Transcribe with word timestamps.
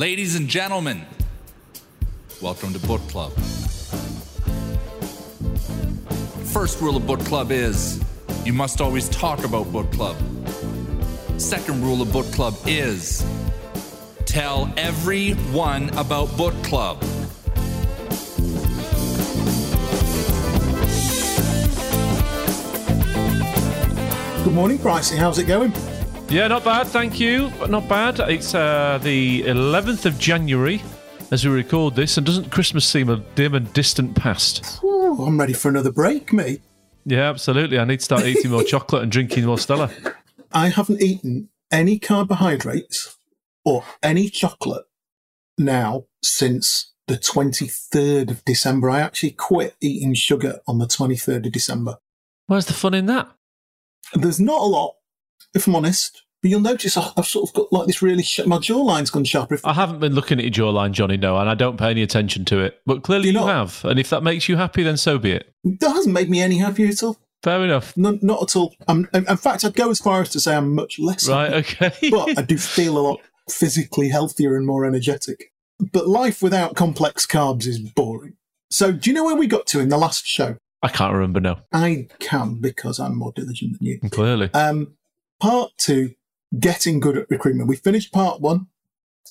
Ladies 0.00 0.34
and 0.34 0.48
gentlemen, 0.48 1.04
welcome 2.40 2.72
to 2.72 2.78
Book 2.78 3.02
Club. 3.08 3.32
First 6.54 6.80
rule 6.80 6.96
of 6.96 7.06
Book 7.06 7.20
Club 7.20 7.52
is 7.52 8.02
you 8.46 8.54
must 8.54 8.80
always 8.80 9.10
talk 9.10 9.44
about 9.44 9.70
Book 9.70 9.92
Club. 9.92 10.16
Second 11.36 11.82
rule 11.82 12.00
of 12.00 12.10
Book 12.14 12.24
Club 12.32 12.54
is 12.64 13.22
tell 14.24 14.72
everyone 14.78 15.90
about 15.98 16.34
Book 16.34 16.54
Club. 16.64 16.98
Good 24.44 24.54
morning, 24.54 24.78
Pricey. 24.78 25.18
How's 25.18 25.38
it 25.38 25.44
going? 25.44 25.74
Yeah, 26.30 26.46
not 26.46 26.62
bad, 26.64 26.86
thank 26.86 27.18
you. 27.18 27.50
But 27.58 27.70
not 27.70 27.88
bad. 27.88 28.20
It's 28.20 28.54
uh, 28.54 29.00
the 29.02 29.42
11th 29.42 30.06
of 30.06 30.16
January 30.18 30.80
as 31.32 31.44
we 31.44 31.50
record 31.50 31.96
this, 31.96 32.16
and 32.16 32.26
doesn't 32.26 32.50
Christmas 32.50 32.86
seem 32.86 33.08
a 33.08 33.16
dim 33.34 33.54
and 33.54 33.72
distant 33.72 34.14
past? 34.14 34.80
Ooh, 34.84 35.24
I'm 35.24 35.38
ready 35.38 35.52
for 35.52 35.68
another 35.68 35.92
break, 35.92 36.32
mate. 36.32 36.62
Yeah, 37.04 37.28
absolutely. 37.28 37.78
I 37.78 37.84
need 37.84 37.98
to 37.98 38.04
start 38.04 38.24
eating 38.24 38.50
more 38.50 38.62
chocolate 38.64 39.02
and 39.02 39.10
drinking 39.10 39.44
more 39.44 39.58
Stella. 39.58 39.90
I 40.52 40.68
haven't 40.68 41.02
eaten 41.02 41.48
any 41.70 41.98
carbohydrates 41.98 43.16
or 43.64 43.84
any 44.02 44.28
chocolate 44.28 44.84
now 45.58 46.04
since 46.22 46.92
the 47.06 47.14
23rd 47.16 48.30
of 48.30 48.44
December. 48.44 48.90
I 48.90 49.00
actually 49.00 49.32
quit 49.32 49.76
eating 49.80 50.14
sugar 50.14 50.60
on 50.66 50.78
the 50.78 50.86
23rd 50.86 51.46
of 51.46 51.52
December. 51.52 51.98
Where's 52.46 52.66
the 52.66 52.72
fun 52.72 52.94
in 52.94 53.06
that? 53.06 53.28
There's 54.14 54.40
not 54.40 54.60
a 54.60 54.64
lot, 54.64 54.94
if 55.54 55.66
I'm 55.66 55.76
honest. 55.76 56.22
But 56.42 56.50
you'll 56.50 56.60
notice 56.60 56.96
I've 56.96 57.26
sort 57.26 57.48
of 57.50 57.54
got 57.54 57.72
like 57.72 57.86
this 57.86 58.00
really, 58.00 58.22
sh- 58.22 58.46
my 58.46 58.56
jawline's 58.58 59.10
gone 59.10 59.24
sharper. 59.24 59.54
If- 59.56 59.64
I 59.66 59.74
haven't 59.74 60.00
been 60.00 60.14
looking 60.14 60.38
at 60.38 60.44
your 60.56 60.72
jawline, 60.72 60.92
Johnny, 60.92 61.16
no, 61.18 61.36
and 61.38 61.50
I 61.50 61.54
don't 61.54 61.76
pay 61.76 61.90
any 61.90 62.02
attention 62.02 62.44
to 62.46 62.60
it. 62.60 62.80
But 62.86 63.02
clearly 63.02 63.26
you 63.28 63.34
not- 63.34 63.48
have. 63.48 63.84
And 63.84 64.00
if 64.00 64.08
that 64.10 64.22
makes 64.22 64.48
you 64.48 64.56
happy, 64.56 64.82
then 64.82 64.96
so 64.96 65.18
be 65.18 65.32
it. 65.32 65.52
that 65.64 65.90
hasn't 65.90 66.14
made 66.14 66.30
me 66.30 66.40
any 66.40 66.58
happier 66.58 66.88
at 66.88 67.02
all. 67.02 67.18
Fair 67.42 67.62
enough. 67.64 67.94
No, 67.96 68.18
not 68.22 68.42
at 68.42 68.56
all. 68.56 68.74
I'm, 68.88 69.08
in 69.14 69.24
fact, 69.36 69.64
I'd 69.64 69.74
go 69.74 69.90
as 69.90 69.98
far 69.98 70.20
as 70.22 70.28
to 70.30 70.40
say 70.40 70.54
I'm 70.54 70.74
much 70.74 70.98
less 70.98 71.26
Right, 71.28 71.52
okay. 71.52 71.92
but 72.10 72.38
I 72.38 72.42
do 72.42 72.56
feel 72.58 72.98
a 72.98 73.00
lot 73.00 73.20
physically 73.50 74.08
healthier 74.10 74.56
and 74.56 74.66
more 74.66 74.84
energetic. 74.86 75.52
But 75.92 76.06
life 76.08 76.42
without 76.42 76.74
complex 76.76 77.26
carbs 77.26 77.66
is 77.66 77.78
boring. 77.78 78.34
So, 78.70 78.92
do 78.92 79.08
you 79.10 79.14
know 79.14 79.24
where 79.24 79.36
we 79.36 79.46
got 79.46 79.66
to 79.68 79.80
in 79.80 79.88
the 79.88 79.96
last 79.98 80.26
show? 80.26 80.56
I 80.82 80.88
can't 80.88 81.12
remember, 81.14 81.40
no. 81.40 81.58
I 81.72 82.08
can 82.20 82.60
because 82.60 82.98
I'm 83.00 83.16
more 83.16 83.32
diligent 83.34 83.78
than 83.78 83.86
you. 83.86 84.00
Clearly. 84.10 84.50
Um, 84.54 84.94
part 85.40 85.72
two, 85.78 86.12
getting 86.58 87.00
good 87.00 87.16
at 87.16 87.30
recruitment. 87.30 87.68
We 87.68 87.76
finished 87.76 88.12
part 88.12 88.40
one, 88.40 88.66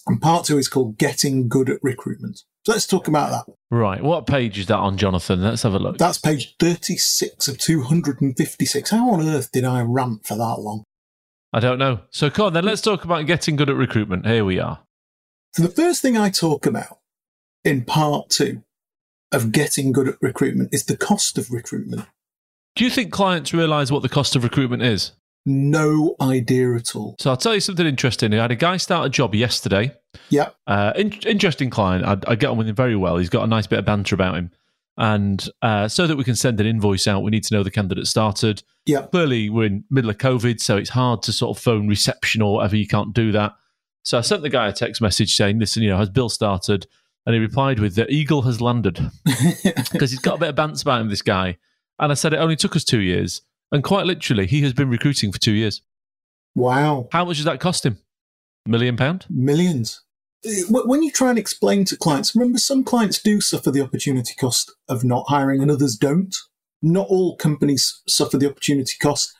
and 0.07 0.21
part 0.21 0.45
two 0.45 0.57
is 0.57 0.67
called 0.67 0.97
getting 0.97 1.47
good 1.47 1.69
at 1.69 1.79
recruitment. 1.83 2.43
So 2.65 2.73
let's 2.73 2.87
talk 2.87 3.07
about 3.07 3.31
that. 3.31 3.53
Right. 3.71 4.03
What 4.03 4.27
page 4.27 4.59
is 4.59 4.65
that 4.67 4.77
on, 4.77 4.97
Jonathan? 4.97 5.41
Let's 5.41 5.63
have 5.63 5.73
a 5.73 5.79
look. 5.79 5.97
That's 5.97 6.17
page 6.17 6.55
36 6.59 7.47
of 7.47 7.57
256. 7.57 8.89
How 8.89 9.11
on 9.11 9.27
earth 9.27 9.51
did 9.51 9.63
I 9.63 9.81
rant 9.81 10.25
for 10.25 10.35
that 10.35 10.59
long? 10.59 10.83
I 11.51 11.59
don't 11.59 11.79
know. 11.79 12.01
So 12.11 12.29
come 12.29 12.47
on, 12.47 12.53
then 12.53 12.65
let's 12.65 12.81
talk 12.81 13.03
about 13.03 13.25
getting 13.25 13.55
good 13.55 13.69
at 13.69 13.75
recruitment. 13.75 14.25
Here 14.25 14.45
we 14.45 14.59
are. 14.59 14.79
So 15.53 15.63
the 15.63 15.69
first 15.69 16.01
thing 16.01 16.15
I 16.15 16.29
talk 16.29 16.65
about 16.65 16.99
in 17.63 17.85
part 17.85 18.29
two 18.29 18.63
of 19.31 19.51
getting 19.51 19.91
good 19.91 20.07
at 20.07 20.21
recruitment 20.21 20.73
is 20.73 20.85
the 20.85 20.97
cost 20.97 21.37
of 21.37 21.51
recruitment. 21.51 22.05
Do 22.75 22.83
you 22.83 22.89
think 22.89 23.11
clients 23.11 23.53
realise 23.53 23.91
what 23.91 24.03
the 24.03 24.09
cost 24.09 24.35
of 24.35 24.43
recruitment 24.43 24.83
is? 24.83 25.11
No 25.45 26.15
idea 26.21 26.75
at 26.75 26.95
all. 26.95 27.15
So 27.19 27.29
I'll 27.29 27.37
tell 27.37 27.53
you 27.53 27.59
something 27.59 27.85
interesting. 27.85 28.33
I 28.33 28.41
had 28.41 28.51
a 28.51 28.55
guy 28.55 28.77
start 28.77 29.07
a 29.07 29.09
job 29.09 29.33
yesterday. 29.33 29.95
Yeah. 30.29 30.49
Uh, 30.67 30.93
in- 30.95 31.13
interesting 31.25 31.69
client. 31.69 32.05
I, 32.05 32.31
I 32.31 32.35
get 32.35 32.49
on 32.49 32.57
with 32.57 32.67
him 32.67 32.75
very 32.75 32.95
well. 32.95 33.17
He's 33.17 33.29
got 33.29 33.43
a 33.43 33.47
nice 33.47 33.67
bit 33.67 33.79
of 33.79 33.85
banter 33.85 34.15
about 34.15 34.35
him. 34.35 34.51
And 34.97 35.47
uh, 35.61 35.87
so 35.87 36.07
that 36.07 36.17
we 36.17 36.25
can 36.25 36.35
send 36.35 36.59
an 36.59 36.67
invoice 36.67 37.07
out, 37.07 37.23
we 37.23 37.31
need 37.31 37.45
to 37.45 37.55
know 37.55 37.63
the 37.63 37.71
candidate 37.71 38.05
started. 38.05 38.63
Yeah. 38.85 39.03
Clearly, 39.03 39.49
we're 39.49 39.65
in 39.65 39.85
middle 39.89 40.09
of 40.09 40.17
COVID, 40.17 40.59
so 40.59 40.75
it's 40.75 40.89
hard 40.89 41.21
to 41.23 41.31
sort 41.31 41.55
of 41.55 41.63
phone 41.63 41.87
reception 41.87 42.41
or 42.41 42.55
whatever. 42.55 42.75
You 42.75 42.87
can't 42.87 43.13
do 43.13 43.31
that. 43.31 43.53
So 44.03 44.17
I 44.17 44.21
sent 44.21 44.41
the 44.41 44.49
guy 44.49 44.67
a 44.67 44.73
text 44.73 45.01
message 45.01 45.35
saying, 45.35 45.57
"Listen, 45.57 45.83
you 45.83 45.89
know, 45.89 45.97
has 45.97 46.09
Bill 46.09 46.27
started?" 46.27 46.85
And 47.25 47.33
he 47.33 47.39
replied 47.39 47.79
with, 47.79 47.95
"The 47.95 48.11
eagle 48.11 48.41
has 48.41 48.59
landed," 48.59 48.99
because 49.91 50.11
he's 50.11 50.19
got 50.19 50.35
a 50.35 50.39
bit 50.39 50.49
of 50.49 50.55
banter 50.55 50.81
about 50.81 51.01
him. 51.01 51.09
This 51.09 51.21
guy. 51.21 51.57
And 51.97 52.11
I 52.11 52.15
said, 52.15 52.33
"It 52.33 52.37
only 52.37 52.57
took 52.57 52.75
us 52.75 52.83
two 52.83 52.99
years." 52.99 53.41
And 53.71 53.83
quite 53.83 54.05
literally, 54.05 54.47
he 54.47 54.61
has 54.61 54.73
been 54.73 54.89
recruiting 54.89 55.31
for 55.31 55.39
two 55.39 55.53
years. 55.53 55.81
Wow. 56.55 57.07
How 57.11 57.25
much 57.25 57.37
does 57.37 57.45
that 57.45 57.59
cost 57.59 57.85
him? 57.85 57.99
A 58.65 58.69
million 58.69 58.97
pound? 58.97 59.25
Millions. 59.29 60.01
When 60.69 61.03
you 61.03 61.11
try 61.11 61.29
and 61.29 61.37
explain 61.37 61.85
to 61.85 61.97
clients, 61.97 62.35
remember 62.35 62.59
some 62.59 62.83
clients 62.83 63.21
do 63.21 63.41
suffer 63.41 63.71
the 63.71 63.81
opportunity 63.81 64.33
cost 64.35 64.73
of 64.87 65.03
not 65.03 65.25
hiring 65.27 65.61
and 65.61 65.69
others 65.69 65.95
don't. 65.95 66.35
Not 66.81 67.07
all 67.09 67.35
companies 67.35 68.01
suffer 68.07 68.37
the 68.37 68.49
opportunity 68.49 68.93
cost. 69.01 69.33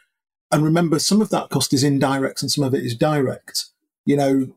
And 0.51 0.63
remember, 0.63 0.99
some 0.99 1.21
of 1.21 1.29
that 1.29 1.49
cost 1.49 1.73
is 1.73 1.83
indirect 1.83 2.41
and 2.41 2.51
some 2.51 2.63
of 2.63 2.73
it 2.73 2.83
is 2.83 2.95
direct. 2.95 3.65
You 4.05 4.17
know, 4.17 4.55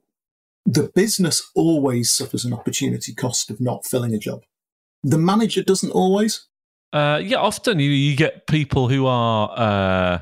the 0.66 0.90
business 0.94 1.48
always 1.54 2.10
suffers 2.10 2.44
an 2.44 2.52
opportunity 2.52 3.14
cost 3.14 3.50
of 3.50 3.60
not 3.60 3.86
filling 3.86 4.14
a 4.14 4.18
job. 4.18 4.42
The 5.02 5.18
manager 5.18 5.62
doesn't 5.62 5.90
always. 5.90 6.46
Uh, 6.92 7.20
yeah, 7.22 7.38
often 7.38 7.78
you, 7.78 7.90
you 7.90 8.16
get 8.16 8.46
people 8.46 8.88
who 8.88 9.06
are 9.06 9.50
uh, 9.56 10.18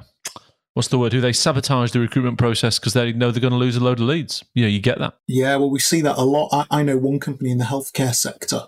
what's 0.75 0.89
the 0.89 0.99
word? 0.99 1.13
Who 1.13 1.21
they 1.21 1.33
sabotage 1.33 1.93
the 1.93 2.01
recruitment 2.01 2.39
process 2.39 2.79
because 2.79 2.93
they 2.93 3.13
know 3.13 3.31
they're 3.31 3.41
going 3.41 3.53
to 3.53 3.59
lose 3.59 3.77
a 3.77 3.81
load 3.81 3.99
of 4.01 4.07
leads. 4.07 4.45
You 4.55 4.63
know, 4.63 4.69
you 4.69 4.81
get 4.81 4.99
that. 4.99 5.15
Yeah, 5.27 5.57
well, 5.57 5.71
we 5.71 5.81
see 5.81 6.01
that 6.03 6.17
a 6.17 6.25
lot. 6.25 6.49
I, 6.53 6.81
I 6.81 6.83
know 6.83 6.97
one 6.97 7.19
company 7.19 7.51
in 7.51 7.59
the 7.59 7.65
healthcare 7.65 8.15
sector 8.15 8.67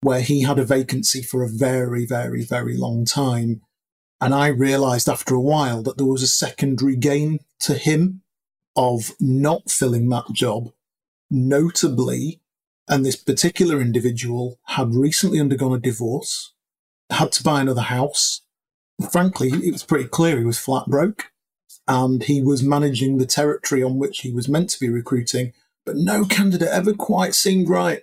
where 0.00 0.20
he 0.20 0.42
had 0.42 0.58
a 0.58 0.64
vacancy 0.64 1.22
for 1.22 1.42
a 1.42 1.48
very, 1.48 2.06
very, 2.06 2.44
very 2.44 2.76
long 2.76 3.04
time. 3.04 3.62
And 4.20 4.34
I 4.34 4.48
realized 4.48 5.08
after 5.08 5.34
a 5.34 5.40
while 5.40 5.82
that 5.82 5.96
there 5.96 6.06
was 6.06 6.22
a 6.22 6.28
secondary 6.28 6.96
gain 6.96 7.40
to 7.60 7.74
him 7.74 8.22
of 8.76 9.12
not 9.20 9.70
filling 9.70 10.08
that 10.08 10.32
job. 10.32 10.70
Notably, 11.30 12.40
and 12.88 13.04
this 13.04 13.16
particular 13.16 13.80
individual 13.80 14.58
had 14.66 14.94
recently 14.94 15.40
undergone 15.40 15.74
a 15.74 15.78
divorce, 15.78 16.54
had 17.10 17.32
to 17.32 17.42
buy 17.42 17.60
another 17.60 17.82
house. 17.82 18.42
Frankly, 19.10 19.48
it 19.48 19.72
was 19.72 19.84
pretty 19.84 20.08
clear 20.08 20.38
he 20.38 20.44
was 20.44 20.58
flat 20.58 20.86
broke 20.86 21.30
and 21.86 22.22
he 22.24 22.42
was 22.42 22.62
managing 22.62 23.18
the 23.18 23.26
territory 23.26 23.82
on 23.82 23.98
which 23.98 24.20
he 24.20 24.32
was 24.32 24.48
meant 24.48 24.70
to 24.70 24.80
be 24.80 24.88
recruiting, 24.88 25.52
but 25.86 25.96
no 25.96 26.24
candidate 26.24 26.68
ever 26.68 26.92
quite 26.92 27.34
seemed 27.34 27.68
right. 27.68 28.02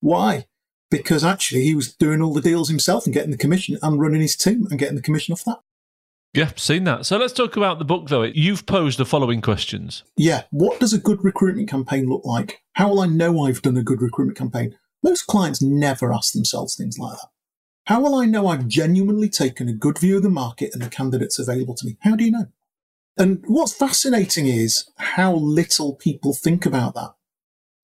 Why? 0.00 0.46
Because 0.90 1.24
actually 1.24 1.62
he 1.62 1.74
was 1.74 1.94
doing 1.94 2.20
all 2.20 2.34
the 2.34 2.40
deals 2.40 2.68
himself 2.68 3.04
and 3.04 3.14
getting 3.14 3.30
the 3.30 3.36
commission 3.36 3.78
and 3.82 4.00
running 4.00 4.20
his 4.20 4.36
team 4.36 4.66
and 4.70 4.78
getting 4.78 4.96
the 4.96 5.02
commission 5.02 5.32
off 5.32 5.44
that. 5.44 5.60
Yeah, 6.34 6.50
seen 6.56 6.84
that. 6.84 7.04
So 7.04 7.18
let's 7.18 7.34
talk 7.34 7.56
about 7.56 7.78
the 7.78 7.84
book, 7.84 8.08
though. 8.08 8.22
You've 8.22 8.64
posed 8.64 8.98
the 8.98 9.04
following 9.04 9.42
questions. 9.42 10.02
Yeah, 10.16 10.44
what 10.50 10.80
does 10.80 10.94
a 10.94 10.98
good 10.98 11.22
recruitment 11.22 11.68
campaign 11.68 12.08
look 12.08 12.24
like? 12.24 12.62
How 12.72 12.88
will 12.88 13.00
I 13.00 13.06
know 13.06 13.44
I've 13.44 13.60
done 13.60 13.76
a 13.76 13.82
good 13.82 14.00
recruitment 14.00 14.38
campaign? 14.38 14.74
Most 15.02 15.26
clients 15.26 15.60
never 15.60 16.12
ask 16.12 16.32
themselves 16.32 16.74
things 16.74 16.98
like 16.98 17.18
that. 17.18 17.28
How 17.86 18.00
will 18.00 18.14
I 18.14 18.26
know 18.26 18.46
I've 18.46 18.68
genuinely 18.68 19.28
taken 19.28 19.68
a 19.68 19.72
good 19.72 19.98
view 19.98 20.16
of 20.16 20.22
the 20.22 20.30
market 20.30 20.70
and 20.72 20.82
the 20.82 20.88
candidates 20.88 21.38
available 21.38 21.74
to 21.74 21.86
me? 21.86 21.96
How 22.00 22.14
do 22.14 22.24
you 22.24 22.30
know? 22.30 22.46
And 23.18 23.42
what's 23.46 23.74
fascinating 23.74 24.46
is 24.46 24.88
how 24.96 25.34
little 25.34 25.94
people 25.94 26.32
think 26.32 26.64
about 26.64 26.94
that. 26.94 27.14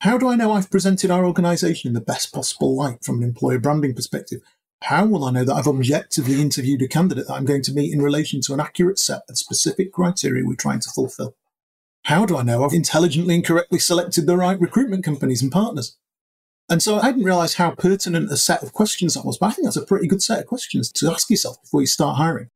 How 0.01 0.17
do 0.17 0.29
I 0.29 0.37
know 0.37 0.53
I've 0.53 0.71
presented 0.71 1.11
our 1.11 1.27
organisation 1.27 1.89
in 1.89 1.95
the 1.95 2.01
best 2.01 2.33
possible 2.33 2.77
light 2.77 3.05
from 3.05 3.19
an 3.19 3.25
employer 3.25 3.59
branding 3.59 3.95
perspective? 3.95 4.41
How 4.83 5.05
will 5.05 5.25
I 5.25 5.33
know 5.33 5.45
that 5.45 5.55
I've 5.55 5.67
objectively 5.67 6.41
interviewed 6.41 6.83
a 6.83 6.89
candidate 6.89 7.27
that 7.27 7.35
I'm 7.35 7.45
going 7.45 7.63
to 7.63 7.73
meet 7.73 7.93
in 7.93 8.01
relation 8.01 8.41
to 8.43 8.55
an 8.55 8.61
accurate 8.61 9.01
set 9.01 9.23
of 9.29 9.37
specific 9.37 9.93
criteria 9.93 10.45
we're 10.47 10.55
trying 10.55 10.81
to 10.81 10.91
fulfill? 10.91 11.35
How 12.05 12.25
do 12.25 12.37
I 12.37 12.45
know 12.45 12.65
I've 12.65 12.73
intelligently 12.73 13.35
and 13.35 13.45
correctly 13.45 13.81
selected 13.81 14.27
the 14.27 14.37
right 14.37 14.59
recruitment 14.59 15.05
companies 15.05 15.43
and 15.43 15.51
partners? 15.51 15.97
And 16.71 16.83
so 16.83 16.99
I 16.99 17.11
didn't 17.11 17.25
realize 17.25 17.55
how 17.55 17.71
pertinent 17.71 18.31
a 18.31 18.37
set 18.37 18.63
of 18.63 18.73
questions 18.73 19.15
that 19.15 19.25
was, 19.25 19.39
but 19.39 19.47
I 19.47 19.51
think 19.53 19.67
that's 19.67 19.77
a 19.77 19.87
pretty 19.87 20.07
good 20.07 20.23
set 20.23 20.41
of 20.41 20.47
questions 20.47 20.93
to 20.93 21.11
ask 21.11 21.31
yourself 21.31 21.63
before 21.63 21.81
you 21.81 21.87
start 21.87 22.19
hiring. 22.19 22.49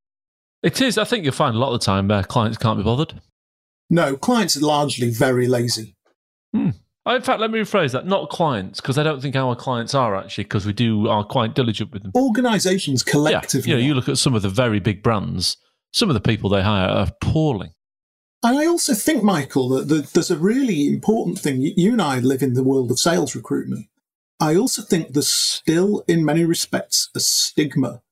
It 0.62 0.80
is. 0.80 0.98
I 0.98 1.04
think 1.04 1.24
you'll 1.24 1.32
find 1.32 1.56
a 1.56 1.58
lot 1.58 1.72
of 1.72 1.80
the 1.80 1.86
time 1.86 2.10
uh, 2.10 2.22
clients 2.22 2.58
can't 2.58 2.78
be 2.78 2.84
bothered. 2.84 3.20
No, 3.88 4.16
clients 4.16 4.56
are 4.56 4.60
largely 4.60 5.10
very 5.10 5.46
lazy. 5.48 5.96
Oh, 7.04 7.16
in 7.16 7.22
fact, 7.22 7.40
let 7.40 7.50
me 7.50 7.58
rephrase 7.58 7.92
that. 7.92 8.06
Not 8.06 8.30
clients, 8.30 8.80
because 8.80 8.96
I 8.96 9.02
don't 9.02 9.20
think 9.20 9.34
our 9.34 9.56
clients 9.56 9.94
are 9.94 10.14
actually, 10.14 10.44
because 10.44 10.66
we 10.66 10.72
do 10.72 11.08
are 11.08 11.24
quite 11.24 11.54
diligent 11.54 11.92
with 11.92 12.02
them. 12.02 12.12
Organizations 12.14 13.02
collectively. 13.02 13.70
Yeah, 13.70 13.76
you 13.76 13.82
know, 13.82 13.86
you 13.88 13.94
look 13.94 14.08
at 14.08 14.18
some 14.18 14.34
of 14.34 14.42
the 14.42 14.48
very 14.48 14.78
big 14.78 15.02
brands. 15.02 15.56
Some 15.92 16.10
of 16.10 16.14
the 16.14 16.20
people 16.20 16.48
they 16.48 16.62
hire 16.62 16.88
are 16.88 17.08
appalling. 17.08 17.72
And 18.44 18.56
I 18.56 18.66
also 18.66 18.94
think, 18.94 19.22
Michael, 19.22 19.68
that 19.70 19.88
that 19.88 20.12
there's 20.12 20.30
a 20.30 20.38
really 20.38 20.86
important 20.86 21.38
thing. 21.38 21.60
You 21.60 21.92
and 21.92 22.02
I 22.02 22.18
live 22.20 22.42
in 22.42 22.54
the 22.54 22.62
world 22.62 22.90
of 22.90 22.98
sales 22.98 23.34
recruitment. 23.34 23.86
I 24.42 24.56
also 24.56 24.82
think 24.82 25.12
there's 25.12 25.28
still, 25.28 26.02
in 26.08 26.24
many 26.24 26.44
respects, 26.44 27.10
a 27.14 27.20
stigma 27.20 28.02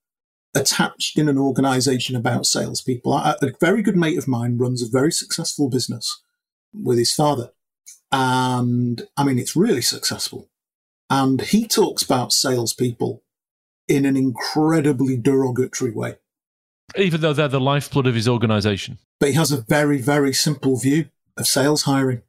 attached 0.55 1.19
in 1.19 1.29
an 1.29 1.37
organization 1.37 2.15
about 2.15 2.47
salespeople. 2.47 3.13
I, 3.13 3.35
a 3.43 3.51
very 3.61 3.83
good 3.83 3.97
mate 3.97 4.17
of 4.17 4.29
mine 4.29 4.57
runs 4.57 4.81
a 4.81 4.89
very 4.89 5.11
successful 5.11 5.69
business 5.69 6.23
with 6.73 6.99
his 6.99 7.13
father. 7.13 7.51
And 8.13 9.09
I 9.17 9.25
mean, 9.25 9.41
it's 9.41 9.57
really 9.57 9.83
successful. 9.83 10.49
And 11.11 11.41
he 11.41 11.67
talks 11.67 12.05
about 12.05 12.33
salespeople 12.33 13.25
in 13.89 14.05
an 14.05 14.17
incredibly 14.17 15.17
derogatory 15.17 15.91
way. 15.91 16.19
Even 16.97 17.23
though 17.23 17.33
they're 17.33 17.49
the 17.49 17.61
lifeblood 17.61 18.07
of 18.07 18.15
his 18.15 18.29
organization. 18.29 18.99
But 19.19 19.31
he 19.31 19.35
has 19.35 19.51
a 19.51 19.63
very, 19.63 20.01
very 20.01 20.33
simple 20.33 20.77
view 20.77 21.09
of 21.37 21.49
sales 21.49 21.83
hiring. 21.83 22.23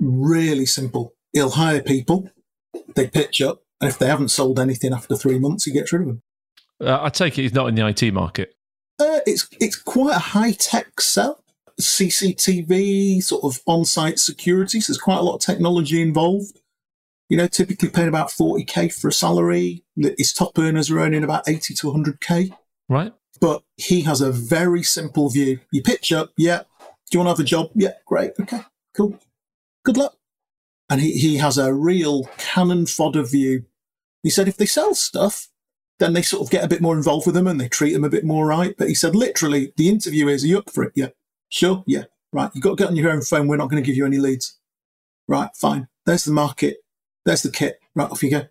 Really 0.00 0.64
simple. 0.64 1.12
He'll 1.34 1.50
hire 1.50 1.82
people, 1.82 2.30
they 2.94 3.08
pitch 3.08 3.40
up, 3.40 3.62
and 3.80 3.90
if 3.90 3.98
they 3.98 4.06
haven't 4.06 4.28
sold 4.28 4.58
anything 4.58 4.92
after 4.92 5.16
three 5.16 5.38
months, 5.38 5.64
he 5.64 5.72
gets 5.72 5.92
rid 5.92 6.02
of 6.02 6.08
them. 6.08 6.22
Uh, 6.80 6.98
I 7.02 7.08
take 7.08 7.38
it 7.38 7.42
he's 7.42 7.54
not 7.54 7.68
in 7.68 7.74
the 7.74 7.86
IT 7.86 8.12
market. 8.12 8.54
Uh, 8.98 9.20
it's 9.26 9.48
it's 9.60 9.76
quite 9.76 10.16
a 10.16 10.20
high 10.20 10.52
tech 10.52 11.00
sell. 11.00 11.42
CCTV, 11.80 13.22
sort 13.22 13.44
of 13.44 13.60
on 13.66 13.84
site 13.84 14.18
security. 14.18 14.80
So 14.80 14.92
there's 14.92 15.00
quite 15.00 15.18
a 15.18 15.22
lot 15.22 15.34
of 15.34 15.40
technology 15.40 16.00
involved. 16.00 16.60
You 17.28 17.36
know, 17.36 17.48
typically 17.48 17.90
paying 17.90 18.08
about 18.08 18.28
40k 18.28 18.98
for 18.98 19.08
a 19.08 19.12
salary. 19.12 19.84
His 19.96 20.32
top 20.32 20.58
earners 20.58 20.90
are 20.90 21.00
earning 21.00 21.24
about 21.24 21.48
80 21.48 21.74
to 21.74 21.86
100k. 21.88 22.54
Right. 22.88 23.12
But 23.40 23.62
he 23.76 24.02
has 24.02 24.20
a 24.20 24.30
very 24.30 24.82
simple 24.82 25.28
view. 25.28 25.60
You 25.70 25.82
pitch 25.82 26.12
up, 26.12 26.32
yeah. 26.38 26.62
Do 27.10 27.18
you 27.18 27.20
want 27.20 27.26
to 27.26 27.30
have 27.32 27.40
a 27.40 27.44
job? 27.44 27.70
Yeah, 27.74 27.92
great. 28.06 28.32
Okay, 28.40 28.62
cool. 28.96 29.18
Good 29.84 29.96
luck. 29.96 30.16
And 30.88 31.00
he, 31.00 31.12
he 31.12 31.36
has 31.36 31.58
a 31.58 31.74
real 31.74 32.24
cannon 32.38 32.86
fodder 32.86 33.22
view. 33.22 33.64
He 34.22 34.30
said 34.30 34.48
if 34.48 34.56
they 34.56 34.66
sell 34.66 34.94
stuff, 34.94 35.48
then 35.98 36.12
they 36.12 36.22
sort 36.22 36.42
of 36.42 36.50
get 36.50 36.64
a 36.64 36.68
bit 36.68 36.80
more 36.80 36.96
involved 36.96 37.26
with 37.26 37.34
them 37.34 37.46
and 37.46 37.60
they 37.60 37.68
treat 37.68 37.92
them 37.92 38.04
a 38.04 38.10
bit 38.10 38.24
more 38.24 38.46
right. 38.46 38.74
But 38.76 38.88
he 38.88 38.94
said 38.94 39.14
literally, 39.14 39.72
the 39.76 39.88
interview 39.88 40.28
is, 40.28 40.44
are 40.44 40.48
you 40.48 40.58
up 40.58 40.70
for 40.70 40.84
it? 40.84 40.92
Yeah. 40.94 41.08
Sure. 41.48 41.82
Yeah. 41.86 42.04
Right. 42.32 42.50
You've 42.54 42.62
got 42.62 42.70
to 42.70 42.76
get 42.76 42.88
on 42.88 42.96
your 42.96 43.10
own 43.10 43.22
phone. 43.22 43.48
We're 43.48 43.56
not 43.56 43.70
going 43.70 43.82
to 43.82 43.86
give 43.86 43.96
you 43.96 44.04
any 44.04 44.18
leads. 44.18 44.58
Right. 45.26 45.50
Fine. 45.56 45.88
There's 46.04 46.24
the 46.24 46.32
market. 46.32 46.78
There's 47.24 47.42
the 47.42 47.50
kit. 47.50 47.80
Right. 47.94 48.10
Off 48.10 48.22
you 48.22 48.30
go. 48.30 48.46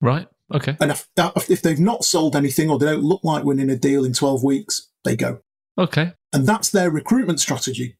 Right. 0.00 0.28
Okay. 0.54 0.76
And 0.80 0.90
if, 0.90 1.08
that, 1.16 1.32
if 1.50 1.60
they've 1.60 1.80
not 1.80 2.04
sold 2.04 2.34
anything 2.34 2.70
or 2.70 2.78
they 2.78 2.86
don't 2.86 3.02
look 3.02 3.22
like 3.22 3.44
winning 3.44 3.70
a 3.70 3.76
deal 3.76 4.04
in 4.04 4.12
12 4.12 4.42
weeks, 4.42 4.88
they 5.04 5.16
go. 5.16 5.40
Okay. 5.76 6.12
And 6.32 6.46
that's 6.46 6.70
their 6.70 6.90
recruitment 6.90 7.40
strategy. 7.40 7.96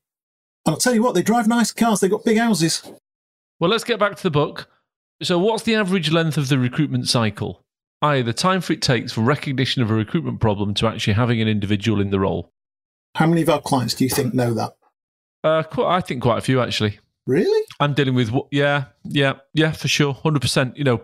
And 0.65 0.75
I'll 0.75 0.81
tell 0.81 0.95
you 0.95 1.03
what, 1.03 1.15
they 1.15 1.23
drive 1.23 1.49
nice 1.49 1.73
cars. 1.73 2.01
They've 2.01 2.11
got 2.11 2.25
big 2.25 2.39
houses. 2.39 2.91
Well, 3.61 3.71
let's 3.71 3.85
get 3.85 3.99
back 3.99 4.17
to 4.17 4.23
the 4.23 4.31
book. 4.31 4.69
So, 5.23 5.39
what's 5.39 5.65
the 5.65 5.75
average 5.75 6.13
length 6.13 6.37
of 6.37 6.49
the 6.49 6.59
recruitment 6.59 7.09
cycle? 7.09 7.65
i.e., 8.03 8.23
the 8.23 8.33
time 8.33 8.61
for 8.61 8.73
it 8.73 8.83
takes 8.83 9.13
for 9.13 9.23
recognition 9.23 9.83
of 9.83 9.91
a 9.91 9.95
recruitment 9.95 10.41
problem 10.41 10.75
to 10.75 10.87
actually 10.87 11.15
having 11.15 11.41
an 11.41 11.49
individual 11.49 12.01
in 12.01 12.11
the 12.11 12.21
role. 12.21 12.53
How 13.17 13.27
many 13.27 13.43
of 13.43 13.49
our 13.49 13.61
clients 13.61 13.95
do 13.95 14.05
you 14.05 14.11
think 14.11 14.35
know 14.35 14.55
that? 14.55 14.75
Uh, 15.43 15.63
quite, 15.65 15.97
I 15.97 16.01
think 16.01 16.23
quite 16.23 16.39
a 16.39 16.43
few 16.43 16.61
actually. 16.61 16.99
Really? 17.27 17.67
I'm 17.81 17.95
dealing 17.95 18.15
with 18.15 18.33
yeah, 18.51 18.85
yeah, 19.05 19.35
yeah, 19.55 19.73
for 19.73 19.89
sure, 19.89 20.15
hundred 20.15 20.43
percent. 20.43 20.77
You 20.77 20.85
know, 20.85 21.03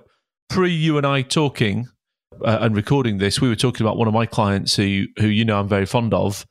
pre 0.49 0.71
you 0.71 0.97
and 0.97 1.07
I 1.07 1.23
talking 1.23 1.89
uh, 2.45 2.59
and 2.61 2.75
recording 2.75 3.19
this, 3.19 3.41
we 3.41 3.49
were 3.49 3.57
talking 3.57 3.85
about 3.85 3.97
one 3.97 4.09
of 4.09 4.15
my 4.15 4.27
clients 4.27 4.77
who 4.77 5.07
who 5.19 5.27
you 5.27 5.45
know 5.45 5.59
I'm 5.59 5.69
very 5.69 5.87
fond 5.87 6.15
of. 6.15 6.47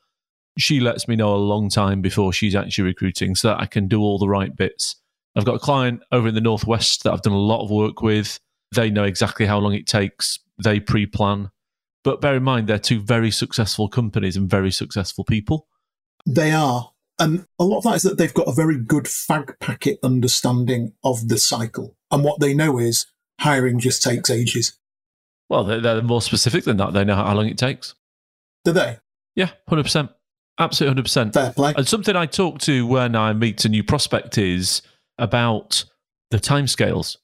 She 0.57 0.79
lets 0.79 1.07
me 1.07 1.15
know 1.15 1.33
a 1.33 1.37
long 1.37 1.69
time 1.69 2.01
before 2.01 2.31
she's 2.31 2.55
actually 2.55 2.83
recruiting, 2.83 3.35
so 3.35 3.49
that 3.49 3.59
I 3.59 3.65
can 3.65 3.87
do 3.87 4.01
all 4.01 4.19
the 4.19 4.29
right 4.29 4.55
bits. 4.55 5.01
I've 5.35 5.45
got 5.45 5.55
a 5.55 5.59
client 5.59 6.01
over 6.11 6.27
in 6.27 6.35
the 6.35 6.41
northwest 6.41 7.03
that 7.03 7.13
I've 7.13 7.21
done 7.21 7.33
a 7.33 7.37
lot 7.37 7.63
of 7.63 7.71
work 7.71 8.01
with. 8.01 8.39
They 8.73 8.89
know 8.89 9.03
exactly 9.03 9.45
how 9.45 9.59
long 9.59 9.73
it 9.73 9.87
takes. 9.87 10.39
They 10.63 10.79
pre-plan. 10.79 11.49
But 12.03 12.21
bear 12.21 12.35
in 12.35 12.43
mind, 12.43 12.67
they're 12.67 12.79
two 12.79 12.99
very 12.99 13.31
successful 13.31 13.87
companies 13.87 14.35
and 14.35 14.49
very 14.49 14.71
successful 14.71 15.23
people. 15.23 15.67
They 16.25 16.51
are. 16.51 16.91
And 17.19 17.45
a 17.59 17.63
lot 17.63 17.77
of 17.77 17.83
that 17.83 17.95
is 17.95 18.01
that 18.03 18.17
they've 18.17 18.33
got 18.33 18.47
a 18.47 18.53
very 18.53 18.77
good 18.77 19.05
fag 19.05 19.59
packet 19.59 19.99
understanding 20.03 20.93
of 21.03 21.29
the 21.29 21.37
cycle. 21.37 21.95
And 22.11 22.23
what 22.23 22.39
they 22.39 22.53
know 22.53 22.79
is 22.79 23.05
hiring 23.39 23.79
just 23.79 24.03
takes 24.03 24.29
ages. 24.29 24.77
Well, 25.49 25.63
they're, 25.63 25.79
they're 25.79 26.01
more 26.01 26.21
specific 26.21 26.63
than 26.63 26.77
that. 26.77 26.93
They 26.93 27.05
know 27.05 27.15
how 27.15 27.33
long 27.33 27.47
it 27.47 27.57
takes. 27.57 27.95
Do 28.65 28.71
they? 28.71 28.97
Yeah, 29.35 29.51
100%. 29.69 30.09
Absolutely 30.59 31.03
100%. 31.03 31.33
Fair 31.33 31.53
play. 31.53 31.73
And 31.75 31.87
something 31.87 32.15
I 32.15 32.25
talk 32.25 32.59
to 32.61 32.85
when 32.85 33.15
I 33.15 33.33
meet 33.33 33.63
a 33.65 33.69
new 33.69 33.83
prospect 33.83 34.37
is 34.37 34.81
about 35.17 35.85
the 36.31 36.37
timescales. 36.39 37.17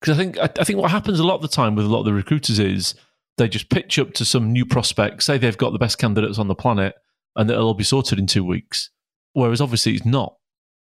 Because 0.00 0.18
I 0.18 0.22
think 0.22 0.38
I, 0.38 0.50
I 0.60 0.64
think 0.64 0.78
what 0.78 0.90
happens 0.90 1.20
a 1.20 1.24
lot 1.24 1.36
of 1.36 1.42
the 1.42 1.48
time 1.48 1.74
with 1.74 1.86
a 1.86 1.88
lot 1.88 2.00
of 2.00 2.04
the 2.04 2.12
recruiters 2.12 2.58
is 2.58 2.94
they 3.38 3.48
just 3.48 3.70
pitch 3.70 3.98
up 3.98 4.12
to 4.14 4.24
some 4.24 4.52
new 4.52 4.66
prospect, 4.66 5.22
say 5.22 5.38
they've 5.38 5.56
got 5.56 5.72
the 5.72 5.78
best 5.78 5.98
candidates 5.98 6.38
on 6.38 6.48
the 6.48 6.54
planet, 6.54 6.94
and 7.36 7.50
it'll 7.50 7.68
all 7.68 7.74
be 7.74 7.84
sorted 7.84 8.18
in 8.18 8.26
two 8.26 8.44
weeks. 8.44 8.90
Whereas 9.32 9.60
obviously 9.60 9.94
it's 9.94 10.04
not. 10.04 10.36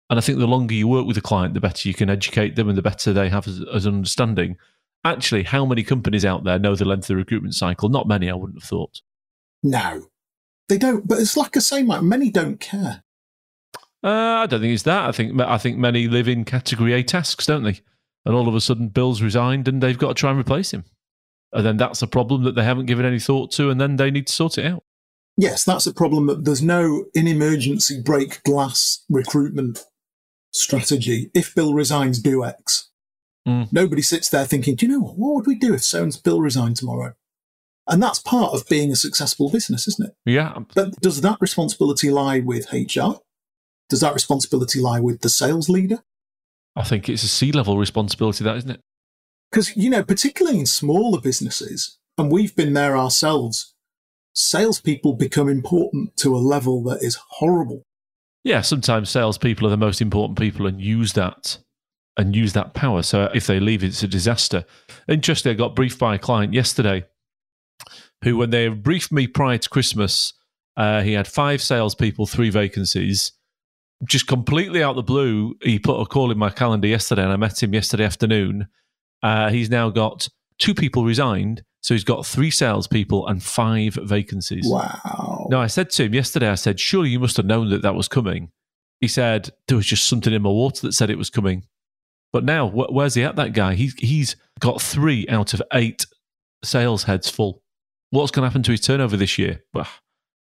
And 0.09 0.17
I 0.17 0.21
think 0.21 0.39
the 0.39 0.47
longer 0.47 0.73
you 0.73 0.87
work 0.87 1.05
with 1.05 1.17
a 1.17 1.21
client, 1.21 1.53
the 1.53 1.59
better 1.59 1.87
you 1.87 1.93
can 1.93 2.09
educate 2.09 2.55
them 2.55 2.69
and 2.69 2.77
the 2.77 2.81
better 2.81 3.13
they 3.13 3.29
have 3.29 3.47
as, 3.47 3.63
as 3.73 3.85
an 3.85 3.95
understanding. 3.95 4.57
Actually, 5.05 5.43
how 5.43 5.65
many 5.65 5.83
companies 5.83 6.25
out 6.25 6.43
there 6.43 6.59
know 6.59 6.75
the 6.75 6.85
length 6.85 7.05
of 7.05 7.07
the 7.09 7.15
recruitment 7.15 7.55
cycle? 7.55 7.89
Not 7.89 8.07
many, 8.07 8.29
I 8.29 8.35
wouldn't 8.35 8.61
have 8.61 8.67
thought. 8.67 9.01
No, 9.61 10.07
they 10.69 10.77
don't. 10.77 11.07
But 11.07 11.19
it's 11.19 11.37
like 11.37 11.55
I 11.57 11.59
say, 11.59 11.83
Mike, 11.83 12.03
many 12.03 12.29
don't 12.29 12.59
care. 12.59 13.02
Uh, 14.03 14.09
I 14.43 14.45
don't 14.47 14.59
think 14.59 14.73
it's 14.73 14.83
that. 14.83 15.07
I 15.07 15.11
think 15.11 15.39
I 15.39 15.57
think 15.57 15.77
many 15.77 16.07
live 16.07 16.27
in 16.27 16.43
category 16.43 16.93
A 16.93 17.03
tasks, 17.03 17.45
don't 17.45 17.63
they? 17.63 17.79
And 18.25 18.35
all 18.35 18.47
of 18.47 18.55
a 18.55 18.61
sudden, 18.61 18.89
Bill's 18.89 19.21
resigned, 19.21 19.67
and 19.67 19.81
they've 19.81 19.97
got 19.97 20.09
to 20.09 20.13
try 20.13 20.31
and 20.31 20.39
replace 20.39 20.71
him. 20.71 20.85
And 21.53 21.65
then 21.65 21.77
that's 21.77 22.01
a 22.01 22.07
problem 22.07 22.43
that 22.43 22.55
they 22.55 22.63
haven't 22.63 22.87
given 22.87 23.05
any 23.05 23.19
thought 23.19 23.51
to, 23.51 23.69
and 23.69 23.79
then 23.79 23.97
they 23.97 24.11
need 24.11 24.27
to 24.27 24.33
sort 24.33 24.57
it 24.57 24.65
out. 24.65 24.83
Yes, 25.37 25.63
that's 25.63 25.87
a 25.87 25.93
problem 25.93 26.27
that 26.27 26.45
there's 26.45 26.61
no 26.61 27.05
in 27.13 27.27
emergency 27.27 28.01
break 28.01 28.43
glass 28.43 29.03
recruitment 29.09 29.85
strategy. 30.51 31.31
If 31.33 31.55
Bill 31.55 31.73
resigns, 31.73 32.19
do 32.19 32.43
X. 32.43 32.89
Mm. 33.47 33.71
Nobody 33.73 34.01
sits 34.01 34.29
there 34.29 34.45
thinking, 34.45 34.75
do 34.75 34.85
you 34.85 34.91
know 34.91 34.99
what? 34.99 35.17
What 35.17 35.35
would 35.35 35.47
we 35.47 35.55
do 35.55 35.73
if 35.73 35.83
so 35.83 36.03
and 36.03 36.17
Bill 36.23 36.41
resigned 36.41 36.77
tomorrow? 36.77 37.13
And 37.87 38.01
that's 38.01 38.19
part 38.19 38.53
of 38.53 38.67
being 38.69 38.91
a 38.91 38.95
successful 38.95 39.49
business, 39.49 39.87
isn't 39.87 40.09
it? 40.09 40.15
Yeah. 40.25 40.57
But 40.73 41.01
does 41.01 41.21
that 41.21 41.41
responsibility 41.41 42.09
lie 42.09 42.39
with 42.39 42.71
HR? 42.71 43.19
Does 43.93 43.99
that 43.99 44.15
responsibility 44.15 44.79
lie 44.79 44.99
with 44.99 45.21
the 45.21 45.29
sales 45.29 45.69
leader? 45.69 45.99
I 46.75 46.83
think 46.83 47.07
it's 47.07 47.21
a 47.21 47.27
C 47.27 47.51
level 47.51 47.77
responsibility, 47.77 48.43
that 48.43 48.57
isn't 48.57 48.71
it? 48.71 48.81
Because, 49.51 49.77
you 49.77 49.91
know, 49.91 50.01
particularly 50.01 50.57
in 50.57 50.65
smaller 50.65 51.21
businesses, 51.21 51.99
and 52.17 52.31
we've 52.31 52.55
been 52.55 52.73
there 52.73 52.97
ourselves, 52.97 53.75
salespeople 54.33 55.13
become 55.13 55.47
important 55.47 56.17
to 56.17 56.35
a 56.35 56.41
level 56.41 56.81
that 56.85 57.03
is 57.03 57.19
horrible. 57.37 57.83
Yeah, 58.43 58.61
sometimes 58.61 59.11
salespeople 59.11 59.67
are 59.67 59.69
the 59.69 59.77
most 59.77 60.01
important 60.01 60.39
people 60.39 60.65
and 60.65 60.81
use 60.81 61.13
that 61.13 61.59
and 62.17 62.35
use 62.35 62.53
that 62.53 62.73
power. 62.73 63.03
So 63.03 63.29
if 63.35 63.45
they 63.45 63.59
leave, 63.59 63.83
it's 63.83 64.01
a 64.01 64.07
disaster. 64.07 64.65
Interestingly, 65.07 65.53
I 65.53 65.55
got 65.55 65.75
briefed 65.75 65.99
by 65.99 66.15
a 66.15 66.17
client 66.17 66.55
yesterday 66.55 67.05
who, 68.23 68.37
when 68.37 68.49
they 68.49 68.69
briefed 68.69 69.11
me 69.11 69.27
prior 69.27 69.59
to 69.59 69.69
Christmas, 69.69 70.33
uh, 70.75 71.01
he 71.03 71.13
had 71.13 71.27
five 71.27 71.61
salespeople, 71.61 72.25
three 72.25 72.49
vacancies. 72.49 73.33
Just 74.05 74.27
completely 74.27 74.83
out 74.83 74.95
the 74.95 75.03
blue, 75.03 75.55
he 75.61 75.79
put 75.79 75.99
a 75.99 76.05
call 76.05 76.31
in 76.31 76.37
my 76.37 76.49
calendar 76.49 76.87
yesterday, 76.87 77.23
and 77.23 77.31
I 77.31 77.37
met 77.37 77.61
him 77.61 77.73
yesterday 77.73 78.03
afternoon. 78.05 78.67
Uh, 79.21 79.49
he's 79.49 79.69
now 79.69 79.89
got 79.89 80.27
two 80.59 80.73
people 80.73 81.05
resigned, 81.05 81.63
so 81.81 81.93
he's 81.93 82.03
got 82.03 82.25
three 82.25 82.51
salespeople 82.51 83.27
and 83.27 83.41
five 83.41 83.95
vacancies. 84.01 84.65
Wow. 84.67 85.47
Now 85.49 85.61
I 85.61 85.67
said 85.67 85.89
to 85.91 86.03
him 86.03 86.13
yesterday, 86.13 86.49
I 86.49 86.55
said, 86.55 86.79
surely 86.79 87.09
you 87.09 87.19
must 87.19 87.37
have 87.37 87.45
known 87.45 87.69
that 87.69 87.81
that 87.81 87.95
was 87.95 88.07
coming. 88.07 88.51
He 88.99 89.07
said, 89.07 89.51
there 89.67 89.77
was 89.77 89.85
just 89.85 90.07
something 90.07 90.33
in 90.33 90.41
my 90.41 90.49
water 90.49 90.87
that 90.87 90.93
said 90.93 91.09
it 91.09 91.17
was 91.17 91.29
coming. 91.29 91.65
But 92.31 92.43
now, 92.43 92.69
wh- 92.69 92.91
where's 92.91 93.15
he 93.15 93.23
at, 93.23 93.35
that 93.35 93.53
guy? 93.53 93.75
He's, 93.75 93.93
he's 93.95 94.35
got 94.59 94.81
three 94.81 95.27
out 95.29 95.53
of 95.53 95.61
eight 95.73 96.05
sales 96.63 97.03
heads 97.03 97.29
full. 97.29 97.61
What's 98.09 98.31
going 98.31 98.43
to 98.43 98.49
happen 98.49 98.63
to 98.63 98.71
his 98.71 98.81
turnover 98.81 99.17
this 99.17 99.37
year? 99.37 99.63
Well, 99.73 99.87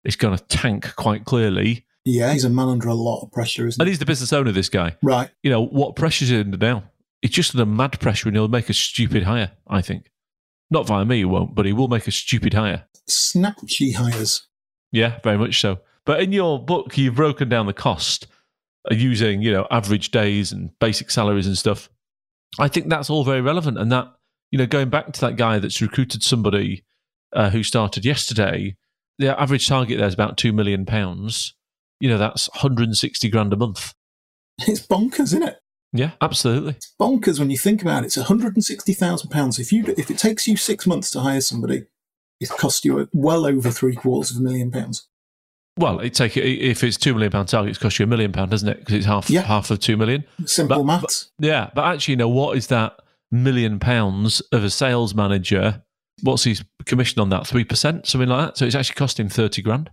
it's 0.04 0.16
going 0.16 0.36
to 0.36 0.44
tank 0.44 0.94
quite 0.96 1.24
clearly. 1.24 1.86
Yeah, 2.10 2.32
he's 2.32 2.44
a 2.44 2.50
man 2.50 2.68
under 2.68 2.88
a 2.88 2.94
lot 2.94 3.22
of 3.22 3.30
pressure, 3.32 3.66
isn't 3.66 3.80
And 3.80 3.86
he? 3.86 3.92
he's 3.92 3.98
the 3.98 4.06
business 4.06 4.32
owner, 4.32 4.52
this 4.52 4.68
guy. 4.68 4.96
Right. 5.02 5.30
You 5.42 5.50
know, 5.50 5.64
what 5.64 5.96
pressure's 5.96 6.28
he 6.30 6.38
under 6.40 6.56
now? 6.56 6.84
It's 7.22 7.34
just 7.34 7.54
under 7.54 7.66
mad 7.66 8.00
pressure 8.00 8.28
and 8.28 8.36
he'll 8.36 8.48
make 8.48 8.68
a 8.68 8.74
stupid 8.74 9.24
hire, 9.24 9.52
I 9.68 9.82
think. 9.82 10.10
Not 10.70 10.86
via 10.86 11.04
me, 11.04 11.18
he 11.18 11.24
won't, 11.24 11.54
but 11.54 11.66
he 11.66 11.72
will 11.72 11.88
make 11.88 12.06
a 12.06 12.12
stupid 12.12 12.54
hire. 12.54 12.84
Snatchy 13.08 13.94
hires. 13.94 14.46
Yeah, 14.92 15.18
very 15.22 15.36
much 15.38 15.60
so. 15.60 15.80
But 16.06 16.20
in 16.22 16.32
your 16.32 16.58
book, 16.64 16.96
you've 16.96 17.14
broken 17.16 17.48
down 17.48 17.66
the 17.66 17.72
cost 17.72 18.26
using, 18.90 19.42
you 19.42 19.52
know, 19.52 19.66
average 19.70 20.10
days 20.10 20.52
and 20.52 20.70
basic 20.78 21.10
salaries 21.10 21.46
and 21.46 21.58
stuff. 21.58 21.90
I 22.58 22.68
think 22.68 22.88
that's 22.88 23.10
all 23.10 23.22
very 23.24 23.40
relevant. 23.40 23.78
And 23.78 23.92
that, 23.92 24.08
you 24.50 24.58
know, 24.58 24.66
going 24.66 24.88
back 24.90 25.12
to 25.12 25.20
that 25.20 25.36
guy 25.36 25.58
that's 25.58 25.80
recruited 25.82 26.22
somebody 26.22 26.84
uh, 27.34 27.50
who 27.50 27.62
started 27.62 28.04
yesterday, 28.04 28.76
the 29.18 29.38
average 29.40 29.68
target 29.68 29.98
there 29.98 30.08
is 30.08 30.14
about 30.14 30.36
£2 30.38 30.54
million. 30.54 30.84
You 32.00 32.08
know, 32.08 32.18
that's 32.18 32.48
160 32.50 33.28
grand 33.28 33.52
a 33.52 33.56
month. 33.56 33.92
It's 34.66 34.86
bonkers, 34.86 35.20
isn't 35.20 35.42
it? 35.42 35.58
Yeah, 35.92 36.12
absolutely. 36.20 36.72
It's 36.74 36.94
bonkers 37.00 37.38
when 37.38 37.50
you 37.50 37.58
think 37.58 37.82
about 37.82 38.02
it. 38.04 38.06
It's 38.06 38.16
£160,000. 38.18 39.58
If 39.58 39.72
you 39.72 39.84
if 39.98 40.10
it 40.10 40.18
takes 40.18 40.46
you 40.46 40.56
six 40.56 40.86
months 40.86 41.10
to 41.12 41.20
hire 41.20 41.40
somebody, 41.40 41.84
it 42.40 42.48
costs 42.50 42.84
you 42.84 43.08
well 43.12 43.44
over 43.46 43.70
three 43.70 43.94
quarters 43.96 44.30
of 44.32 44.38
a 44.38 44.40
million 44.40 44.70
pounds. 44.70 45.08
Well, 45.78 45.98
it 46.00 46.14
take 46.14 46.36
if 46.36 46.84
it's 46.84 46.96
two 46.96 47.12
million 47.14 47.32
pound 47.32 47.48
target, 47.48 47.70
it's 47.70 47.78
cost 47.78 47.98
you 47.98 48.04
a 48.04 48.06
million 48.06 48.32
pound, 48.32 48.50
doesn't 48.50 48.68
it? 48.68 48.78
Because 48.80 48.94
it's 48.94 49.06
half 49.06 49.30
Yeah. 49.30 49.42
half 49.42 49.70
of 49.70 49.80
two 49.80 49.96
million. 49.96 50.24
Simple 50.46 50.78
But- 50.78 50.84
maths. 51.02 51.30
Yeah, 51.38 51.70
but 51.74 51.84
actually, 51.84 52.12
you 52.12 52.16
know 52.18 52.28
what 52.28 52.56
is 52.56 52.66
that 52.68 52.96
million 53.30 53.78
pounds 53.78 54.40
of 54.52 54.62
a 54.64 54.70
sales 54.70 55.14
manager? 55.14 55.82
What's 56.22 56.44
his 56.44 56.62
commission 56.86 57.20
on 57.20 57.30
that? 57.30 57.46
Three 57.46 57.64
percent, 57.64 58.06
something 58.06 58.28
like 58.28 58.46
that. 58.48 58.58
So 58.58 58.66
it's 58.66 58.74
actually 58.74 58.96
costing 58.96 59.28
thirty 59.28 59.62
grand. 59.62 59.90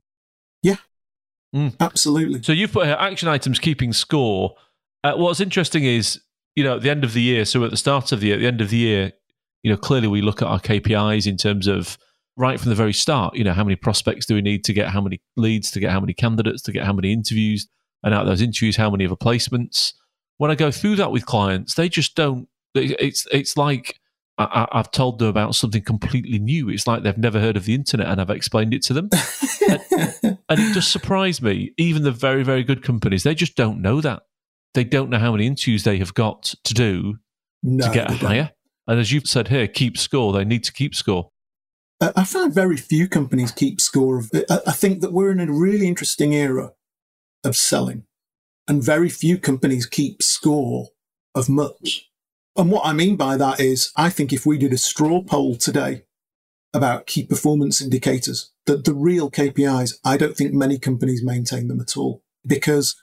Absolutely. 1.79 2.43
So 2.43 2.51
you've 2.51 2.71
put 2.71 2.87
action 2.87 3.27
items 3.27 3.59
keeping 3.59 3.93
score. 3.93 4.55
Uh, 5.03 5.13
what's 5.15 5.39
interesting 5.39 5.83
is, 5.83 6.19
you 6.55 6.63
know, 6.63 6.75
at 6.75 6.81
the 6.81 6.89
end 6.89 7.03
of 7.03 7.13
the 7.13 7.21
year, 7.21 7.45
so 7.45 7.63
at 7.63 7.71
the 7.71 7.77
start 7.77 8.11
of 8.11 8.19
the 8.19 8.27
year, 8.27 8.35
at 8.35 8.39
the 8.39 8.47
end 8.47 8.61
of 8.61 8.69
the 8.69 8.77
year, 8.77 9.13
you 9.63 9.71
know, 9.71 9.77
clearly 9.77 10.07
we 10.07 10.21
look 10.21 10.41
at 10.41 10.47
our 10.47 10.59
KPIs 10.59 11.27
in 11.27 11.37
terms 11.37 11.67
of 11.67 11.97
right 12.35 12.59
from 12.59 12.69
the 12.69 12.75
very 12.75 12.93
start, 12.93 13.35
you 13.35 13.43
know, 13.43 13.53
how 13.53 13.63
many 13.63 13.75
prospects 13.75 14.25
do 14.25 14.35
we 14.35 14.41
need 14.41 14.63
to 14.65 14.73
get, 14.73 14.89
how 14.89 15.01
many 15.01 15.21
leads 15.35 15.71
to 15.71 15.79
get, 15.79 15.91
how 15.91 15.99
many 15.99 16.13
candidates 16.13 16.61
to 16.63 16.71
get, 16.71 16.85
how 16.85 16.93
many 16.93 17.11
interviews, 17.11 17.67
and 18.03 18.13
out 18.13 18.21
of 18.21 18.27
those 18.27 18.41
interviews, 18.41 18.75
how 18.75 18.89
many 18.89 19.03
of 19.03 19.11
placements. 19.11 19.93
When 20.37 20.51
I 20.51 20.55
go 20.55 20.71
through 20.71 20.97
that 20.97 21.11
with 21.11 21.25
clients, 21.25 21.73
they 21.73 21.89
just 21.89 22.15
don't. 22.15 22.47
It's 22.75 23.25
it's 23.31 23.57
like 23.57 23.99
I, 24.37 24.67
I've 24.71 24.91
told 24.91 25.19
them 25.19 25.29
about 25.29 25.55
something 25.55 25.81
completely 25.81 26.37
new. 26.37 26.69
It's 26.69 26.85
like 26.85 27.03
they've 27.03 27.17
never 27.17 27.39
heard 27.39 27.57
of 27.57 27.65
the 27.65 27.73
internet, 27.73 28.07
and 28.07 28.21
I've 28.21 28.29
explained 28.29 28.73
it 28.73 28.83
to 28.83 28.93
them. 28.93 29.09
And 30.49 30.59
it 30.61 30.73
just 30.73 30.91
surprised 30.91 31.41
me. 31.41 31.73
Even 31.77 32.03
the 32.03 32.11
very, 32.11 32.43
very 32.43 32.63
good 32.63 32.81
companies, 32.81 33.23
they 33.23 33.35
just 33.35 33.55
don't 33.55 33.81
know 33.81 33.99
that. 34.01 34.23
They 34.73 34.83
don't 34.83 35.09
know 35.09 35.19
how 35.19 35.33
many 35.33 35.45
interviews 35.45 35.83
they 35.83 35.97
have 35.97 36.13
got 36.13 36.55
to 36.63 36.73
do 36.73 37.15
no, 37.63 37.85
to 37.85 37.93
get 37.93 38.09
a 38.09 38.13
hire. 38.13 38.51
And 38.87 38.99
as 38.99 39.11
you've 39.11 39.27
said 39.27 39.49
here, 39.49 39.67
keep 39.67 39.97
score. 39.97 40.31
They 40.31 40.45
need 40.45 40.63
to 40.63 40.71
keep 40.71 40.95
score. 40.95 41.31
I 41.99 42.23
find 42.23 42.53
very 42.53 42.77
few 42.77 43.09
companies 43.09 43.51
keep 43.51 43.81
score 43.81 44.19
of. 44.19 44.31
I 44.49 44.71
think 44.71 45.01
that 45.01 45.11
we're 45.11 45.31
in 45.31 45.39
a 45.39 45.51
really 45.51 45.87
interesting 45.87 46.33
era 46.33 46.71
of 47.43 47.57
selling, 47.57 48.03
and 48.67 48.83
very 48.83 49.09
few 49.09 49.39
companies 49.39 49.85
keep 49.85 50.21
score 50.21 50.89
of 51.33 51.49
much. 51.49 52.06
And 52.57 52.71
what 52.71 52.85
I 52.85 52.93
mean 52.93 53.15
by 53.15 53.37
that 53.37 53.59
is, 53.59 53.91
I 53.95 54.09
think 54.09 54.33
if 54.33 54.45
we 54.45 54.57
did 54.57 54.73
a 54.73 54.77
straw 54.77 55.21
poll 55.21 55.55
today 55.55 56.03
about 56.73 57.05
key 57.05 57.25
performance 57.25 57.81
indicators, 57.81 58.51
that 58.65 58.83
the 58.83 58.93
real 58.93 59.29
KPIs, 59.29 59.93
I 60.03 60.17
don't 60.17 60.35
think 60.35 60.53
many 60.53 60.79
companies 60.79 61.23
maintain 61.23 61.67
them 61.67 61.79
at 61.79 61.95
all 61.95 62.23
because 62.45 63.01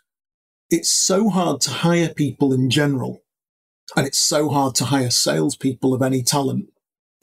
it's 0.70 0.90
so 0.90 1.30
hard 1.30 1.60
to 1.62 1.70
hire 1.70 2.08
people 2.08 2.52
in 2.52 2.68
general, 2.68 3.22
and 3.96 4.06
it's 4.06 4.18
so 4.18 4.48
hard 4.48 4.74
to 4.76 4.86
hire 4.86 5.10
salespeople 5.10 5.94
of 5.94 6.02
any 6.02 6.22
talent 6.22 6.68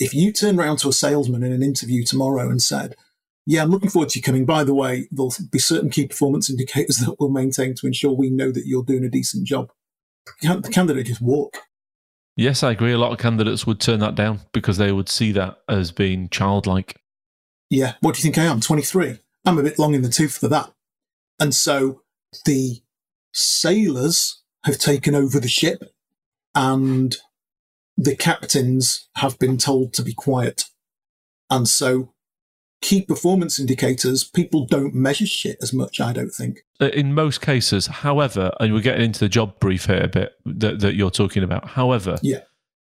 if 0.01 0.15
you 0.15 0.33
turn 0.33 0.59
around 0.59 0.77
to 0.77 0.89
a 0.89 0.93
salesman 0.93 1.43
in 1.43 1.51
an 1.53 1.61
interview 1.61 2.03
tomorrow 2.03 2.49
and 2.49 2.59
said, 2.59 2.95
Yeah, 3.45 3.61
I'm 3.61 3.69
looking 3.69 3.91
forward 3.91 4.09
to 4.09 4.19
you 4.19 4.23
coming. 4.23 4.45
By 4.45 4.63
the 4.63 4.73
way, 4.73 5.07
there'll 5.11 5.33
be 5.51 5.59
certain 5.59 5.91
key 5.91 6.07
performance 6.07 6.49
indicators 6.49 6.97
that 7.05 7.17
we'll 7.19 7.29
maintain 7.29 7.75
to 7.75 7.87
ensure 7.87 8.11
we 8.11 8.31
know 8.31 8.51
that 8.51 8.65
you're 8.65 8.83
doing 8.83 9.05
a 9.05 9.09
decent 9.09 9.45
job. 9.45 9.71
The 10.41 10.69
candidate 10.71 11.05
just 11.05 11.21
walk. 11.21 11.59
Yes, 12.35 12.63
I 12.63 12.71
agree. 12.71 12.93
A 12.93 12.97
lot 12.97 13.11
of 13.11 13.19
candidates 13.19 13.67
would 13.67 13.79
turn 13.79 13.99
that 13.99 14.15
down 14.15 14.41
because 14.53 14.77
they 14.77 14.91
would 14.91 15.09
see 15.09 15.31
that 15.33 15.57
as 15.67 15.91
being 15.91 16.29
childlike. 16.29 16.99
Yeah, 17.69 17.93
what 18.01 18.15
do 18.15 18.19
you 18.19 18.23
think 18.23 18.37
I 18.37 18.45
am? 18.49 18.61
23. 18.61 19.19
I'm 19.45 19.57
a 19.57 19.63
bit 19.63 19.79
long 19.79 19.93
in 19.93 20.01
the 20.01 20.09
tooth 20.09 20.37
for 20.37 20.47
that. 20.47 20.71
And 21.39 21.53
so 21.53 22.01
the 22.45 22.81
sailors 23.33 24.41
have 24.65 24.77
taken 24.77 25.15
over 25.15 25.39
the 25.39 25.47
ship 25.47 25.83
and 26.53 27.15
the 27.97 28.15
captains 28.15 29.07
have 29.15 29.39
been 29.39 29.57
told 29.57 29.93
to 29.93 30.03
be 30.03 30.13
quiet. 30.13 30.65
And 31.49 31.67
so 31.67 32.13
key 32.81 33.01
performance 33.03 33.59
indicators, 33.59 34.23
people 34.23 34.65
don't 34.65 34.93
measure 34.95 35.25
shit 35.27 35.57
as 35.61 35.71
much, 35.71 36.01
I 36.01 36.13
don't 36.13 36.31
think. 36.33 36.61
Uh, 36.79 36.87
In 36.87 37.13
most 37.13 37.41
cases, 37.41 37.87
however, 37.87 38.51
and 38.59 38.73
we're 38.73 38.81
getting 38.81 39.05
into 39.05 39.19
the 39.19 39.29
job 39.29 39.59
brief 39.59 39.85
here 39.85 40.03
a 40.03 40.07
bit 40.07 40.33
that, 40.45 40.79
that 40.79 40.95
you're 40.95 41.11
talking 41.11 41.43
about. 41.43 41.69
However, 41.69 42.17
Yeah. 42.21 42.39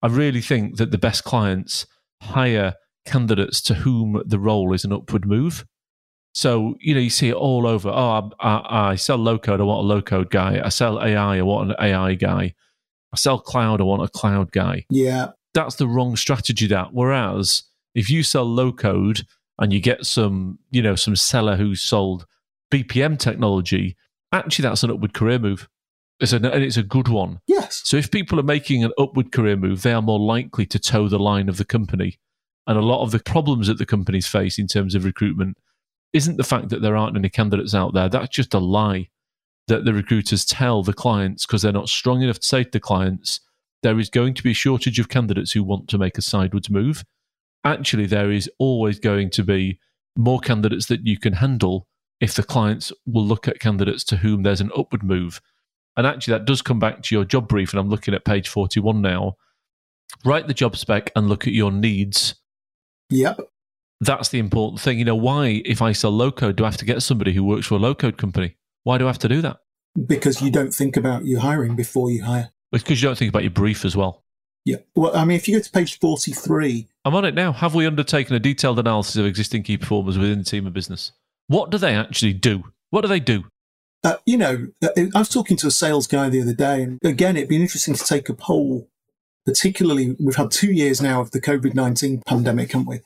I 0.02 0.08
really 0.08 0.40
think 0.40 0.78
that 0.78 0.90
the 0.90 0.99
best 0.99 1.22
clients 1.25 1.87
hire 2.22 2.75
candidates 3.04 3.61
to 3.62 3.75
whom 3.75 4.20
the 4.26 4.38
role 4.38 4.72
is 4.72 4.84
an 4.84 4.92
upward 4.92 5.26
move. 5.26 5.64
So, 6.34 6.75
you 6.80 6.94
know, 6.94 7.00
you 7.00 7.11
see 7.11 7.28
it 7.28 7.34
all 7.34 7.66
over. 7.66 7.90
Oh, 7.90 8.30
I, 8.40 8.49
I, 8.49 8.90
I 8.92 8.94
sell 8.96 9.18
low 9.18 9.38
code, 9.38 9.61
I 9.61 9.64
want 9.64 9.84
a 9.84 9.87
low 9.88 10.00
code 10.00 10.30
guy. 10.30 10.61
I 10.64 10.70
sell 10.70 11.00
AI, 11.02 11.38
I 11.38 11.42
want 11.42 11.70
an 11.70 11.76
AI 11.78 12.14
guy. 12.14 12.54
I 13.12 13.16
sell 13.16 13.38
cloud, 13.38 13.80
I 13.80 13.84
want 13.84 14.02
a 14.02 14.08
cloud 14.08 14.50
guy. 14.52 14.87
Yeah. 14.88 15.32
That's 15.52 15.75
the 15.76 15.87
wrong 15.87 16.16
strategy, 16.16 16.66
that. 16.68 16.94
Whereas 16.94 17.64
if 17.94 18.08
you 18.08 18.22
sell 18.22 18.44
low 18.44 18.72
code 18.72 19.26
and 19.59 19.73
you 19.73 19.80
get 19.80 20.06
some, 20.06 20.59
you 20.71 20.82
know, 20.82 20.94
some 20.94 21.16
seller 21.16 21.56
who's 21.56 21.80
sold 21.80 22.26
BPM 22.71 23.18
technology, 23.18 23.97
actually 24.32 24.64
that's 24.64 24.82
an 24.82 24.90
upward 24.90 25.14
career 25.14 25.38
move. 25.38 25.68
It's 26.21 26.32
a, 26.32 26.37
and 26.37 26.62
it's 26.62 26.76
a 26.76 26.82
good 26.82 27.09
one. 27.09 27.40
Yes. 27.47 27.82
So 27.85 27.97
if 27.97 28.11
people 28.11 28.38
are 28.38 28.44
making 28.44 28.85
an 28.85 28.92
upward 28.99 29.32
career 29.32 29.56
move, 29.56 29.82
they 29.82 29.92
are 29.92 30.02
more 30.02 30.21
likely 30.21 30.66
to 30.66 30.78
toe 30.78 31.09
the 31.09 31.18
line 31.18 31.49
of 31.49 31.56
the 31.56 31.64
company. 31.64 32.18
And 32.66 32.78
a 32.78 32.82
lot 32.82 33.02
of 33.02 33.11
the 33.11 33.18
problems 33.18 33.66
that 33.66 33.78
the 33.78 33.87
companies 33.87 34.28
face 34.28 34.59
in 34.59 34.68
terms 34.68 34.94
of 34.94 35.04
recruitment 35.04 35.59
isn't 36.12 36.37
the 36.37 36.44
fact 36.44 36.68
that 36.68 36.80
there 36.80 36.97
aren't 36.97 37.16
any 37.16 37.28
candidates 37.28 37.75
out 37.75 37.92
there. 37.92 38.09
That's 38.09 38.28
just 38.28 38.54
a 38.54 38.59
lie 38.59 39.09
that 39.68 39.85
the 39.85 39.94
recruiters 39.94 40.44
tell 40.44 40.82
the 40.82 40.92
clients 40.92 41.47
because 41.47 41.62
they're 41.62 41.73
not 41.73 41.88
strong 41.88 42.23
enough 42.23 42.38
to 42.38 42.47
say 42.47 42.64
to 42.64 42.71
the 42.71 42.80
clients, 42.80 43.40
there 43.82 43.99
is 43.99 44.11
going 44.11 44.35
to 44.35 44.42
be 44.42 44.52
a 44.52 44.54
shortage 44.54 44.99
of 44.99 45.09
candidates 45.09 45.52
who 45.52 45.64
want 45.64 45.88
to 45.88 45.99
make 45.99 46.18
a 46.18 46.23
sideways 46.23 46.71
move. 46.71 47.04
Actually, 47.64 48.07
there 48.07 48.31
is 48.31 48.50
always 48.59 48.99
going 48.99 49.31
to 49.31 49.45
be 49.45 49.78
more 50.16 50.40
candidates 50.40 50.87
that 50.87 51.07
you 51.07 51.19
can 51.19 51.35
handle 51.35 51.87
if 52.21 52.35
the 52.35 52.42
clients 52.42 52.92
will 53.07 53.25
look 53.25 53.49
at 53.49 53.61
candidates 53.61 54.04
to 54.04 54.16
whom 54.16 54.42
there's 54.42 54.61
an 54.61 54.71
upward 54.76 55.02
move. 55.02 55.40
And 55.97 56.07
actually, 56.07 56.33
that 56.33 56.45
does 56.45 56.62
come 56.62 56.78
back 56.78 57.02
to 57.02 57.14
your 57.14 57.25
job 57.25 57.49
brief. 57.49 57.73
And 57.73 57.81
I'm 57.81 57.88
looking 57.88 58.14
at 58.14 58.25
page 58.25 58.49
41 58.49 59.02
now. 59.02 59.37
Write 60.25 60.47
the 60.47 60.54
job 60.54 60.76
spec 60.76 61.11
and 61.16 61.28
look 61.28 61.47
at 61.47 61.52
your 61.52 61.73
needs. 61.73 62.35
Yep. 63.11 63.40
That's 64.00 64.31
the 64.31 64.38
important 64.38 64.81
thing. 64.81 64.99
You 64.99 65.04
know, 65.04 65.16
why, 65.16 65.62
if 65.64 65.83
I 65.83 65.92
sell 65.92 66.11
low 66.11 66.33
code, 66.33 66.57
do 66.57 66.64
I 66.64 66.69
have 66.69 66.76
to 66.78 66.85
get 66.85 67.02
somebody 67.02 67.33
who 67.33 67.45
works 67.45 67.66
for 67.66 67.75
a 67.75 67.78
low 67.78 67.95
code 67.95 68.19
company? 68.19 68.57
Why 68.85 68.99
do 68.99 69.04
I 69.04 69.09
have 69.09 69.19
to 69.21 69.28
do 69.28 69.40
that? 69.42 69.59
Because 70.07 70.40
you 70.40 70.50
don't 70.50 70.75
think 70.75 70.97
about 70.97 71.25
your 71.25 71.40
hiring 71.40 71.76
before 71.76 72.11
you 72.11 72.25
hire. 72.25 72.50
Because 72.73 73.02
you 73.02 73.09
don't 73.09 73.19
think 73.19 73.28
about 73.28 73.42
your 73.42 73.50
brief 73.50 73.85
as 73.85 73.95
well. 73.97 74.25
Yeah. 74.64 74.78
Well, 74.95 75.14
I 75.14 75.25
mean, 75.25 75.37
if 75.37 75.47
you 75.47 75.57
go 75.57 75.62
to 75.62 75.71
page 75.71 75.99
43, 75.99 76.88
I'm 77.04 77.14
on 77.14 77.25
it 77.25 77.35
now. 77.35 77.52
Have 77.52 77.75
we 77.75 77.87
undertaken 77.87 78.37
a 78.37 78.40
detailed 78.40 78.78
analysis 78.78 79.16
of 79.16 79.26
existing 79.26 79.64
key 79.64 79.76
performers 79.76 80.18
within 80.18 80.38
the 80.38 80.44
team 80.44 80.66
of 80.66 80.73
business? 80.73 81.12
What 81.49 81.71
do 81.71 81.78
they 81.78 81.94
actually 81.94 82.32
do? 82.32 82.64
What 82.90 83.00
do 83.02 83.09
they 83.09 83.21
do? 83.21 83.44
uh, 84.04 84.16
you 84.26 84.37
know, 84.37 84.68
I 84.82 85.18
was 85.18 85.28
talking 85.28 85.56
to 85.59 85.68
a 85.68 85.71
sales 85.71 86.06
guy 86.06 86.28
the 86.28 86.42
other 86.42 86.54
day, 86.54 86.82
and 86.82 86.99
again, 87.04 87.37
it'd 87.37 87.49
be 87.49 87.56
interesting 87.56 87.94
to 87.94 88.04
take 88.04 88.28
a 88.28 88.35
poll. 88.35 88.88
Particularly, 89.47 90.16
we've 90.21 90.37
had 90.37 90.50
two 90.50 90.73
years 90.73 91.00
now 91.00 91.21
of 91.21 91.30
the 91.32 91.40
COVID 91.40 91.75
19 91.75 92.23
pandemic, 92.26 92.73
haven't 92.73 92.87
we? 92.87 93.00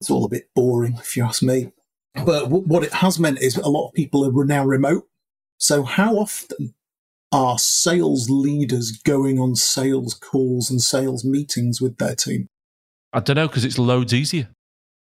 It's 0.00 0.10
all 0.10 0.24
a 0.24 0.28
bit 0.28 0.48
boring, 0.54 0.94
if 0.98 1.16
you 1.16 1.24
ask 1.24 1.42
me. 1.42 1.72
But 2.14 2.44
w- 2.44 2.64
what 2.64 2.84
it 2.84 2.92
has 2.94 3.18
meant 3.18 3.40
is 3.40 3.56
a 3.56 3.68
lot 3.68 3.88
of 3.88 3.94
people 3.94 4.26
are 4.26 4.44
now 4.44 4.64
remote. 4.64 5.08
So, 5.58 5.84
how 5.84 6.16
often 6.16 6.74
are 7.30 7.58
sales 7.58 8.28
leaders 8.28 8.92
going 8.92 9.38
on 9.38 9.54
sales 9.54 10.14
calls 10.14 10.70
and 10.70 10.80
sales 10.80 11.24
meetings 11.24 11.80
with 11.80 11.98
their 11.98 12.14
team? 12.14 12.48
I 13.12 13.20
don't 13.20 13.36
know 13.36 13.46
because 13.48 13.64
it's 13.64 13.78
loads 13.78 14.14
easier, 14.14 14.48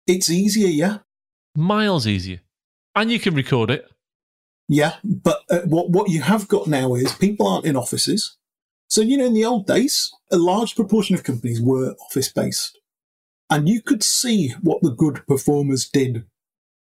It's 0.07 0.31
easier, 0.31 0.69
yeah. 0.69 0.99
miles 1.57 2.07
easier. 2.07 2.40
And 2.95 3.11
you 3.11 3.21
can 3.21 3.35
record 3.35 3.71
it. 3.71 3.87
Yeah, 4.69 4.95
but 5.05 5.40
uh, 5.50 5.61
what 5.61 5.90
what 5.90 6.11
you 6.11 6.21
have 6.23 6.47
got 6.49 6.67
now 6.67 6.95
is 6.95 7.12
people 7.14 7.47
aren't 7.47 7.64
in 7.64 7.76
offices. 7.76 8.37
So 8.88 9.00
you 9.00 9.17
know, 9.17 9.26
in 9.26 9.35
the 9.35 9.45
old 9.45 9.67
days, 9.67 10.11
a 10.31 10.37
large 10.37 10.75
proportion 10.75 11.14
of 11.14 11.25
companies 11.25 11.61
were 11.61 11.95
office 12.07 12.31
based, 12.33 12.78
and 13.50 13.69
you 13.69 13.81
could 13.83 14.02
see 14.02 14.55
what 14.61 14.83
the 14.83 14.90
good 14.90 15.26
performers 15.26 15.88
did. 15.88 16.25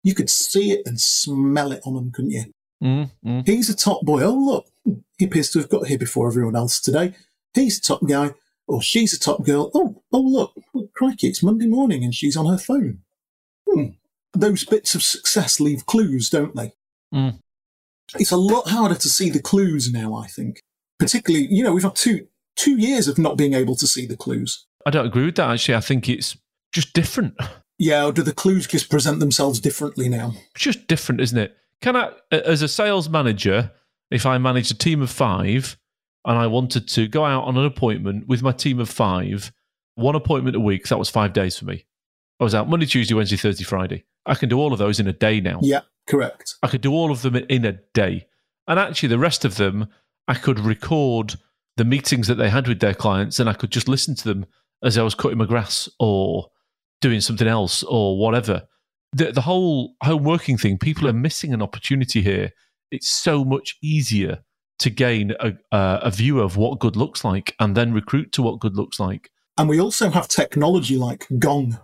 You 0.05 0.15
could 0.15 0.31
see 0.31 0.73
it 0.73 0.83
and 0.87 1.01
smell 1.01 1.73
it 1.73 1.83
on 1.85 1.95
them, 1.95 2.11
couldn't 2.13 2.31
you? 2.33 2.45
Mm, 2.83 3.11
mm. 3.25 3.47
He's 3.47 3.71
a 3.71 3.77
top 3.77 4.03
boy. 4.03 4.23
Oh 4.23 4.35
look, 4.35 4.67
he 5.19 5.25
appears 5.25 5.51
to 5.51 5.61
have 5.61 5.69
got 5.69 5.87
here 5.87 5.99
before 5.99 6.29
everyone 6.29 6.57
else 6.57 6.81
today. 6.81 7.15
He's 7.55 7.79
a 7.79 7.83
top 7.83 8.07
guy, 8.07 8.35
or 8.67 8.83
she's 8.83 9.13
a 9.13 9.19
top 9.21 9.45
girl. 9.45 9.71
Oh, 9.75 10.02
oh 10.13 10.21
look, 10.21 10.53
oh, 10.75 10.89
crikey, 10.95 11.29
it's 11.29 11.43
Monday 11.43 11.67
morning 11.67 12.05
and 12.05 12.15
she's 12.15 12.37
on 12.37 12.47
her 12.47 12.59
phone. 12.59 12.99
Hmm. 13.69 13.85
Those 14.35 14.65
bits 14.65 14.95
of 14.95 15.03
success 15.03 15.61
leave 15.61 15.87
clues, 15.87 16.31
don't 16.31 16.57
they? 16.57 16.73
Mm. 17.15 17.39
It's 18.19 18.31
a 18.31 18.37
lot 18.37 18.69
harder 18.69 18.95
to 18.95 19.09
see 19.09 19.31
the 19.31 19.43
clues 19.43 19.93
now, 19.93 20.15
I 20.15 20.27
think. 20.27 20.61
Particularly, 20.99 21.49
you 21.51 21.63
know, 21.63 21.73
we've 21.73 21.83
had 21.83 21.95
two 21.95 22.29
two 22.57 22.79
years 22.79 23.09
of 23.09 23.19
not 23.19 23.37
being 23.37 23.55
able 23.55 23.77
to 23.77 23.87
see 23.87 24.07
the 24.07 24.17
clues. 24.17 24.67
I 24.87 24.91
don't 24.91 25.07
agree 25.07 25.27
with 25.27 25.37
that, 25.37 25.51
actually. 25.51 25.75
I 25.75 25.81
think 25.81 26.09
it's 26.09 26.37
just 26.73 26.93
different. 26.93 27.35
Yeah, 27.79 28.05
or 28.05 28.13
do 28.13 28.23
the 28.23 28.35
clues 28.35 28.69
just 28.69 28.91
present 28.91 29.19
themselves 29.19 29.59
differently 29.59 30.09
now? 30.09 30.35
It's 30.55 30.63
just 30.63 30.87
different, 30.87 31.21
isn't 31.21 31.39
it? 31.39 31.57
Can 31.81 31.97
I, 31.97 32.13
as 32.31 32.63
a 32.63 32.69
sales 32.69 33.09
manager, 33.09 33.73
if 34.09 34.25
I 34.25 34.39
managed 34.39 34.71
a 34.71 34.79
team 34.79 35.03
of 35.03 35.11
five 35.11 35.77
and 36.25 36.39
I 36.39 36.47
wanted 36.47 36.87
to 36.89 37.09
go 37.09 37.25
out 37.25 37.43
on 37.43 37.57
an 37.57 37.65
appointment 37.65 38.29
with 38.29 38.41
my 38.41 38.53
team 38.53 38.79
of 38.79 38.89
five, 38.89 39.51
one 39.95 40.15
appointment 40.15 40.57
a 40.57 40.61
week, 40.61 40.89
that 40.89 40.99
was 40.99 41.11
five 41.11 41.33
days 41.33 41.59
for 41.59 41.65
me. 41.65 41.85
I 42.41 42.45
was 42.45 42.55
out 42.55 42.69
Monday, 42.69 42.87
Tuesday, 42.87 43.15
Wednesday, 43.15 43.37
Thursday, 43.37 43.65
Friday. 43.65 44.05
I 44.27 44.35
can 44.35 44.49
do 44.49 44.59
all 44.59 44.73
of 44.73 44.79
those 44.79 45.01
in 45.01 45.07
a 45.07 45.13
day 45.13 45.41
now. 45.41 45.61
Yeah, 45.63 45.81
Correct. 46.07 46.57
I 46.63 46.69
could 46.69 46.81
do 46.81 46.93
all 46.93 47.11
of 47.11 47.23
them 47.23 47.37
in 47.37 47.65
a 47.65 47.73
day. 47.95 48.27
And 48.67 48.79
actually, 48.79 49.09
the 49.09 49.19
rest 49.19 49.45
of 49.45 49.57
them, 49.57 49.89
I 50.29 50.35
could 50.35 50.59
record 50.59 51.35
the 51.77 51.85
meetings 51.85 52.29
that 52.29 52.37
they 52.37 52.51
had 52.51 52.69
with 52.69 52.81
their 52.81 52.95
clients 52.95 53.41
and 53.41 53.49
I 53.49 53.55
could 53.55 53.71
just 53.71 53.89
listen 53.89 54.15
to 54.17 54.25
them 54.25 54.47
as 54.83 54.99
I 54.99 55.03
was 55.03 55.15
cutting 55.15 55.39
my 55.39 55.47
grass 55.47 55.89
or 55.99 56.49
doing 57.01 57.21
something 57.21 57.49
else 57.49 57.83
or 57.83 58.19
whatever. 58.19 58.63
The, 59.13 59.33
the 59.33 59.41
whole 59.41 59.95
home 60.03 60.25
working 60.25 60.59
thing, 60.59 60.79
people 60.79 61.09
are 61.09 61.13
missing 61.13 61.53
an 61.53 61.63
opportunity 61.63 62.23
here. 62.23 62.51
It's 62.91 63.09
so 63.09 63.45
much 63.45 63.77
easier 63.83 64.43
to 64.81 64.91
gain 64.91 65.33
a, 65.41 65.53
uh, 65.75 66.01
a 66.03 66.11
view 66.11 66.41
of 66.41 66.57
what 66.57 66.79
good 66.79 66.97
looks 66.97 67.25
like 67.25 67.55
and 67.61 67.77
then 67.77 67.93
recruit 67.93 68.33
to 68.33 68.43
what 68.43 68.61
good 68.61 68.77
looks 68.77 68.99
like. 68.99 69.31
And 69.59 69.69
we 69.69 69.81
also 69.81 70.11
have 70.11 70.29
technology 70.29 70.97
like 70.97 71.27
Gong, 71.39 71.79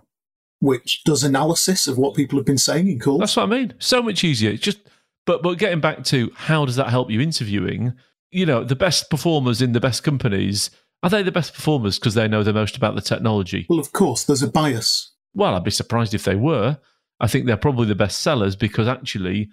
which 0.59 1.03
does 1.03 1.23
analysis 1.23 1.87
of 1.87 1.97
what 1.97 2.15
people 2.15 2.39
have 2.39 2.45
been 2.45 2.57
saying 2.57 2.87
in 2.87 2.99
calls. 2.99 3.19
That's 3.19 3.35
what 3.35 3.43
I 3.43 3.45
mean. 3.47 3.73
So 3.79 4.01
much 4.01 4.23
easier. 4.23 4.51
It's 4.51 4.63
just, 4.63 4.79
but 5.25 5.43
but 5.43 5.59
getting 5.59 5.79
back 5.79 6.03
to 6.05 6.31
how 6.35 6.65
does 6.65 6.75
that 6.77 6.89
help 6.89 7.11
you 7.11 7.21
interviewing? 7.21 7.93
You 8.31 8.45
know, 8.45 8.63
the 8.63 8.75
best 8.75 9.09
performers 9.09 9.61
in 9.61 9.73
the 9.73 9.79
best 9.79 10.03
companies 10.03 10.69
are 11.01 11.09
they 11.09 11.23
the 11.23 11.31
best 11.31 11.53
performers 11.53 11.97
because 11.97 12.13
they 12.13 12.27
know 12.27 12.43
the 12.43 12.53
most 12.53 12.75
about 12.75 12.95
the 12.95 13.01
technology? 13.01 13.65
Well, 13.69 13.79
of 13.79 13.93
course, 13.93 14.23
there's 14.23 14.43
a 14.43 14.49
bias. 14.49 15.13
Well, 15.33 15.55
I'd 15.55 15.63
be 15.63 15.71
surprised 15.71 16.13
if 16.13 16.23
they 16.23 16.35
were. 16.35 16.77
I 17.19 17.27
think 17.27 17.45
they're 17.45 17.57
probably 17.57 17.87
the 17.87 17.95
best 17.95 18.21
sellers 18.21 18.55
because 18.55 18.87
actually 18.87 19.49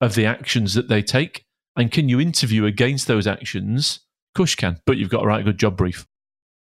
of 0.00 0.14
the 0.14 0.26
actions 0.26 0.74
that 0.74 0.88
they 0.88 1.02
take. 1.02 1.44
And 1.76 1.90
can 1.90 2.08
you 2.08 2.20
interview 2.20 2.64
against 2.64 3.06
those 3.06 3.26
actions? 3.26 4.00
Of 4.30 4.38
course 4.38 4.52
you 4.52 4.56
can, 4.56 4.80
but 4.86 4.96
you've 4.96 5.10
got 5.10 5.20
to 5.20 5.26
write 5.26 5.40
a 5.40 5.44
good 5.44 5.58
job 5.58 5.76
brief. 5.76 6.06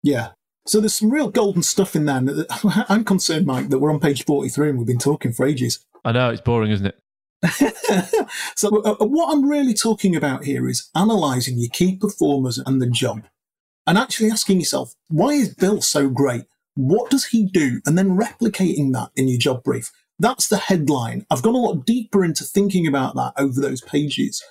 Yeah. 0.03 0.31
So 0.67 0.81
there's 0.81 0.95
some 0.95 1.11
real 1.11 1.31
golden 1.31 1.63
stuff 1.63 1.97
in 1.97 2.05
there. 2.05 2.23
I'm 2.89 3.05
concerned, 3.05 3.47
Mike, 3.47 3.69
that 3.71 3.79
we're 3.79 3.93
on 3.93 4.01
page 4.01 4.25
43 4.25 4.71
and 4.71 4.79
we've 4.79 4.87
been 4.87 4.99
talking 4.99 5.33
for 5.33 5.47
ages. 5.47 5.85
I 6.05 6.13
know, 6.13 6.31
it's 6.31 6.41
boring, 6.41 6.71
isn't 6.71 6.87
it? 6.87 6.99
so 8.57 8.83
uh, 8.83 8.97
uh, 9.01 9.07
what 9.07 9.33
I'm 9.33 9.49
really 9.49 9.75
talking 9.75 10.15
about 10.15 10.45
here 10.45 10.69
is 10.69 10.91
analysing 10.95 11.59
your 11.59 11.71
key 11.73 11.97
performers 11.97 12.59
and 12.59 12.81
the 12.81 12.89
job 12.89 13.25
and 13.87 13.99
actually 13.99 14.31
asking 14.31 14.61
yourself, 14.61 14.95
why 15.09 15.31
is 15.31 15.55
Bill 15.55 15.83
so 15.83 16.09
great? 16.09 16.45
What 16.75 17.11
does 17.11 17.27
he 17.27 17.45
do? 17.45 17.81
And 17.85 17.99
then 17.99 18.17
replicating 18.17 18.93
that 18.93 19.11
in 19.17 19.29
your 19.29 19.39
job 19.39 19.65
brief. 19.65 19.91
That's 20.19 20.49
the 20.49 20.57
headline. 20.57 21.27
I've 21.31 21.43
gone 21.43 21.57
a 21.57 21.59
lot 21.59 21.85
deeper 21.85 22.25
into 22.25 22.45
thinking 22.45 22.87
about 22.87 23.17
that 23.17 23.33
over 23.37 23.61
those 23.61 23.81
pages. 23.81 24.43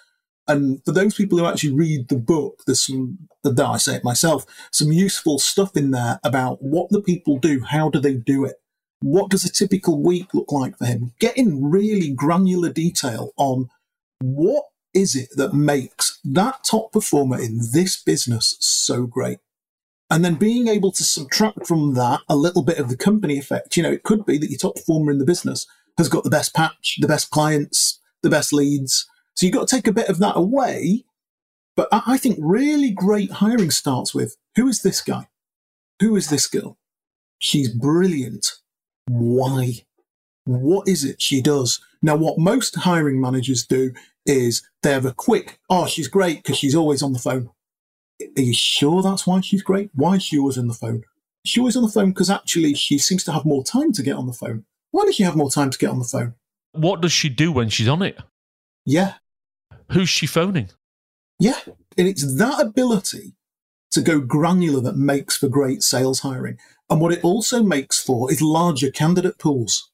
And 0.47 0.83
for 0.83 0.91
those 0.91 1.13
people 1.13 1.37
who 1.37 1.45
actually 1.45 1.73
read 1.73 2.09
the 2.09 2.17
book, 2.17 2.61
there's 2.65 2.85
some, 2.85 3.19
dare 3.43 3.65
I 3.65 3.77
say 3.77 3.95
it 3.95 4.03
myself, 4.03 4.45
some 4.71 4.91
useful 4.91 5.39
stuff 5.39 5.77
in 5.77 5.91
there 5.91 6.19
about 6.23 6.61
what 6.61 6.89
the 6.89 7.01
people 7.01 7.37
do, 7.37 7.61
how 7.61 7.89
do 7.89 7.99
they 7.99 8.15
do 8.15 8.45
it, 8.45 8.55
what 9.01 9.29
does 9.29 9.45
a 9.45 9.51
typical 9.51 10.01
week 10.01 10.33
look 10.33 10.51
like 10.51 10.77
for 10.77 10.85
him, 10.85 11.13
getting 11.19 11.69
really 11.69 12.11
granular 12.11 12.69
detail 12.69 13.31
on 13.37 13.69
what 14.19 14.65
is 14.93 15.15
it 15.15 15.29
that 15.35 15.53
makes 15.53 16.19
that 16.23 16.63
top 16.63 16.91
performer 16.91 17.39
in 17.39 17.59
this 17.71 18.01
business 18.01 18.57
so 18.59 19.05
great? 19.05 19.39
And 20.09 20.25
then 20.25 20.35
being 20.35 20.67
able 20.67 20.91
to 20.91 21.03
subtract 21.03 21.65
from 21.65 21.93
that 21.93 22.19
a 22.27 22.35
little 22.35 22.63
bit 22.63 22.79
of 22.79 22.89
the 22.89 22.97
company 22.97 23.39
effect. 23.39 23.77
You 23.77 23.83
know, 23.83 23.91
it 23.91 24.03
could 24.03 24.25
be 24.25 24.37
that 24.37 24.49
your 24.49 24.59
top 24.59 24.75
performer 24.75 25.11
in 25.11 25.19
the 25.19 25.25
business 25.25 25.65
has 25.97 26.09
got 26.09 26.25
the 26.25 26.29
best 26.29 26.53
patch, 26.53 26.97
the 26.99 27.07
best 27.07 27.29
clients, 27.29 27.99
the 28.21 28.29
best 28.29 28.51
leads. 28.51 29.07
So 29.35 29.45
you've 29.45 29.55
got 29.55 29.67
to 29.67 29.75
take 29.75 29.87
a 29.87 29.93
bit 29.93 30.09
of 30.09 30.19
that 30.19 30.37
away. 30.37 31.05
But 31.75 31.87
I 31.91 32.17
think 32.17 32.37
really 32.39 32.91
great 32.91 33.31
hiring 33.31 33.71
starts 33.71 34.13
with 34.13 34.37
who 34.55 34.67
is 34.67 34.81
this 34.81 35.01
guy? 35.01 35.29
Who 36.01 36.15
is 36.15 36.29
this 36.29 36.47
girl? 36.47 36.77
She's 37.39 37.69
brilliant. 37.69 38.53
Why? 39.07 39.85
What 40.45 40.87
is 40.87 41.03
it 41.03 41.21
she 41.21 41.41
does? 41.41 41.79
Now, 42.01 42.15
what 42.15 42.37
most 42.37 42.75
hiring 42.75 43.21
managers 43.21 43.65
do 43.65 43.93
is 44.25 44.67
they 44.83 44.91
have 44.91 45.05
a 45.05 45.13
quick, 45.13 45.59
oh, 45.69 45.87
she's 45.87 46.07
great 46.07 46.43
because 46.43 46.57
she's 46.57 46.75
always 46.75 47.01
on 47.01 47.13
the 47.13 47.19
phone. 47.19 47.49
Are 48.21 48.41
you 48.41 48.53
sure 48.53 49.01
that's 49.01 49.25
why 49.25 49.41
she's 49.41 49.63
great? 49.63 49.89
Why 49.93 50.15
is 50.15 50.23
she 50.23 50.37
always 50.37 50.57
on 50.57 50.67
the 50.67 50.73
phone? 50.73 51.03
She 51.45 51.59
always 51.59 51.75
on 51.75 51.83
the 51.83 51.89
phone 51.89 52.11
because 52.11 52.29
actually 52.29 52.75
she 52.75 52.97
seems 52.97 53.23
to 53.23 53.31
have 53.31 53.45
more 53.45 53.63
time 53.63 53.91
to 53.93 54.03
get 54.03 54.15
on 54.15 54.27
the 54.27 54.33
phone. 54.33 54.65
Why 54.91 55.05
does 55.05 55.15
she 55.15 55.23
have 55.23 55.35
more 55.35 55.49
time 55.49 55.69
to 55.69 55.77
get 55.77 55.89
on 55.89 55.99
the 55.99 56.05
phone? 56.05 56.35
What 56.73 57.01
does 57.01 57.11
she 57.11 57.29
do 57.29 57.51
when 57.51 57.69
she's 57.69 57.87
on 57.87 58.01
it? 58.01 58.17
Yeah. 58.85 59.15
Who's 59.91 60.09
she 60.09 60.25
phoning? 60.25 60.69
Yeah. 61.39 61.59
And 61.97 62.07
it's 62.07 62.37
that 62.37 62.61
ability 62.61 63.33
to 63.91 64.01
go 64.01 64.19
granular 64.21 64.81
that 64.81 64.95
makes 64.95 65.37
for 65.37 65.49
great 65.49 65.83
sales 65.83 66.21
hiring. 66.21 66.57
And 66.89 67.01
what 67.01 67.11
it 67.11 67.23
also 67.23 67.61
makes 67.61 67.99
for 67.99 68.31
is 68.31 68.41
larger 68.41 68.89
candidate 68.89 69.37
pools. 69.37 69.91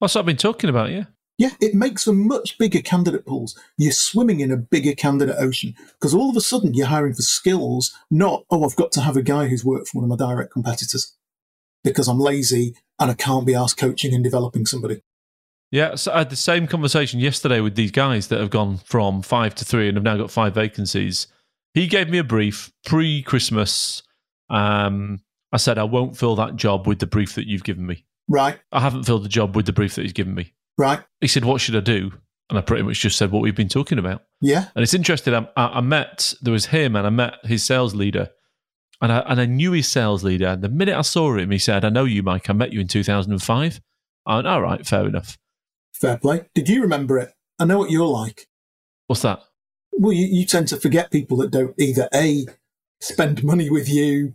That's 0.00 0.14
what 0.14 0.20
I've 0.20 0.26
been 0.26 0.36
talking 0.36 0.70
about, 0.70 0.90
yeah. 0.90 1.04
Yeah, 1.36 1.50
it 1.60 1.74
makes 1.74 2.04
for 2.04 2.12
much 2.12 2.58
bigger 2.58 2.82
candidate 2.82 3.24
pools. 3.24 3.58
You're 3.78 3.92
swimming 3.92 4.40
in 4.40 4.50
a 4.50 4.58
bigger 4.58 4.94
candidate 4.94 5.36
ocean 5.38 5.74
because 5.92 6.14
all 6.14 6.28
of 6.28 6.36
a 6.36 6.40
sudden 6.40 6.74
you're 6.74 6.86
hiring 6.86 7.14
for 7.14 7.22
skills, 7.22 7.96
not, 8.10 8.44
oh, 8.50 8.64
I've 8.64 8.76
got 8.76 8.92
to 8.92 9.00
have 9.00 9.16
a 9.16 9.22
guy 9.22 9.48
who's 9.48 9.64
worked 9.64 9.88
for 9.88 10.00
one 10.00 10.10
of 10.10 10.18
my 10.18 10.22
direct 10.22 10.52
competitors 10.52 11.16
because 11.82 12.08
I'm 12.08 12.20
lazy 12.20 12.74
and 12.98 13.10
I 13.10 13.14
can't 13.14 13.46
be 13.46 13.54
asked 13.54 13.78
coaching 13.78 14.14
and 14.14 14.22
developing 14.22 14.66
somebody. 14.66 15.00
Yeah, 15.70 15.94
so 15.94 16.12
I 16.12 16.18
had 16.18 16.30
the 16.30 16.36
same 16.36 16.66
conversation 16.66 17.20
yesterday 17.20 17.60
with 17.60 17.76
these 17.76 17.92
guys 17.92 18.28
that 18.28 18.40
have 18.40 18.50
gone 18.50 18.78
from 18.78 19.22
five 19.22 19.54
to 19.56 19.64
three 19.64 19.88
and 19.88 19.96
have 19.96 20.04
now 20.04 20.16
got 20.16 20.30
five 20.30 20.54
vacancies. 20.54 21.28
He 21.74 21.86
gave 21.86 22.08
me 22.08 22.18
a 22.18 22.24
brief 22.24 22.72
pre 22.84 23.22
Christmas. 23.22 24.02
Um, 24.48 25.20
I 25.52 25.58
said, 25.58 25.78
I 25.78 25.84
won't 25.84 26.16
fill 26.16 26.34
that 26.36 26.56
job 26.56 26.86
with 26.86 26.98
the 26.98 27.06
brief 27.06 27.34
that 27.36 27.46
you've 27.46 27.64
given 27.64 27.86
me. 27.86 28.04
Right. 28.28 28.58
I 28.72 28.80
haven't 28.80 29.04
filled 29.04 29.24
the 29.24 29.28
job 29.28 29.54
with 29.54 29.66
the 29.66 29.72
brief 29.72 29.94
that 29.94 30.02
he's 30.02 30.12
given 30.12 30.34
me. 30.34 30.54
Right. 30.76 31.00
He 31.20 31.28
said, 31.28 31.44
What 31.44 31.60
should 31.60 31.76
I 31.76 31.80
do? 31.80 32.12
And 32.48 32.58
I 32.58 32.62
pretty 32.62 32.82
much 32.82 32.98
just 32.98 33.16
said 33.16 33.30
what 33.30 33.42
we've 33.42 33.54
been 33.54 33.68
talking 33.68 33.98
about. 33.98 34.24
Yeah. 34.40 34.66
And 34.74 34.82
it's 34.82 34.94
interesting. 34.94 35.34
I, 35.34 35.46
I 35.56 35.80
met, 35.80 36.34
there 36.42 36.52
was 36.52 36.66
him 36.66 36.96
and 36.96 37.06
I 37.06 37.10
met 37.10 37.34
his 37.44 37.62
sales 37.62 37.94
leader. 37.94 38.30
And 39.00 39.12
I, 39.12 39.20
and 39.20 39.40
I 39.40 39.46
knew 39.46 39.70
his 39.70 39.86
sales 39.86 40.24
leader. 40.24 40.48
And 40.48 40.62
the 40.62 40.68
minute 40.68 40.96
I 40.96 41.02
saw 41.02 41.36
him, 41.36 41.52
he 41.52 41.58
said, 41.58 41.84
I 41.84 41.90
know 41.90 42.04
you, 42.04 42.24
Mike. 42.24 42.50
I 42.50 42.52
met 42.54 42.72
you 42.72 42.80
in 42.80 42.88
2005. 42.88 43.80
I 44.26 44.34
went, 44.34 44.48
All 44.48 44.62
right, 44.62 44.84
fair 44.84 45.06
enough. 45.06 45.38
Fair 46.00 46.16
play. 46.16 46.46
Did 46.54 46.68
you 46.68 46.80
remember 46.80 47.18
it? 47.18 47.34
I 47.58 47.66
know 47.66 47.78
what 47.78 47.90
you're 47.90 48.06
like. 48.06 48.46
What's 49.06 49.22
that? 49.22 49.42
Well, 49.92 50.12
you, 50.12 50.26
you 50.26 50.46
tend 50.46 50.68
to 50.68 50.78
forget 50.78 51.10
people 51.10 51.36
that 51.38 51.50
don't 51.50 51.74
either 51.78 52.08
A, 52.14 52.46
spend 53.00 53.44
money 53.44 53.68
with 53.68 53.88
you, 53.88 54.34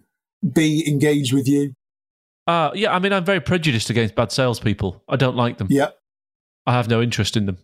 B, 0.53 0.83
engage 0.87 1.33
with 1.33 1.47
you. 1.47 1.73
Uh, 2.45 2.69
yeah, 2.75 2.93
I 2.93 2.99
mean, 2.99 3.11
I'm 3.11 3.25
very 3.25 3.39
prejudiced 3.39 3.89
against 3.89 4.13
bad 4.13 4.31
salespeople. 4.31 5.01
I 5.09 5.15
don't 5.15 5.35
like 5.35 5.57
them. 5.57 5.67
Yeah. 5.71 5.89
I 6.67 6.73
have 6.73 6.87
no 6.87 7.01
interest 7.01 7.35
in 7.35 7.47
them. 7.47 7.57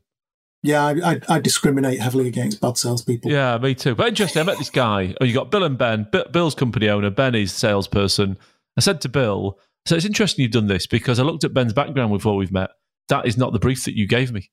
Yeah, 0.64 0.84
I, 0.86 1.12
I, 1.12 1.20
I 1.30 1.40
discriminate 1.40 2.00
heavily 2.00 2.28
against 2.28 2.62
bad 2.62 2.78
salespeople. 2.78 3.32
Yeah, 3.32 3.58
me 3.60 3.76
too. 3.76 3.94
But 3.94 4.08
interesting, 4.08 4.42
I 4.42 4.46
met 4.46 4.58
this 4.58 4.70
guy. 4.72 5.16
Oh, 5.22 5.26
you 5.26 5.34
got 5.34 5.52
Bill 5.52 5.64
and 5.64 5.78
Ben. 5.78 6.08
B- 6.12 6.24
Bill's 6.32 6.56
company 6.56 6.90
owner. 6.90 7.12
Ben 7.12 7.36
is 7.36 7.54
salesperson. 7.54 8.38
I 8.78 8.82
said 8.82 9.02
to 9.02 9.10
Bill, 9.10 9.60
so 9.86 9.96
it's 9.96 10.06
interesting 10.06 10.44
you've 10.44 10.52
done 10.52 10.68
this 10.68 10.88
because 10.88 11.20
I 11.20 11.24
looked 11.24 11.44
at 11.44 11.54
Ben's 11.54 11.74
background 11.74 12.12
before 12.12 12.36
we've 12.36 12.52
met. 12.52 12.72
That 13.12 13.28
is 13.28 13.36
not 13.36 13.52
the 13.52 13.60
brief 13.60 13.84
that 13.84 13.98
you 13.98 14.08
gave 14.08 14.32
me. 14.32 14.50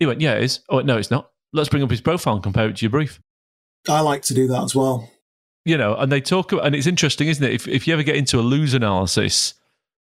He 0.00 0.06
went, 0.06 0.20
yeah, 0.20 0.34
it 0.34 0.42
is. 0.42 0.60
Oh, 0.68 0.80
no, 0.80 0.98
it's 0.98 1.12
not. 1.12 1.30
Let's 1.52 1.68
bring 1.68 1.84
up 1.84 1.90
his 1.90 2.00
profile 2.00 2.34
and 2.34 2.42
compare 2.42 2.68
it 2.68 2.76
to 2.78 2.84
your 2.84 2.90
brief. 2.90 3.20
I 3.88 4.00
like 4.00 4.22
to 4.22 4.34
do 4.34 4.48
that 4.48 4.64
as 4.64 4.74
well. 4.74 5.08
You 5.64 5.78
know, 5.78 5.94
and 5.94 6.10
they 6.10 6.20
talk, 6.20 6.50
about 6.50 6.66
and 6.66 6.74
it's 6.74 6.88
interesting, 6.88 7.28
isn't 7.28 7.44
it? 7.44 7.52
If, 7.52 7.68
if 7.68 7.86
you 7.86 7.92
ever 7.92 8.02
get 8.02 8.16
into 8.16 8.40
a 8.40 8.42
lose 8.42 8.74
analysis 8.74 9.54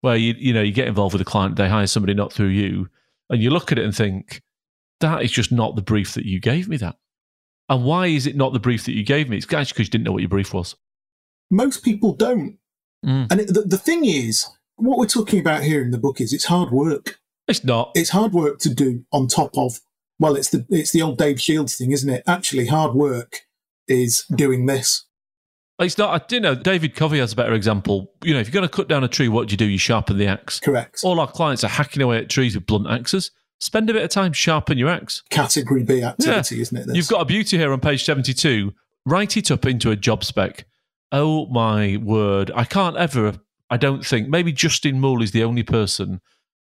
where 0.01 0.15
you, 0.15 0.35
you 0.37 0.53
know, 0.53 0.61
you 0.61 0.71
get 0.71 0.87
involved 0.87 1.13
with 1.13 1.21
a 1.23 1.25
client, 1.25 1.55
they 1.55 1.67
hire 1.67 1.87
somebody 1.87 2.13
not 2.13 2.31
through 2.31 2.49
you, 2.49 2.89
and 3.27 3.41
you 3.41 3.49
look 3.49 3.71
at 3.71 3.79
it 3.79 3.85
and 3.85 3.95
think, 3.95 4.43
that 4.99 5.23
is 5.23 5.31
just 5.31 5.51
not 5.51 5.75
the 5.75 5.81
brief 5.81 6.13
that 6.13 6.25
you 6.25 6.39
gave 6.39 6.69
me 6.69 6.77
that. 6.77 6.95
And 7.69 7.83
why 7.83 8.05
is 8.05 8.27
it 8.27 8.35
not 8.35 8.53
the 8.53 8.59
brief 8.59 8.85
that 8.85 8.95
you 8.95 9.03
gave 9.03 9.29
me? 9.29 9.37
It's 9.37 9.51
actually 9.51 9.73
because 9.73 9.87
you 9.87 9.91
didn't 9.91 10.05
know 10.05 10.11
what 10.11 10.21
your 10.21 10.29
brief 10.29 10.53
was. 10.53 10.75
Most 11.49 11.83
people 11.83 12.13
don't. 12.13 12.59
Mm. 13.03 13.31
And 13.31 13.41
it, 13.41 13.47
the, 13.47 13.63
the 13.63 13.79
thing 13.79 14.05
is, 14.05 14.47
what 14.75 14.99
we're 14.99 15.07
talking 15.07 15.39
about 15.39 15.63
here 15.63 15.81
in 15.81 15.89
the 15.89 15.97
book 15.97 16.21
is 16.21 16.33
it's 16.33 16.45
hard 16.45 16.69
work. 16.71 17.15
It's 17.49 17.63
not. 17.63 17.91
It's 17.95 18.11
hard 18.11 18.33
work 18.33 18.59
to 18.59 18.73
do 18.73 19.03
on 19.11 19.27
top 19.27 19.57
of, 19.57 19.79
well, 20.19 20.35
it's 20.35 20.49
the, 20.49 20.65
it's 20.69 20.91
the 20.91 21.01
old 21.01 21.17
Dave 21.17 21.41
Shields 21.41 21.75
thing, 21.75 21.91
isn't 21.91 22.09
it? 22.09 22.23
Actually, 22.27 22.67
hard 22.67 22.93
work 22.93 23.41
is 23.87 24.23
doing 24.35 24.65
this. 24.67 25.05
It's 25.79 25.97
not. 25.97 26.31
You 26.31 26.41
know, 26.41 26.55
David 26.55 26.93
Covey 26.95 27.19
has 27.19 27.31
a 27.33 27.35
better 27.35 27.53
example. 27.53 28.11
You 28.23 28.33
know, 28.33 28.39
if 28.41 28.47
you're 28.47 28.53
going 28.53 28.67
to 28.67 28.75
cut 28.75 28.89
down 28.89 29.03
a 29.03 29.07
tree, 29.07 29.29
what 29.29 29.47
do 29.47 29.53
you 29.53 29.57
do? 29.57 29.65
You 29.65 29.77
sharpen 29.77 30.17
the 30.17 30.27
axe. 30.27 30.59
Correct. 30.59 30.99
All 31.03 31.19
our 31.21 31.31
clients 31.31 31.63
are 31.63 31.69
hacking 31.69 32.01
away 32.01 32.17
at 32.17 32.29
trees 32.29 32.53
with 32.55 32.65
blunt 32.65 32.87
axes. 32.89 33.31
Spend 33.61 33.89
a 33.89 33.93
bit 33.93 34.03
of 34.03 34.09
time, 34.09 34.31
sharpen 34.33 34.77
your 34.77 34.89
axe. 34.89 35.23
Category 35.29 35.83
B 35.83 36.01
activity, 36.03 36.55
Yeah. 36.57 36.61
isn't 36.61 36.77
it? 36.77 36.87
this? 36.87 36.95
You've 36.95 37.07
got 37.07 37.21
a 37.21 37.25
beauty 37.25 37.57
here 37.57 37.71
on 37.73 37.79
page 37.79 38.03
72. 38.03 38.73
Write 39.05 39.37
it 39.37 39.51
up 39.51 39.65
into 39.65 39.91
a 39.91 39.95
job 39.95 40.23
spec. 40.23 40.65
Oh 41.11 41.45
my 41.47 41.97
word. 41.97 42.51
I 42.55 42.63
can't 42.65 42.95
ever, 42.97 43.33
I 43.69 43.77
don't 43.77 44.05
think, 44.05 44.27
maybe 44.29 44.51
Justin 44.51 44.99
Mull 44.99 45.21
is 45.23 45.31
the 45.31 45.43
only 45.43 45.63
person, 45.63 46.21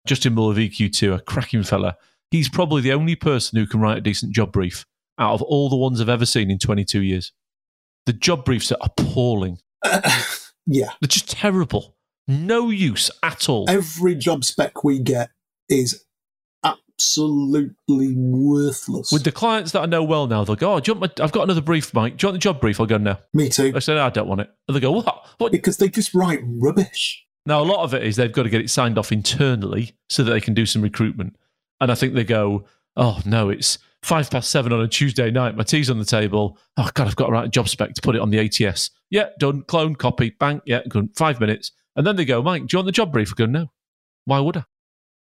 Justin 0.06 0.34
Mull 0.34 0.50
of 0.50 0.56
EQ2, 0.56 1.16
a 1.16 1.20
cracking 1.20 1.62
fella. 1.62 1.96
He's 2.30 2.48
probably 2.48 2.82
the 2.82 2.92
only 2.92 3.14
person 3.14 3.58
who 3.58 3.66
can 3.66 3.80
write 3.80 3.98
a 3.98 4.00
decent 4.00 4.32
job 4.32 4.52
brief 4.52 4.86
out 5.18 5.34
of 5.34 5.42
all 5.42 5.68
the 5.68 5.76
ones 5.76 6.00
I've 6.00 6.08
ever 6.08 6.26
seen 6.26 6.50
in 6.50 6.58
22 6.58 7.02
years. 7.02 7.32
The 8.06 8.12
job 8.12 8.44
briefs 8.44 8.72
are 8.72 8.78
appalling. 8.80 9.58
yeah. 10.66 10.90
They're 11.00 11.08
just 11.08 11.30
terrible. 11.30 11.96
No 12.26 12.70
use 12.70 13.10
at 13.22 13.48
all. 13.48 13.66
Every 13.68 14.14
job 14.14 14.44
spec 14.44 14.82
we 14.84 14.98
get 14.98 15.30
is 15.68 16.04
absolutely 16.64 18.14
worthless. 18.16 19.12
With 19.12 19.24
the 19.24 19.32
clients 19.32 19.72
that 19.72 19.82
I 19.82 19.86
know 19.86 20.02
well 20.02 20.26
now, 20.26 20.44
they'll 20.44 20.56
go, 20.56 20.74
"Oh, 20.74 20.80
do 20.80 20.90
you 20.92 20.98
want 20.98 21.18
my, 21.18 21.24
I've 21.24 21.32
got 21.32 21.42
another 21.42 21.60
brief, 21.60 21.92
Mike. 21.92 22.16
Do 22.16 22.24
you 22.24 22.28
want 22.28 22.34
the 22.36 22.42
job 22.42 22.60
brief?" 22.60 22.80
I'll 22.80 22.86
go, 22.86 22.98
"No." 22.98 23.16
Me 23.34 23.48
too. 23.48 23.72
I 23.74 23.80
said, 23.80 23.94
no, 23.94 24.06
"I 24.06 24.10
don't 24.10 24.28
want 24.28 24.40
it." 24.40 24.50
And 24.68 24.76
they 24.76 24.80
go, 24.80 24.92
"What? 24.92 25.26
What?" 25.38 25.52
Because 25.52 25.78
they 25.78 25.88
just 25.88 26.14
write 26.14 26.40
rubbish. 26.44 27.26
Now, 27.44 27.60
a 27.60 27.64
lot 27.64 27.82
of 27.82 27.94
it 27.94 28.04
is 28.04 28.16
they've 28.16 28.32
got 28.32 28.44
to 28.44 28.50
get 28.50 28.60
it 28.60 28.70
signed 28.70 28.98
off 28.98 29.10
internally 29.10 29.92
so 30.08 30.22
that 30.22 30.30
they 30.32 30.40
can 30.40 30.54
do 30.54 30.66
some 30.66 30.82
recruitment. 30.82 31.36
And 31.80 31.90
I 31.90 31.94
think 31.94 32.14
they 32.14 32.24
go, 32.24 32.64
"Oh 32.96 33.20
no, 33.24 33.50
it's 33.50 33.78
five 34.02 34.30
past 34.30 34.50
seven 34.50 34.72
on 34.72 34.80
a 34.80 34.88
Tuesday 34.88 35.30
night. 35.30 35.56
My 35.56 35.64
tea's 35.64 35.90
on 35.90 35.98
the 35.98 36.04
table. 36.04 36.58
Oh 36.76 36.88
god, 36.94 37.08
I've 37.08 37.16
got 37.16 37.26
to 37.26 37.32
write 37.32 37.46
a 37.46 37.50
job 37.50 37.68
spec 37.68 37.94
to 37.94 38.02
put 38.02 38.14
it 38.14 38.20
on 38.20 38.30
the 38.30 38.38
ATS. 38.38 38.90
Yeah, 39.10 39.30
done. 39.38 39.62
Clone, 39.62 39.96
copy, 39.96 40.30
bang. 40.38 40.60
Yeah, 40.66 40.82
good. 40.88 41.10
Five 41.16 41.40
minutes." 41.40 41.72
And 41.96 42.06
then 42.06 42.16
they 42.16 42.24
go, 42.24 42.42
"Mike, 42.42 42.66
do 42.66 42.68
you 42.74 42.78
want 42.78 42.86
the 42.86 42.92
job 42.92 43.12
brief?" 43.12 43.32
I 43.32 43.34
go, 43.36 43.46
"No." 43.46 43.72
Why 44.24 44.38
would 44.38 44.56
I? 44.56 44.64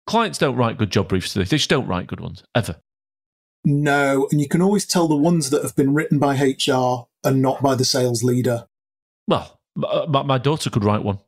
Clients 0.06 0.38
don't 0.38 0.56
write 0.56 0.78
good 0.78 0.90
job 0.90 1.08
briefs. 1.08 1.32
They 1.32 1.44
just 1.44 1.70
don't 1.70 1.86
write 1.86 2.08
good 2.08 2.20
ones 2.20 2.42
ever. 2.54 2.76
No, 3.64 4.26
and 4.30 4.40
you 4.40 4.48
can 4.48 4.60
always 4.60 4.84
tell 4.84 5.06
the 5.06 5.16
ones 5.16 5.50
that 5.50 5.62
have 5.62 5.76
been 5.76 5.94
written 5.94 6.18
by 6.18 6.34
HR 6.34 7.06
and 7.24 7.40
not 7.40 7.62
by 7.62 7.76
the 7.76 7.84
sales 7.84 8.24
leader. 8.24 8.66
Well, 9.28 9.60
uh, 9.82 10.06
my, 10.08 10.22
my 10.22 10.38
daughter 10.38 10.68
could 10.68 10.84
write 10.84 11.04
one. 11.04 11.20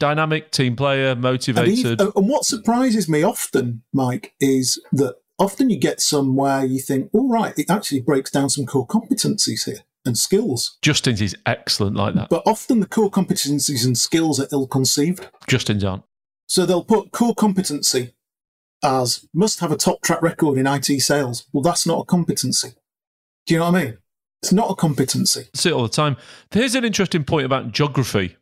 Dynamic, 0.00 0.50
team 0.50 0.74
player, 0.74 1.14
motivated. 1.14 2.00
even- 2.00 2.12
and 2.16 2.28
what 2.28 2.44
surprises 2.44 3.08
me 3.08 3.22
often, 3.22 3.82
Mike, 3.92 4.34
is 4.40 4.80
that 4.92 5.14
often 5.38 5.70
you 5.70 5.76
get 5.78 6.00
somewhere 6.00 6.64
you 6.64 6.80
think, 6.80 7.10
all 7.12 7.28
right, 7.28 7.56
it 7.56 7.70
actually 7.70 8.00
breaks 8.00 8.30
down 8.32 8.50
some 8.50 8.66
core 8.66 8.86
competencies 8.86 9.66
here 9.66 9.84
and 10.04 10.16
skills. 10.18 10.78
Justin's 10.82 11.20
is 11.20 11.36
excellent 11.46 11.94
like 11.96 12.14
that. 12.14 12.28
But 12.30 12.42
often 12.46 12.80
the 12.80 12.86
core 12.86 13.10
competencies 13.10 13.84
and 13.84 13.96
skills 13.96 14.40
are 14.40 14.48
ill 14.50 14.66
conceived. 14.66 15.28
Justin's 15.46 15.84
aren't. 15.84 16.02
So 16.48 16.66
they'll 16.66 16.82
put 16.84 17.12
core 17.12 17.34
competency 17.34 18.14
as 18.82 19.26
must 19.34 19.60
have 19.60 19.70
a 19.70 19.76
top 19.76 20.00
track 20.02 20.22
record 20.22 20.58
in 20.58 20.66
IT 20.66 21.00
sales. 21.00 21.46
Well, 21.52 21.62
that's 21.62 21.86
not 21.86 22.00
a 22.00 22.04
competency. 22.06 22.70
Do 23.46 23.54
you 23.54 23.60
know 23.60 23.70
what 23.70 23.80
I 23.80 23.84
mean? 23.84 23.98
It's 24.42 24.52
not 24.52 24.70
a 24.70 24.74
competency. 24.74 25.48
see 25.54 25.68
it 25.68 25.72
all 25.72 25.82
the 25.82 25.88
time. 25.90 26.16
Here's 26.50 26.74
an 26.74 26.84
interesting 26.86 27.24
point 27.24 27.44
about 27.44 27.72
geography. 27.72 28.36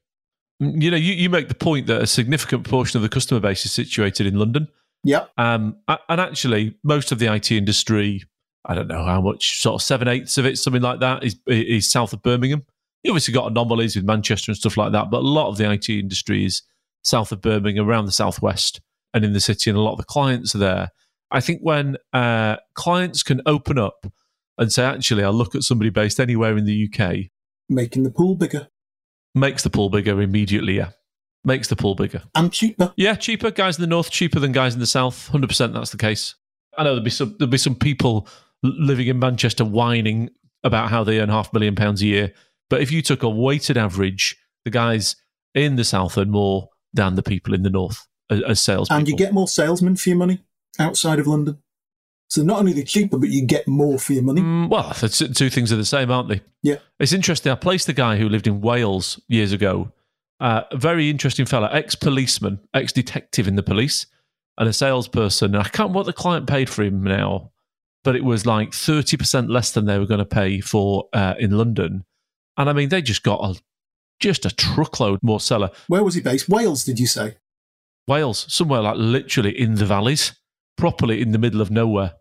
You 0.60 0.90
know, 0.90 0.96
you, 0.96 1.14
you 1.14 1.30
make 1.30 1.48
the 1.48 1.54
point 1.54 1.86
that 1.86 2.02
a 2.02 2.06
significant 2.06 2.68
portion 2.68 2.98
of 2.98 3.02
the 3.02 3.08
customer 3.08 3.40
base 3.40 3.64
is 3.64 3.72
situated 3.72 4.26
in 4.26 4.38
London. 4.38 4.68
Yep. 5.04 5.30
Um, 5.38 5.76
and 5.86 6.20
actually, 6.20 6.76
most 6.82 7.12
of 7.12 7.18
the 7.18 7.32
IT 7.32 7.50
industry, 7.52 8.24
I 8.64 8.74
don't 8.74 8.88
know 8.88 9.04
how 9.04 9.20
much, 9.20 9.60
sort 9.60 9.80
of 9.80 9.82
seven 9.82 10.08
eighths 10.08 10.36
of 10.36 10.46
it, 10.46 10.58
something 10.58 10.82
like 10.82 11.00
that, 11.00 11.22
is, 11.22 11.36
is 11.46 11.90
south 11.90 12.12
of 12.12 12.22
Birmingham. 12.22 12.64
You 13.04 13.12
obviously 13.12 13.34
got 13.34 13.50
anomalies 13.50 13.94
with 13.94 14.04
Manchester 14.04 14.50
and 14.50 14.56
stuff 14.56 14.76
like 14.76 14.92
that, 14.92 15.10
but 15.10 15.18
a 15.18 15.28
lot 15.28 15.48
of 15.48 15.56
the 15.56 15.70
IT 15.70 15.88
industry 15.88 16.44
is 16.44 16.62
south 17.02 17.30
of 17.30 17.40
Birmingham, 17.40 17.88
around 17.88 18.06
the 18.06 18.12
southwest, 18.12 18.80
and 19.14 19.24
in 19.24 19.32
the 19.32 19.40
city, 19.40 19.70
and 19.70 19.78
a 19.78 19.82
lot 19.82 19.92
of 19.92 19.98
the 19.98 20.04
clients 20.04 20.54
are 20.54 20.58
there. 20.58 20.88
I 21.30 21.40
think 21.40 21.60
when 21.62 21.96
uh, 22.12 22.56
clients 22.74 23.22
can 23.22 23.42
open 23.46 23.78
up 23.78 24.06
and 24.56 24.72
say, 24.72 24.84
actually, 24.84 25.22
I'll 25.22 25.32
look 25.32 25.54
at 25.54 25.62
somebody 25.62 25.90
based 25.90 26.18
anywhere 26.18 26.56
in 26.56 26.64
the 26.64 26.90
UK, 26.92 27.30
Making 27.70 28.02
the 28.02 28.10
pool 28.10 28.34
bigger 28.34 28.68
makes 29.34 29.62
the 29.62 29.70
pool 29.70 29.90
bigger 29.90 30.20
immediately. 30.20 30.76
Yeah, 30.76 30.90
makes 31.44 31.68
the 31.68 31.76
pool 31.76 31.94
bigger. 31.94 32.22
and 32.34 32.52
cheaper. 32.52 32.92
Yeah, 32.96 33.14
cheaper 33.14 33.50
guys 33.50 33.76
in 33.76 33.82
the 33.82 33.88
north, 33.88 34.10
cheaper 34.10 34.40
than 34.40 34.52
guys 34.52 34.74
in 34.74 34.80
the 34.80 34.86
south. 34.86 35.28
Hundred 35.28 35.48
percent, 35.48 35.72
that's 35.72 35.90
the 35.90 35.98
case. 35.98 36.34
I 36.76 36.84
know 36.84 36.90
there'll 36.90 37.04
be 37.04 37.10
some 37.10 37.34
there'll 37.38 37.50
be 37.50 37.58
some 37.58 37.74
people 37.74 38.28
living 38.62 39.06
in 39.06 39.18
Manchester 39.18 39.64
whining 39.64 40.30
about 40.64 40.90
how 40.90 41.04
they 41.04 41.20
earn 41.20 41.28
half 41.28 41.52
a 41.52 41.56
million 41.56 41.74
pounds 41.74 42.02
a 42.02 42.06
year. 42.06 42.32
But 42.70 42.80
if 42.80 42.90
you 42.92 43.02
took 43.02 43.22
a 43.22 43.28
weighted 43.28 43.76
average, 43.78 44.36
the 44.64 44.70
guys 44.70 45.16
in 45.54 45.76
the 45.76 45.84
south 45.84 46.18
earn 46.18 46.30
more 46.30 46.68
than 46.92 47.14
the 47.14 47.22
people 47.22 47.54
in 47.54 47.62
the 47.62 47.70
north 47.70 48.06
as, 48.30 48.42
as 48.42 48.60
sales. 48.60 48.88
And 48.90 49.08
you 49.08 49.16
get 49.16 49.32
more 49.32 49.48
salesmen 49.48 49.96
for 49.96 50.08
your 50.08 50.18
money 50.18 50.44
outside 50.78 51.18
of 51.18 51.26
London. 51.26 51.62
So 52.28 52.42
not 52.42 52.58
only 52.58 52.72
are 52.72 52.74
they 52.74 52.84
cheaper, 52.84 53.18
but 53.18 53.30
you 53.30 53.46
get 53.46 53.66
more 53.66 53.98
for 53.98 54.12
your 54.12 54.22
money. 54.22 54.42
Mm, 54.42 54.68
well, 54.68 54.92
the 55.00 55.08
two 55.08 55.48
things 55.48 55.72
are 55.72 55.76
the 55.76 55.84
same, 55.84 56.10
aren't 56.10 56.28
they? 56.28 56.42
Yeah. 56.62 56.76
It's 56.98 57.14
interesting. 57.14 57.50
I 57.50 57.54
placed 57.54 57.88
a 57.88 57.94
guy 57.94 58.16
who 58.16 58.28
lived 58.28 58.46
in 58.46 58.60
Wales 58.60 59.18
years 59.28 59.52
ago. 59.52 59.92
Uh, 60.38 60.62
a 60.70 60.76
very 60.76 61.10
interesting 61.10 61.46
fella, 61.46 61.68
ex 61.72 61.94
policeman, 61.94 62.60
ex 62.72 62.92
detective 62.92 63.48
in 63.48 63.56
the 63.56 63.62
police, 63.62 64.06
and 64.58 64.68
a 64.68 64.72
salesperson. 64.72 65.54
And 65.54 65.64
I 65.64 65.68
can't 65.68 65.92
what 65.92 66.06
the 66.06 66.12
client 66.12 66.46
paid 66.46 66.68
for 66.68 66.82
him 66.82 67.02
now, 67.02 67.50
but 68.04 68.14
it 68.14 68.24
was 68.24 68.44
like 68.44 68.70
30% 68.70 69.48
less 69.48 69.72
than 69.72 69.86
they 69.86 69.98
were 69.98 70.06
going 70.06 70.18
to 70.18 70.26
pay 70.26 70.60
for 70.60 71.08
uh, 71.12 71.34
in 71.38 71.56
London. 71.56 72.04
And 72.56 72.68
I 72.68 72.72
mean, 72.72 72.90
they 72.90 73.02
just 73.02 73.22
got 73.22 73.40
a, 73.42 73.60
just 74.20 74.44
a 74.44 74.54
truckload 74.54 75.18
more 75.22 75.40
seller. 75.40 75.70
Where 75.88 76.04
was 76.04 76.14
he 76.14 76.20
based? 76.20 76.48
Wales, 76.48 76.84
did 76.84 77.00
you 77.00 77.06
say? 77.06 77.36
Wales, 78.06 78.46
somewhere 78.52 78.80
like 78.80 78.96
literally 78.96 79.58
in 79.58 79.74
the 79.74 79.86
valleys, 79.86 80.34
properly 80.76 81.20
in 81.20 81.32
the 81.32 81.38
middle 81.38 81.60
of 81.60 81.70
nowhere. 81.70 82.14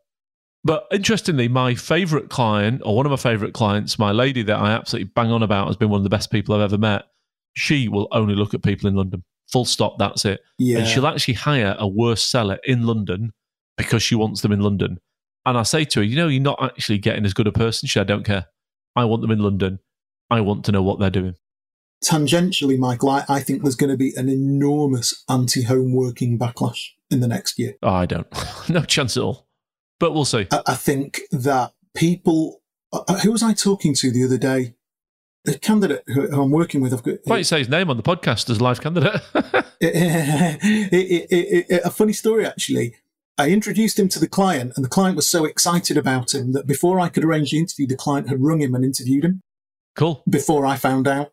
But 0.68 0.86
interestingly, 0.92 1.48
my 1.48 1.76
favourite 1.76 2.30
client, 2.30 2.82
or 2.84 2.98
one 2.98 3.06
of 3.06 3.10
my 3.10 3.16
favourite 3.16 3.54
clients, 3.54 3.98
my 3.98 4.12
lady 4.12 4.44
that 4.44 4.60
I 4.60 4.72
absolutely 4.72 5.10
bang 5.16 5.32
on 5.32 5.42
about, 5.42 5.68
has 5.68 5.78
been 5.78 5.88
one 5.88 6.00
of 6.00 6.04
the 6.04 6.10
best 6.10 6.30
people 6.30 6.54
I've 6.54 6.62
ever 6.62 6.78
met. 6.78 7.04
She 7.54 7.88
will 7.88 8.10
only 8.12 8.36
look 8.36 8.54
at 8.54 8.64
people 8.64 8.90
in 8.90 8.96
London. 8.96 9.24
Full 9.50 9.64
stop, 9.64 9.98
that's 9.98 10.26
it. 10.26 10.42
Yeah. 10.58 10.80
And 10.80 10.88
she'll 10.88 11.08
actually 11.08 11.36
hire 11.36 11.78
a 11.80 11.88
worse 11.88 12.22
seller 12.22 12.60
in 12.66 12.86
London 12.86 13.32
because 13.78 14.04
she 14.04 14.14
wants 14.14 14.42
them 14.42 14.52
in 14.52 14.60
London. 14.60 15.00
And 15.46 15.58
I 15.58 15.64
say 15.64 15.86
to 15.86 16.02
her, 16.02 16.04
you 16.04 16.18
know, 16.18 16.28
you're 16.28 16.42
not 16.42 16.62
actually 16.62 16.98
getting 16.98 17.24
as 17.24 17.34
good 17.34 17.48
a 17.48 17.54
person. 17.54 17.88
She 17.88 17.94
said, 17.94 18.12
I 18.12 18.14
don't 18.14 18.26
care. 18.26 18.48
I 18.94 19.06
want 19.06 19.22
them 19.22 19.32
in 19.32 19.40
London. 19.40 19.80
I 20.30 20.42
want 20.42 20.66
to 20.66 20.74
know 20.74 20.84
what 20.84 21.00
they're 21.00 21.10
doing. 21.10 21.36
Tangentially, 22.04 22.78
Michael, 22.78 23.12
I, 23.12 23.24
I 23.30 23.40
think 23.40 23.62
there's 23.62 23.76
going 23.78 23.90
to 23.90 23.96
be 23.96 24.14
an 24.18 24.28
enormous 24.28 25.24
anti-home 25.30 25.94
working 25.94 26.38
backlash 26.38 26.90
in 27.10 27.22
the 27.22 27.28
next 27.30 27.58
year. 27.58 27.76
Oh, 27.82 27.88
I 27.88 28.06
don't. 28.06 28.28
no 28.70 28.82
chance 28.82 29.16
at 29.16 29.24
all. 29.24 29.47
But 30.00 30.14
we'll 30.14 30.26
see. 30.26 30.48
I, 30.52 30.62
I 30.68 30.76
think 30.76 31.22
that 31.32 31.74
people. 31.96 32.62
Uh, 32.94 33.20
who 33.20 33.34
was 33.34 33.44
I 33.44 33.54
talking 33.54 33.94
to 33.96 34.12
the 34.12 34.24
other 34.24 34.38
day? 34.38 34.76
the 35.48 35.58
candidate 35.58 36.04
who, 36.08 36.30
I'm 36.42 36.52
working 36.52 36.82
with. 36.82 36.94
I've 36.94 37.04
got 37.04 37.26
you 37.38 37.44
say 37.44 37.60
his 37.60 37.70
name 37.70 37.90
on 37.90 37.98
the 37.98 38.04
podcast 38.04 38.50
as 38.50 38.60
a 38.60 38.64
live 38.64 38.82
candidate? 38.82 39.22
it, 39.80 41.28
it, 41.32 41.66
it, 41.70 41.82
a 41.84 41.90
funny 41.90 42.14
story 42.14 42.46
actually. 42.46 42.96
I 43.40 43.50
introduced 43.50 44.00
him 44.00 44.10
to 44.10 44.20
the 44.20 44.28
client, 44.28 44.74
and 44.76 44.84
the 44.84 44.90
client 44.90 45.16
was 45.16 45.28
so 45.28 45.46
excited 45.46 45.96
about 45.96 46.34
him 46.34 46.54
that 46.54 46.66
before 46.66 47.00
I 47.00 47.08
could 47.08 47.24
arrange 47.24 47.52
the 47.52 47.60
interview, 47.60 47.86
the 47.86 47.96
client 47.96 48.30
had 48.30 48.42
rung 48.42 48.62
him 48.62 48.74
and 48.74 48.84
interviewed 48.84 49.24
him 49.24 49.42
cool. 49.96 50.24
before 50.28 50.66
I 50.66 50.76
found 50.76 51.08
out, 51.08 51.32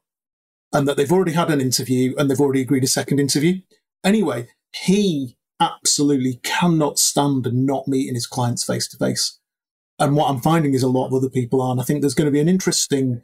and 0.73 0.87
that 0.87 0.97
they've 0.97 1.11
already 1.11 1.33
had 1.33 1.51
an 1.51 1.61
interview 1.61 2.15
and 2.17 2.31
they've 2.31 2.41
already 2.41 2.61
agreed 2.61 2.85
a 2.85 2.89
second 2.89 3.21
interview. 3.21 3.63
Anyway, 4.05 4.49
he 4.73 5.37
absolutely 5.61 6.41
cannot 6.43 6.99
stand 6.99 7.49
not 7.53 7.89
meeting 7.89 8.15
his 8.15 8.27
clients 8.27 8.65
face 8.65 8.89
to 8.89 8.97
face. 8.97 9.39
And 9.99 10.17
what 10.17 10.29
I'm 10.29 10.41
finding 10.41 10.75
is 10.75 10.83
a 10.83 10.89
lot 10.89 11.07
of 11.07 11.15
other 11.15 11.31
people 11.31 11.63
are. 11.63 11.71
And 11.71 11.81
I 11.81 11.85
think 11.85 12.01
there's 12.01 12.15
going 12.15 12.27
to 12.27 12.33
be 12.33 12.41
an 12.41 12.49
interesting. 12.49 13.23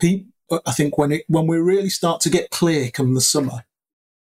pe- 0.00 0.24
uh, 0.50 0.58
I 0.66 0.72
think 0.72 0.98
when 0.98 1.12
it 1.12 1.24
when 1.28 1.46
we 1.46 1.58
really 1.58 1.88
start 1.88 2.20
to 2.22 2.30
get 2.30 2.50
clear 2.50 2.90
come 2.90 3.14
the 3.14 3.20
summer, 3.20 3.64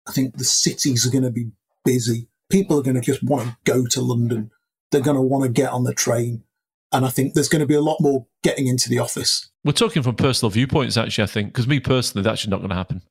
I 0.07 0.12
think 0.12 0.37
the 0.37 0.44
cities 0.44 1.07
are 1.07 1.11
going 1.11 1.25
to 1.25 1.31
be 1.31 1.51
busy. 1.85 2.29
People 2.51 2.79
are 2.79 2.83
going 2.83 2.94
to 2.94 3.01
just 3.01 3.23
want 3.23 3.49
to 3.49 3.57
go 3.64 3.87
to 3.87 4.01
London. 4.01 4.51
They're 4.90 5.01
going 5.01 5.16
to 5.16 5.23
want 5.23 5.44
to 5.44 5.51
get 5.51 5.73
on 5.73 5.85
the 5.85 5.94
train. 5.94 6.44
And 6.92 7.05
I 7.05 7.09
think 7.09 7.35
there's 7.35 7.49
going 7.49 7.61
to 7.61 7.66
be 7.66 7.75
a 7.75 7.81
lot 7.81 8.01
more 8.01 8.27
getting 8.44 8.68
into 8.68 8.88
the 8.88 9.01
office. 9.01 9.51
We're 9.64 9.73
talking 9.73 10.03
from 10.03 10.14
personal 10.14 10.51
viewpoints, 10.51 10.97
actually, 10.97 11.25
I 11.25 11.27
think, 11.27 11.49
because 11.49 11.66
me 11.66 11.81
personally, 11.81 12.23
that's 12.23 12.47
not 12.47 12.59
going 12.59 12.68
to 12.68 12.77
happen. 12.77 13.03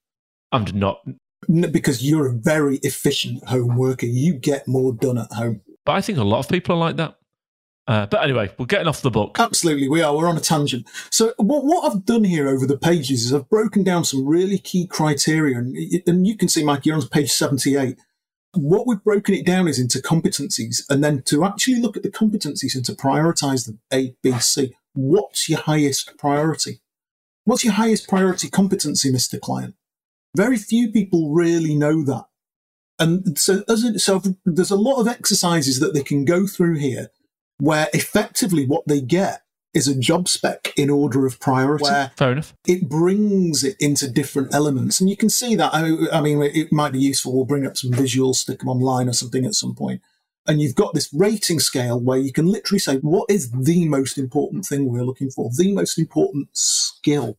I'm 0.53 0.63
not. 0.73 1.01
Because 1.47 2.03
you're 2.03 2.27
a 2.27 2.33
very 2.33 2.77
efficient 2.77 3.43
home 3.45 3.77
worker. 3.77 4.05
You 4.05 4.33
get 4.33 4.67
more 4.67 4.93
done 4.93 5.17
at 5.17 5.31
home. 5.31 5.61
But 5.85 5.93
I 5.93 6.01
think 6.01 6.17
a 6.17 6.23
lot 6.23 6.39
of 6.39 6.49
people 6.49 6.75
are 6.75 6.79
like 6.79 6.97
that. 6.97 7.17
Uh, 7.85 8.05
but 8.05 8.23
anyway, 8.23 8.49
we're 8.57 8.65
getting 8.65 8.87
off 8.87 9.01
the 9.01 9.11
book. 9.11 9.37
Absolutely, 9.39 9.89
we 9.89 10.01
are. 10.01 10.15
We're 10.15 10.29
on 10.29 10.37
a 10.37 10.41
tangent. 10.41 10.87
So, 11.09 11.33
what, 11.37 11.65
what 11.65 11.91
I've 11.91 12.05
done 12.05 12.23
here 12.23 12.47
over 12.47 12.65
the 12.65 12.77
pages 12.77 13.25
is 13.25 13.33
I've 13.33 13.49
broken 13.49 13.83
down 13.83 14.05
some 14.05 14.25
really 14.25 14.57
key 14.57 14.87
criteria, 14.87 15.57
and, 15.57 15.75
and 16.07 16.25
you 16.25 16.37
can 16.37 16.47
see, 16.47 16.63
Mike, 16.63 16.85
you're 16.85 16.95
on 16.95 17.05
page 17.09 17.31
78. 17.31 17.97
What 18.53 18.87
we've 18.87 19.03
broken 19.03 19.35
it 19.35 19.45
down 19.45 19.67
is 19.67 19.79
into 19.79 19.99
competencies, 19.99 20.83
and 20.89 21.03
then 21.03 21.23
to 21.23 21.43
actually 21.43 21.81
look 21.81 21.97
at 21.97 22.03
the 22.03 22.11
competencies 22.11 22.73
and 22.73 22.85
to 22.85 22.93
prioritize 22.93 23.65
them 23.65 23.79
A, 23.91 24.15
B, 24.23 24.31
C. 24.39 24.73
What's 24.93 25.49
your 25.49 25.59
highest 25.59 26.17
priority? 26.17 26.79
What's 27.43 27.65
your 27.65 27.73
highest 27.73 28.07
priority 28.07 28.49
competency, 28.49 29.11
Mr. 29.11 29.41
Client? 29.41 29.75
Very 30.35 30.57
few 30.57 30.91
people 30.91 31.33
really 31.33 31.75
know 31.75 32.03
that. 32.03 32.25
And 32.99 33.37
so, 33.37 33.63
as 33.67 33.83
it, 33.83 33.99
so 33.99 34.21
there's 34.45 34.71
a 34.71 34.75
lot 34.75 34.99
of 34.99 35.07
exercises 35.07 35.79
that 35.79 35.93
they 35.93 36.03
can 36.03 36.25
go 36.25 36.47
through 36.47 36.77
here 36.77 37.09
where 37.59 37.87
effectively 37.93 38.65
what 38.65 38.87
they 38.87 39.01
get 39.01 39.43
is 39.73 39.87
a 39.87 39.97
job 39.97 40.27
spec 40.27 40.71
in 40.77 40.89
order 40.89 41.25
of 41.25 41.39
priority, 41.39 41.83
where 41.83 42.11
Fair 42.15 42.33
enough. 42.33 42.53
it 42.67 42.87
brings 42.87 43.63
it 43.63 43.75
into 43.79 44.09
different 44.09 44.53
elements. 44.53 45.01
And 45.01 45.09
you 45.09 45.17
can 45.17 45.29
see 45.29 45.55
that. 45.55 45.73
I, 45.73 46.17
I 46.17 46.21
mean, 46.21 46.41
it 46.43 46.71
might 46.71 46.93
be 46.93 46.99
useful. 46.99 47.33
We'll 47.33 47.45
bring 47.45 47.65
up 47.65 47.75
some 47.75 47.91
visuals, 47.91 48.35
stick 48.35 48.59
them 48.59 48.69
online 48.69 49.09
or 49.09 49.13
something 49.13 49.45
at 49.45 49.55
some 49.55 49.73
point. 49.73 50.01
And 50.45 50.61
you've 50.61 50.75
got 50.75 50.93
this 50.93 51.11
rating 51.13 51.59
scale 51.59 51.99
where 51.99 52.19
you 52.19 52.31
can 52.31 52.45
literally 52.45 52.79
say, 52.79 52.97
what 52.97 53.29
is 53.29 53.51
the 53.51 53.87
most 53.87 54.17
important 54.17 54.65
thing 54.65 54.89
we're 54.89 55.05
looking 55.05 55.31
for? 55.31 55.49
The 55.55 55.73
most 55.73 55.97
important 55.97 56.49
skill, 56.51 57.37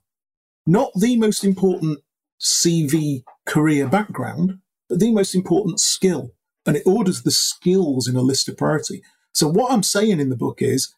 not 0.67 0.91
the 0.97 1.17
most 1.17 1.45
important 1.45 2.01
CV 2.41 3.23
career 3.47 3.89
background, 3.89 4.59
but 4.89 5.01
the 5.01 5.13
most 5.13 5.35
important 5.35 5.81
skill. 5.81 6.33
and 6.67 6.77
it 6.77 6.83
orders 6.87 7.23
the 7.23 7.31
skills 7.31 8.09
in 8.09 8.17
a 8.17 8.23
list 8.23 8.49
of 8.49 8.57
priority. 8.57 9.03
So 9.33 9.49
what 9.49 9.71
I'm 9.71 9.83
saying 9.83 10.19
in 10.19 10.31
the 10.31 10.37
book 10.37 10.63
is 10.63 10.95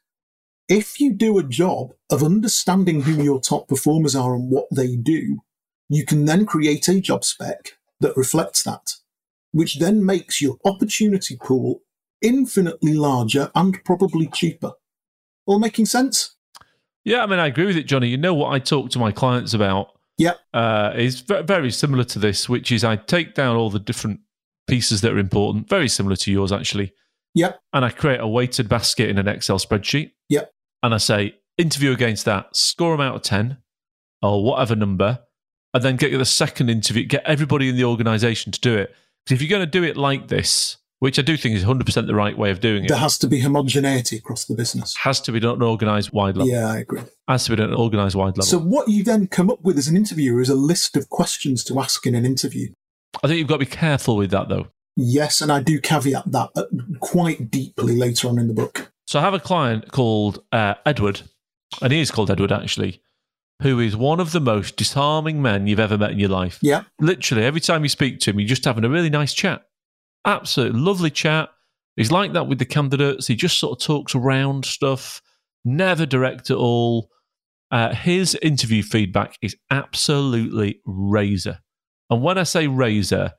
if 0.69 1.01
you 1.01 1.13
do 1.13 1.39
a 1.39 1.43
job 1.43 1.93
of 2.11 2.23
understanding 2.23 3.03
who 3.03 3.23
your 3.23 3.41
top 3.41 3.69
performers 3.69 4.15
are 4.15 4.35
and 4.35 4.51
what 4.51 4.67
they 4.71 4.97
do, 4.97 5.43
you 5.89 6.05
can 6.05 6.25
then 6.25 6.47
create 6.47 6.89
a 6.89 7.01
job 7.01 7.25
spec 7.25 7.79
that 8.01 8.17
reflects 8.17 8.63
that, 8.65 8.95
which 9.53 9.79
then 9.79 10.05
makes 10.05 10.41
your 10.41 10.59
opportunity 10.65 11.37
pool 11.37 11.83
infinitely 12.21 12.95
larger 12.95 13.51
and 13.55 13.83
probably 13.85 14.27
cheaper. 14.27 14.73
All 15.47 15.59
making 15.59 15.87
sense? 15.87 16.35
Yeah, 17.05 17.23
I 17.23 17.27
mean, 17.27 17.39
I 17.39 17.47
agree 17.47 17.67
with 17.67 17.77
it, 17.77 17.87
Johnny. 17.87 18.09
You 18.09 18.17
know 18.17 18.35
what 18.35 18.53
I 18.53 18.59
talk 18.59 18.91
to 18.91 18.99
my 18.99 19.13
clients 19.13 19.55
about 19.55 19.96
Yeah. 20.19 20.35
uh, 20.55 20.93
is 20.97 21.21
ve- 21.21 21.43
very 21.43 21.71
similar 21.71 22.05
to 22.05 22.19
this, 22.19 22.49
which 22.49 22.73
is 22.73 22.85
I 22.85 22.97
take 22.97 23.35
down 23.35 23.57
all 23.57 23.71
the 23.71 23.79
different 23.79 24.21
pieces 24.67 25.01
that 25.03 25.13
are 25.13 25.19
important, 25.19 25.69
very 25.69 25.89
similar 25.89 26.17
to 26.17 26.33
yours, 26.33 26.53
actually. 26.53 26.93
Yep. 27.35 27.61
And 27.73 27.85
I 27.85 27.91
create 27.91 28.21
a 28.21 28.27
weighted 28.27 28.69
basket 28.69 29.11
in 29.11 29.19
an 29.19 29.29
Excel 29.29 29.59
spreadsheet. 29.59 30.13
Yep. 30.31 30.51
And 30.83 30.95
I 30.95 30.99
say, 30.99 31.35
interview 31.59 31.93
against 31.93 32.25
that, 32.25 32.57
score 32.57 32.93
them 32.97 33.01
out 33.01 33.15
of 33.15 33.23
10 33.23 33.59
or 34.23 34.43
whatever 34.43 34.75
number, 34.75 35.21
and 35.75 35.83
then 35.83 35.97
get 35.97 36.17
the 36.17 36.25
second 36.25 36.71
interview, 36.71 37.05
get 37.05 37.25
everybody 37.27 37.69
in 37.69 37.77
the 37.77 37.85
organization 37.85 38.53
to 38.53 38.61
do 38.61 38.75
it. 38.75 38.95
Because 39.25 39.37
if 39.37 39.43
you're 39.43 39.59
going 39.59 39.67
to 39.67 39.71
do 39.71 39.85
it 39.85 39.97
like 39.97 40.29
this, 40.29 40.79
which 40.99 41.19
I 41.19 41.23
do 41.23 41.37
think 41.37 41.55
is 41.57 41.65
100% 41.65 42.07
the 42.07 42.15
right 42.15 42.37
way 42.37 42.51
of 42.51 42.61
doing 42.61 42.85
it, 42.85 42.89
There 42.89 42.97
has 42.97 43.19
to 43.19 43.27
be 43.27 43.41
homogeneity 43.41 44.17
across 44.17 44.45
the 44.47 44.55
business. 44.55 44.95
has 44.97 45.21
to 45.23 45.33
be 45.33 45.41
done 45.41 45.51
at 45.53 45.57
an 45.57 45.63
organized 45.63 46.11
wide 46.13 46.37
level. 46.37 46.51
Yeah, 46.53 46.69
I 46.71 46.79
agree. 46.79 47.03
Has 47.29 47.45
to 47.45 47.51
be 47.51 47.57
done 47.57 47.67
at 47.67 47.73
an 47.73 47.79
organized 47.79 48.15
wide 48.15 48.37
level. 48.39 48.43
So 48.45 48.59
what 48.59 48.89
you 48.89 49.05
then 49.05 49.27
come 49.27 49.51
up 49.51 49.63
with 49.63 49.77
as 49.79 49.89
an 49.89 49.97
interviewer 49.97 50.41
is 50.41 50.49
a 50.49 50.55
list 50.55 50.97
of 50.97 51.09
questions 51.11 51.63
to 51.65 51.79
ask 51.81 52.07
in 52.07 52.15
an 52.15 52.25
interview. 52.25 52.73
I 53.23 53.29
think 53.29 53.39
you've 53.39 53.49
got 53.49 53.57
to 53.57 53.67
be 53.67 53.67
careful 53.67 54.17
with 54.17 54.31
that, 54.31 54.49
though. 54.49 54.69
Yes, 54.97 55.43
and 55.43 55.53
I 55.53 55.63
do 55.63 55.79
caveat 55.81 56.33
that 56.33 56.51
uh, 56.57 56.65
quite 57.01 57.51
deeply 57.51 57.97
later 57.97 58.29
on 58.29 58.39
in 58.39 58.49
the 58.49 58.55
book. 58.55 58.91
So 59.07 59.19
I 59.19 59.23
have 59.23 59.35
a 59.35 59.39
client 59.41 59.93
called 59.93 60.43
uh, 60.53 60.75
Edward, 60.87 61.21
and 61.83 61.93
he 61.93 62.01
is 62.01 62.11
called 62.11 62.31
Edward 62.31 62.51
actually, 62.51 63.03
who 63.63 63.79
is 63.79 63.95
one 63.95 64.21
of 64.21 64.33
the 64.33 64.41
most 64.41 64.77
disarming 64.77 65.43
men 65.43 65.67
you've 65.67 65.79
ever 65.81 65.99
met 65.99 66.13
in 66.13 66.19
your 66.19 66.31
life. 66.31 66.59
Yeah, 66.63 66.85
Literally, 66.99 67.45
every 67.45 67.61
time 67.61 67.83
you 67.83 67.89
speak 67.91 68.21
to 68.21 68.31
him, 68.31 68.41
you're 68.41 68.49
just 68.49 68.65
having 68.65 68.85
a 68.85 68.89
really 68.89 69.11
nice 69.11 69.35
chat. 69.35 69.66
Absolutely 70.27 70.81
lovely 70.81 71.11
chat. 71.11 71.51
He's 71.97 72.13
like 72.13 72.33
that 72.35 72.49
with 72.49 72.59
the 72.59 72.65
candidates. 72.67 73.27
He 73.27 73.37
just 73.37 73.59
sort 73.59 73.81
of 73.81 73.87
talks 73.87 74.15
around 74.15 74.65
stuff, 74.67 75.23
never 75.65 76.05
direct 76.05 76.51
at 76.51 76.57
all. 76.57 77.09
Uh, 77.71 77.95
his 77.95 78.35
interview 78.43 78.83
feedback 78.83 79.39
is 79.41 79.57
absolutely 79.71 80.81
razor. 80.85 81.61
And 82.11 82.23
when 82.23 82.39
I 82.39 82.43
say 82.43 82.67
razor, 82.67 83.33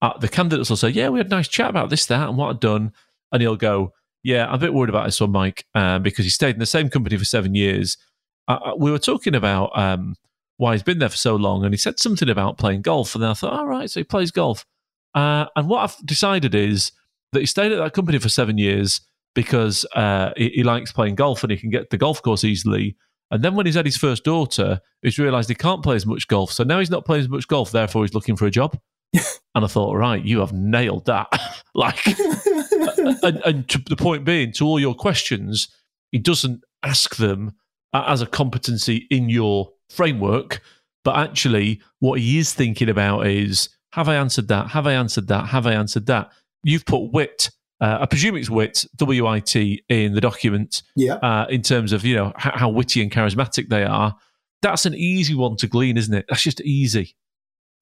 uh, 0.00 0.16
the 0.18 0.28
candidates 0.28 0.70
will 0.70 0.76
say, 0.76 0.90
Yeah, 0.90 1.08
we 1.08 1.18
had 1.18 1.26
a 1.26 1.30
nice 1.30 1.48
chat 1.48 1.70
about 1.70 1.90
this, 1.90 2.06
that, 2.06 2.28
and 2.28 2.38
what 2.38 2.50
I've 2.50 2.60
done. 2.60 2.92
And 3.32 3.42
he'll 3.42 3.56
go, 3.56 3.92
Yeah, 4.22 4.46
I'm 4.46 4.54
a 4.54 4.58
bit 4.58 4.74
worried 4.74 4.90
about 4.90 5.06
this 5.06 5.20
one, 5.20 5.32
Mike, 5.32 5.64
um, 5.74 6.02
because 6.02 6.24
he 6.24 6.30
stayed 6.30 6.54
in 6.54 6.60
the 6.60 6.66
same 6.66 6.88
company 6.88 7.16
for 7.16 7.24
seven 7.24 7.54
years. 7.54 7.96
Uh, 8.46 8.58
uh, 8.64 8.74
we 8.76 8.90
were 8.90 8.98
talking 8.98 9.34
about 9.34 9.76
um, 9.78 10.14
why 10.58 10.72
he's 10.72 10.82
been 10.82 10.98
there 10.98 11.08
for 11.08 11.16
so 11.16 11.36
long, 11.36 11.64
and 11.64 11.72
he 11.72 11.78
said 11.78 11.98
something 11.98 12.28
about 12.28 12.58
playing 12.58 12.82
golf. 12.82 13.14
And 13.14 13.24
I 13.24 13.34
thought, 13.34 13.52
All 13.52 13.66
right, 13.66 13.90
so 13.90 14.00
he 14.00 14.04
plays 14.04 14.30
golf. 14.30 14.64
Uh, 15.14 15.46
and 15.56 15.68
what 15.68 15.80
I've 15.80 16.06
decided 16.06 16.54
is 16.54 16.92
that 17.32 17.40
he 17.40 17.46
stayed 17.46 17.72
at 17.72 17.78
that 17.78 17.92
company 17.92 18.18
for 18.18 18.28
seven 18.28 18.58
years 18.58 19.00
because 19.34 19.84
uh, 19.94 20.30
he, 20.36 20.50
he 20.50 20.62
likes 20.62 20.92
playing 20.92 21.16
golf 21.16 21.42
and 21.42 21.50
he 21.50 21.58
can 21.58 21.70
get 21.70 21.90
the 21.90 21.98
golf 21.98 22.22
course 22.22 22.44
easily. 22.44 22.96
And 23.30 23.42
then 23.42 23.54
when 23.54 23.66
he's 23.66 23.74
had 23.74 23.86
his 23.86 23.96
first 23.96 24.24
daughter, 24.24 24.80
he's 25.02 25.18
realised 25.18 25.48
he 25.48 25.54
can't 25.54 25.82
play 25.82 25.96
as 25.96 26.06
much 26.06 26.28
golf. 26.28 26.52
So 26.52 26.64
now 26.64 26.78
he's 26.78 26.90
not 26.90 27.04
playing 27.04 27.24
as 27.24 27.28
much 27.28 27.48
golf, 27.48 27.72
therefore 27.72 28.04
he's 28.04 28.14
looking 28.14 28.36
for 28.36 28.46
a 28.46 28.50
job. 28.50 28.78
and 29.12 29.64
I 29.64 29.66
thought, 29.66 29.96
right, 29.96 30.24
you 30.24 30.40
have 30.40 30.52
nailed 30.52 31.06
that. 31.06 31.28
like, 31.74 32.06
and, 33.22 33.42
and 33.44 33.68
to 33.68 33.78
the 33.78 33.96
point 33.96 34.24
being, 34.24 34.52
to 34.52 34.66
all 34.66 34.78
your 34.78 34.94
questions, 34.94 35.68
he 36.12 36.18
doesn't 36.18 36.62
ask 36.82 37.16
them 37.16 37.52
as 37.92 38.20
a 38.20 38.26
competency 38.26 39.06
in 39.10 39.28
your 39.28 39.70
framework, 39.88 40.60
but 41.04 41.16
actually, 41.16 41.80
what 42.00 42.18
he 42.18 42.38
is 42.38 42.52
thinking 42.52 42.88
about 42.88 43.26
is 43.26 43.68
have 43.94 44.08
I 44.08 44.16
answered 44.16 44.48
that? 44.48 44.70
Have 44.70 44.86
I 44.88 44.92
answered 44.92 45.28
that? 45.28 45.46
Have 45.46 45.66
I 45.68 45.72
answered 45.72 46.06
that? 46.06 46.32
You've 46.64 46.84
put 46.84 47.12
wit, 47.12 47.50
uh, 47.80 47.98
I 48.00 48.06
presume 48.06 48.36
it's 48.36 48.50
wit, 48.50 48.84
W 48.96 49.26
I 49.26 49.38
T, 49.38 49.84
in 49.88 50.14
the 50.14 50.20
document 50.20 50.82
yeah. 50.96 51.14
uh, 51.14 51.46
in 51.48 51.62
terms 51.62 51.92
of 51.92 52.04
you 52.04 52.16
know 52.16 52.32
how, 52.36 52.52
how 52.54 52.68
witty 52.70 53.02
and 53.02 53.12
charismatic 53.12 53.68
they 53.68 53.84
are. 53.84 54.16
That's 54.62 54.84
an 54.84 54.94
easy 54.94 55.34
one 55.34 55.56
to 55.58 55.68
glean, 55.68 55.96
isn't 55.96 56.12
it? 56.12 56.24
That's 56.28 56.42
just 56.42 56.60
easy. 56.62 57.14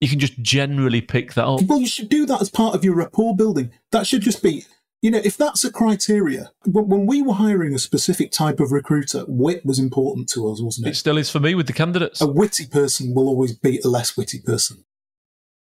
You 0.01 0.09
can 0.09 0.19
just 0.19 0.39
generally 0.41 1.01
pick 1.01 1.33
that 1.33 1.45
up. 1.45 1.61
Well, 1.63 1.79
you 1.79 1.87
should 1.87 2.09
do 2.09 2.25
that 2.27 2.41
as 2.41 2.49
part 2.49 2.75
of 2.75 2.83
your 2.83 2.95
rapport 2.95 3.35
building. 3.35 3.71
That 3.91 4.05
should 4.05 4.21
just 4.21 4.43
be, 4.43 4.65
you 5.01 5.09
know, 5.09 5.21
if 5.23 5.35
that's 5.37 5.63
a 5.63 5.71
criteria. 5.71 6.51
When 6.65 6.89
when 6.89 7.05
we 7.07 7.21
were 7.23 7.33
hiring 7.33 7.73
a 7.73 7.79
specific 7.79 8.31
type 8.31 8.59
of 8.59 8.71
recruiter, 8.71 9.23
wit 9.27 9.65
was 9.65 9.79
important 9.79 10.29
to 10.33 10.51
us, 10.51 10.61
wasn't 10.61 10.87
It 10.87 10.91
it? 10.91 10.97
still 10.97 11.17
is 11.17 11.29
for 11.31 11.39
me 11.39 11.55
with 11.55 11.67
the 11.67 11.73
candidates. 11.73 12.21
A 12.21 12.27
witty 12.27 12.67
person 12.67 13.15
will 13.15 13.27
always 13.29 13.53
beat 13.57 13.83
a 13.85 13.89
less 13.89 14.15
witty 14.17 14.41
person. 14.41 14.83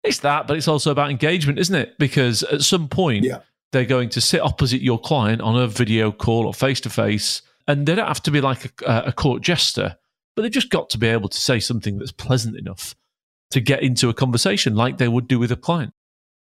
It's 0.07 0.19
that, 0.19 0.47
but 0.47 0.57
it's 0.57 0.67
also 0.67 0.91
about 0.91 1.09
engagement, 1.11 1.59
isn't 1.59 1.75
it? 1.75 1.97
Because 1.99 2.43
at 2.43 2.61
some 2.61 2.87
point, 2.87 3.25
Yeah. 3.25 3.39
they're 3.71 3.85
going 3.85 4.09
to 4.09 4.21
sit 4.21 4.41
opposite 4.41 4.81
your 4.81 4.99
client 4.99 5.41
on 5.41 5.55
a 5.61 5.67
video 5.67 6.11
call 6.11 6.45
or 6.47 6.53
face 6.53 6.79
to 6.81 6.89
face, 6.89 7.41
and 7.67 7.85
they 7.85 7.95
don't 7.95 8.07
have 8.07 8.23
to 8.23 8.31
be 8.31 8.41
like 8.41 8.81
a, 8.83 9.03
a 9.07 9.11
court 9.11 9.41
jester, 9.41 9.97
but 10.35 10.41
they've 10.41 10.51
just 10.51 10.69
got 10.69 10.89
to 10.91 10.97
be 10.97 11.07
able 11.07 11.29
to 11.29 11.37
say 11.37 11.59
something 11.59 11.97
that's 11.97 12.11
pleasant 12.11 12.55
enough 12.57 12.95
to 13.51 13.59
get 13.59 13.83
into 13.83 14.09
a 14.09 14.13
conversation 14.13 14.75
like 14.75 14.97
they 14.97 15.07
would 15.07 15.27
do 15.27 15.39
with 15.39 15.51
a 15.51 15.55
client. 15.55 15.93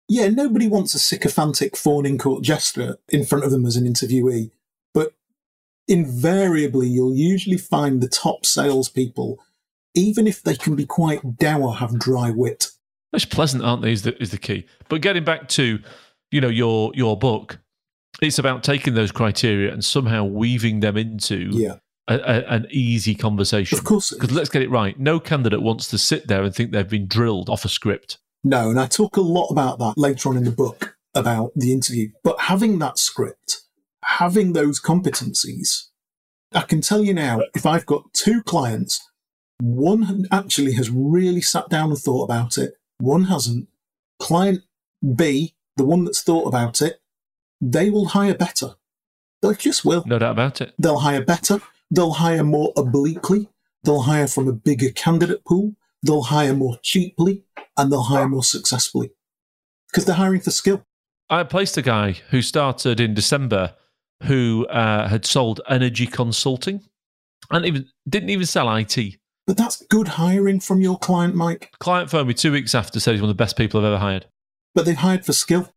Yeah, 0.09 0.27
nobody 0.29 0.67
wants 0.67 0.93
a 0.95 0.99
sycophantic 0.99 1.77
fawning 1.77 2.17
court 2.17 2.43
jester 2.43 2.97
in 3.09 3.25
front 3.25 3.45
of 3.45 3.51
them 3.51 3.65
as 3.65 3.75
an 3.77 3.85
interviewee, 3.85 4.51
but 4.93 5.13
invariably 5.87 6.87
you'll 6.87 7.15
usually 7.15 7.57
find 7.57 8.01
the 8.01 8.07
top 8.09 8.45
salespeople, 8.45 9.39
even 9.93 10.27
if 10.27 10.41
they 10.41 10.55
can 10.55 10.75
be 10.75 10.85
quite 10.85 11.37
dour, 11.37 11.73
have 11.75 11.99
dry 11.99 12.29
wit. 12.31 12.67
It's 13.13 13.25
pleasant, 13.25 13.63
aren't 13.63 13.81
they? 13.81 13.91
Is 13.91 14.01
the, 14.01 14.21
is 14.21 14.31
the 14.31 14.37
key. 14.37 14.65
But 14.89 15.01
getting 15.01 15.23
back 15.23 15.47
to, 15.49 15.79
you 16.31 16.41
know, 16.41 16.49
your 16.49 16.91
your 16.95 17.17
book, 17.17 17.59
it's 18.21 18.39
about 18.39 18.63
taking 18.63 18.95
those 18.95 19.11
criteria 19.11 19.71
and 19.71 19.83
somehow 19.85 20.23
weaving 20.23 20.79
them 20.79 20.97
into 20.97 21.49
Yeah, 21.51 21.75
a, 22.07 22.15
a, 22.15 22.43
an 22.55 22.67
easy 22.71 23.15
conversation. 23.15 23.77
of 23.77 23.83
course. 23.83 24.11
Because 24.11 24.31
let's 24.31 24.49
get 24.49 24.61
it 24.61 24.69
right. 24.69 24.99
No 24.99 25.19
candidate 25.19 25.61
wants 25.61 25.87
to 25.89 25.97
sit 25.97 26.27
there 26.27 26.43
and 26.43 26.53
think 26.53 26.71
they've 26.71 26.89
been 26.89 27.07
drilled 27.07 27.49
off 27.49 27.65
a 27.65 27.69
script. 27.69 28.17
No, 28.43 28.69
and 28.69 28.79
I 28.79 28.87
talk 28.87 29.15
a 29.15 29.21
lot 29.21 29.47
about 29.47 29.79
that 29.79 29.93
later 29.97 30.29
on 30.29 30.37
in 30.37 30.43
the 30.43 30.51
book 30.51 30.97
about 31.15 31.51
the 31.55 31.71
interview. 31.71 32.09
But 32.23 32.41
having 32.41 32.79
that 32.79 32.97
script, 32.97 33.61
having 34.03 34.53
those 34.53 34.81
competencies, 34.81 35.87
I 36.53 36.61
can 36.61 36.81
tell 36.81 37.03
you 37.03 37.13
now, 37.13 37.41
if 37.55 37.65
I've 37.65 37.85
got 37.85 38.11
two 38.13 38.43
clients, 38.43 38.99
one 39.59 40.25
actually 40.31 40.73
has 40.73 40.89
really 40.89 41.41
sat 41.41 41.69
down 41.69 41.89
and 41.89 41.97
thought 41.97 42.25
about 42.25 42.57
it, 42.57 42.73
one 43.03 43.25
hasn't. 43.25 43.67
Client 44.19 44.63
B, 45.15 45.55
the 45.75 45.85
one 45.85 46.05
that's 46.05 46.21
thought 46.21 46.47
about 46.47 46.81
it, 46.81 47.01
they 47.59 47.89
will 47.89 48.07
hire 48.07 48.33
better. 48.33 48.75
They 49.41 49.53
just 49.55 49.83
will. 49.83 50.03
No 50.05 50.19
doubt 50.19 50.31
about 50.31 50.61
it. 50.61 50.73
They'll 50.79 50.99
hire 50.99 51.23
better. 51.23 51.61
They'll 51.91 52.13
hire 52.13 52.43
more 52.43 52.71
obliquely. 52.77 53.49
They'll 53.83 54.03
hire 54.03 54.27
from 54.27 54.47
a 54.47 54.53
bigger 54.53 54.89
candidate 54.89 55.43
pool. 55.43 55.75
They'll 56.01 56.23
hire 56.23 56.53
more 56.53 56.77
cheaply 56.81 57.43
and 57.77 57.91
they'll 57.91 58.03
hire 58.03 58.27
more 58.27 58.43
successfully 58.43 59.11
because 59.89 60.05
they're 60.05 60.15
hiring 60.15 60.41
for 60.41 60.51
skill. 60.51 60.85
I 61.29 61.43
placed 61.43 61.77
a 61.77 61.81
guy 61.81 62.13
who 62.29 62.41
started 62.41 62.99
in 62.99 63.13
December 63.13 63.75
who 64.23 64.65
uh, 64.67 65.07
had 65.07 65.25
sold 65.25 65.59
energy 65.67 66.07
consulting 66.07 66.81
and 67.51 67.65
even 67.65 67.87
didn't 68.07 68.29
even 68.29 68.45
sell 68.45 68.73
IT. 68.73 68.97
But 69.45 69.57
that's 69.57 69.83
good 69.87 70.07
hiring 70.09 70.59
from 70.59 70.79
your 70.81 70.97
client, 70.97 71.35
Mike. 71.35 71.71
Client 71.79 72.09
phoned 72.09 72.27
me 72.27 72.33
two 72.33 72.51
weeks 72.51 72.73
after, 72.73 72.99
said 72.99 73.11
he's 73.11 73.21
one 73.21 73.29
of 73.29 73.35
the 73.37 73.41
best 73.43 73.57
people 73.57 73.79
I've 73.79 73.85
ever 73.87 73.97
hired. 73.97 74.25
But 74.73 74.85
they've 74.85 74.95
hired 74.95 75.25
for 75.25 75.33
skill. 75.33 75.69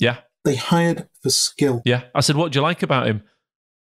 Yeah, 0.00 0.18
They 0.44 0.56
hired 0.56 1.08
for 1.22 1.30
skill. 1.30 1.82
yeah. 1.84 2.04
I 2.14 2.20
said, 2.20 2.34
What 2.36 2.50
do 2.52 2.58
you 2.58 2.62
like 2.62 2.82
about 2.82 3.06
him? 3.06 3.22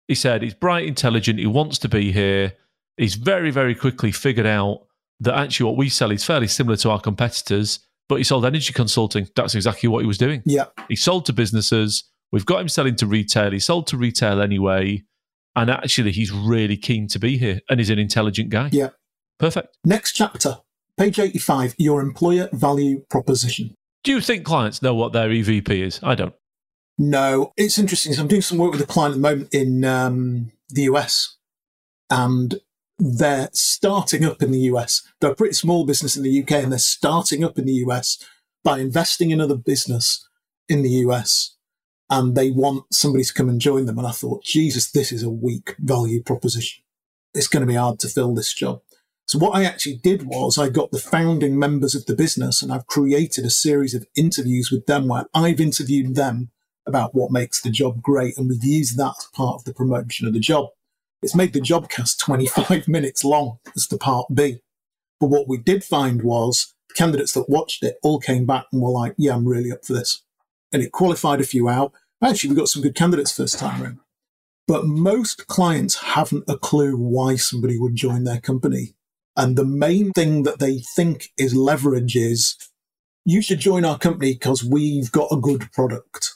He 0.09 0.14
said, 0.14 0.42
He's 0.42 0.55
bright, 0.55 0.87
intelligent, 0.87 1.38
he 1.38 1.46
wants 1.46 1.79
to 1.79 1.88
be 1.88 2.12
here. 2.12 2.53
He's 2.98 3.14
very, 3.14 3.50
very 3.50 3.74
quickly 3.74 4.12
figured 4.12 4.46
out 4.46 4.87
that 5.20 5.35
actually 5.35 5.66
what 5.66 5.76
we 5.79 5.88
sell 5.88 6.11
is 6.11 6.24
fairly 6.24 6.46
similar 6.48 6.76
to 6.79 6.90
our 6.90 7.00
competitors, 7.00 7.81
but 8.09 8.16
he 8.16 8.24
sold 8.24 8.44
energy 8.44 8.72
consulting. 8.74 9.26
That's 9.37 9.55
exactly 9.55 9.88
what 9.88 10.00
he 10.00 10.07
was 10.07 10.18
doing. 10.18 10.42
Yeah. 10.44 10.66
He 10.88 10.96
sold 10.96 11.24
to 11.26 11.33
businesses. 11.33 12.05
We've 12.33 12.46
got 12.46 12.61
him 12.61 12.68
selling 12.68 12.96
to 12.96 13.07
retail. 13.07 13.50
He 13.53 13.59
sold 13.59 13.87
to 13.88 13.96
retail 13.96 14.42
anyway. 14.42 15.05
And 15.57 15.68
actually, 15.70 16.12
he's 16.12 16.31
really 16.31 16.76
keen 16.76 17.09
to 17.09 17.18
be 17.18 17.37
here 17.38 17.61
and 17.68 17.81
he's 17.81 17.90
an 17.90 17.98
intelligent 17.98 18.50
guy. 18.50 18.68
Yeah. 18.72 18.90
Perfect. 19.40 19.76
Next 19.85 20.12
chapter, 20.12 20.59
page 20.96 21.18
85, 21.18 21.74
your 21.79 22.03
employer 22.03 22.48
value 22.53 23.00
proposition. 23.09 23.74
Do 24.05 24.12
you 24.12 24.20
think 24.20 24.44
clients 24.44 24.83
know 24.83 24.94
what 24.94 25.12
their 25.12 25.31
EVP 25.31 25.70
is? 25.70 25.98
I 26.03 26.14
don't. 26.14 26.35
No, 26.98 27.53
it's 27.57 27.79
interesting. 27.79 28.12
So 28.12 28.22
I'm 28.22 28.29
doing 28.29 28.42
some 28.42 28.59
work 28.59 28.72
with 28.72 28.83
a 28.83 28.87
client 28.87 29.14
at 29.14 29.16
the 29.16 29.29
moment 29.29 29.55
in 29.55 29.85
um, 29.85 30.53
the 30.68 30.83
US, 30.83 31.37
and 32.11 32.61
they're 32.98 33.48
starting 33.55 34.24
up 34.24 34.42
in 34.42 34.50
the 34.53 34.61
US. 34.72 35.03
They're 35.20 35.33
a 35.33 35.35
pretty 35.35 35.55
small 35.55 35.87
business 35.87 36.16
in 36.16 36.22
the 36.22 36.42
UK, 36.42 36.53
and 36.53 36.70
they're 36.70 36.79
starting 36.79 37.42
up 37.42 37.59
in 37.59 37.64
the 37.64 37.81
US 37.87 38.22
by 38.62 38.79
investing 38.79 39.31
in 39.31 39.40
other 39.40 39.57
business 39.57 40.29
in 40.68 40.83
the 40.83 40.90
US. 41.07 41.57
and 42.11 42.35
they 42.35 42.50
want 42.50 42.92
somebody 42.92 43.24
to 43.24 43.33
come 43.33 43.48
and 43.48 43.61
join 43.61 43.87
them. 43.87 43.96
And 43.96 44.07
I 44.07 44.11
thought, 44.11 44.44
Jesus, 44.44 44.90
this 44.90 45.12
is 45.12 45.22
a 45.22 45.31
weak 45.31 45.76
value 45.79 46.22
proposition. 46.22 46.83
It's 47.33 47.46
going 47.46 47.61
to 47.61 47.66
be 47.66 47.76
hard 47.76 48.00
to 48.00 48.09
fill 48.09 48.35
this 48.35 48.53
job. 48.53 48.83
So 49.30 49.38
what 49.38 49.54
I 49.56 49.62
actually 49.62 49.94
did 49.94 50.24
was 50.26 50.58
I 50.58 50.70
got 50.70 50.90
the 50.90 50.98
founding 50.98 51.56
members 51.56 51.94
of 51.94 52.04
the 52.06 52.16
business 52.16 52.62
and 52.62 52.72
I've 52.72 52.88
created 52.88 53.44
a 53.44 53.50
series 53.50 53.94
of 53.94 54.04
interviews 54.16 54.72
with 54.72 54.86
them 54.86 55.06
where 55.06 55.26
I've 55.32 55.60
interviewed 55.60 56.16
them 56.16 56.50
about 56.84 57.14
what 57.14 57.30
makes 57.30 57.62
the 57.62 57.70
job 57.70 58.02
great. 58.02 58.36
And 58.36 58.48
we've 58.48 58.64
used 58.64 58.98
that 58.98 59.14
as 59.18 59.28
part 59.32 59.54
of 59.54 59.64
the 59.64 59.72
promotion 59.72 60.26
of 60.26 60.32
the 60.32 60.40
job. 60.40 60.70
It's 61.22 61.36
made 61.36 61.52
the 61.52 61.60
job 61.60 61.88
cast 61.88 62.18
25 62.18 62.88
minutes 62.88 63.24
long 63.24 63.60
as 63.76 63.86
the 63.86 63.98
part 63.98 64.26
B. 64.34 64.62
But 65.20 65.28
what 65.28 65.46
we 65.46 65.58
did 65.58 65.84
find 65.84 66.22
was 66.22 66.74
candidates 66.96 67.34
that 67.34 67.48
watched 67.48 67.84
it 67.84 67.98
all 68.02 68.18
came 68.18 68.46
back 68.46 68.66
and 68.72 68.82
were 68.82 68.90
like, 68.90 69.14
yeah, 69.16 69.36
I'm 69.36 69.46
really 69.46 69.70
up 69.70 69.84
for 69.84 69.92
this. 69.92 70.24
And 70.72 70.82
it 70.82 70.90
qualified 70.90 71.40
a 71.40 71.44
few 71.44 71.68
out. 71.68 71.92
Actually, 72.20 72.50
we 72.50 72.56
got 72.56 72.68
some 72.68 72.82
good 72.82 72.96
candidates 72.96 73.30
first 73.30 73.60
time 73.60 73.80
around. 73.80 74.00
But 74.66 74.86
most 74.86 75.46
clients 75.46 76.02
haven't 76.02 76.46
a 76.48 76.58
clue 76.58 76.96
why 76.96 77.36
somebody 77.36 77.78
would 77.78 77.94
join 77.94 78.24
their 78.24 78.40
company. 78.40 78.96
And 79.36 79.56
the 79.56 79.64
main 79.64 80.12
thing 80.12 80.42
that 80.42 80.58
they 80.58 80.78
think 80.78 81.30
is 81.38 81.54
leverage 81.54 82.16
is 82.16 82.56
you 83.24 83.42
should 83.42 83.60
join 83.60 83.84
our 83.84 83.98
company 83.98 84.32
because 84.34 84.64
we've 84.64 85.12
got 85.12 85.28
a 85.30 85.36
good 85.36 85.70
product 85.72 86.34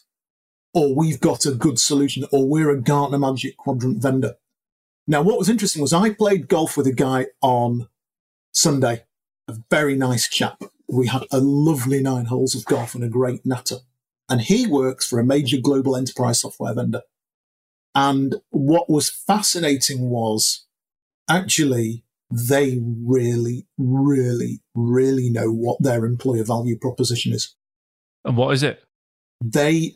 or 0.73 0.95
we've 0.95 1.21
got 1.21 1.47
a 1.47 1.53
good 1.53 1.79
solution 1.79 2.25
or 2.31 2.49
we're 2.49 2.71
a 2.71 2.81
Gartner 2.81 3.19
Magic 3.19 3.57
Quadrant 3.57 4.03
vendor. 4.03 4.35
Now, 5.07 5.23
what 5.23 5.39
was 5.39 5.49
interesting 5.49 5.83
was 5.83 5.93
I 5.93 6.11
played 6.11 6.49
golf 6.49 6.77
with 6.77 6.87
a 6.87 6.93
guy 6.93 7.27
on 7.43 7.89
Sunday, 8.53 9.05
a 9.49 9.57
very 9.71 9.97
nice 9.97 10.29
chap. 10.29 10.63
We 10.89 11.09
had 11.09 11.25
a 11.31 11.41
lovely 11.41 12.03
nine 12.03 12.27
holes 12.27 12.55
of 12.55 12.65
golf 12.65 12.95
and 12.95 13.05
a 13.05 13.09
great 13.09 13.45
natter. 13.45 13.79
And 14.29 14.41
he 14.41 14.67
works 14.67 15.07
for 15.07 15.19
a 15.19 15.25
major 15.25 15.59
global 15.61 15.97
enterprise 15.97 16.41
software 16.41 16.75
vendor. 16.75 17.03
And 17.95 18.37
what 18.51 18.89
was 18.89 19.11
fascinating 19.11 20.09
was 20.09 20.65
actually 21.29 22.05
they 22.35 22.81
really, 22.83 23.67
really, 23.79 24.61
really 24.75 25.31
know 25.31 25.53
what 25.53 25.83
their 25.83 26.05
employer 26.05 26.43
value 26.43 26.77
proposition 26.77 27.33
is. 27.33 27.55
And 28.25 28.37
what 28.37 28.53
is 28.55 28.63
it? 28.63 28.83
They 29.41 29.95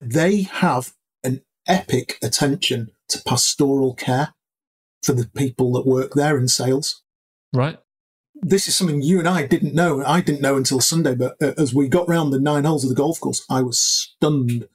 they 0.00 0.42
have 0.42 0.92
an 1.24 1.42
epic 1.66 2.18
attention 2.22 2.90
to 3.08 3.22
pastoral 3.26 3.94
care 3.94 4.34
for 5.02 5.12
the 5.12 5.28
people 5.34 5.72
that 5.72 5.86
work 5.86 6.14
there 6.14 6.38
in 6.38 6.48
sales. 6.48 7.02
Right. 7.52 7.78
This 8.34 8.68
is 8.68 8.76
something 8.76 9.02
you 9.02 9.18
and 9.18 9.28
I 9.28 9.46
didn't 9.46 9.74
know. 9.74 10.04
I 10.04 10.20
didn't 10.20 10.40
know 10.40 10.56
until 10.56 10.80
Sunday, 10.80 11.14
but 11.14 11.36
uh, 11.42 11.52
as 11.58 11.74
we 11.74 11.88
got 11.88 12.08
round 12.08 12.32
the 12.32 12.40
nine 12.40 12.64
holes 12.64 12.84
of 12.84 12.90
the 12.90 12.96
golf 12.96 13.20
course, 13.20 13.44
I 13.50 13.62
was 13.62 13.80
stunned 13.80 14.68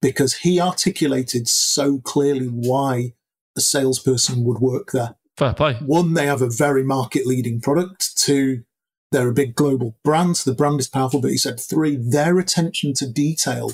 because 0.00 0.38
he 0.38 0.60
articulated 0.60 1.48
so 1.48 1.98
clearly 1.98 2.46
why 2.46 3.14
a 3.56 3.60
salesperson 3.60 4.44
would 4.44 4.58
work 4.58 4.92
there. 4.92 5.16
Fair 5.36 5.54
play. 5.54 5.74
One, 5.74 6.14
they 6.14 6.26
have 6.26 6.42
a 6.42 6.50
very 6.50 6.84
market 6.84 7.26
leading 7.26 7.60
product. 7.60 8.16
Two, 8.16 8.64
they're 9.10 9.28
a 9.28 9.34
big 9.34 9.54
global 9.54 9.96
brand, 10.04 10.36
so 10.36 10.50
the 10.50 10.56
brand 10.56 10.80
is 10.80 10.88
powerful. 10.88 11.20
But 11.20 11.30
he 11.30 11.36
said 11.36 11.58
three, 11.58 11.96
their 11.96 12.38
attention 12.38 12.94
to 12.94 13.10
detail 13.10 13.72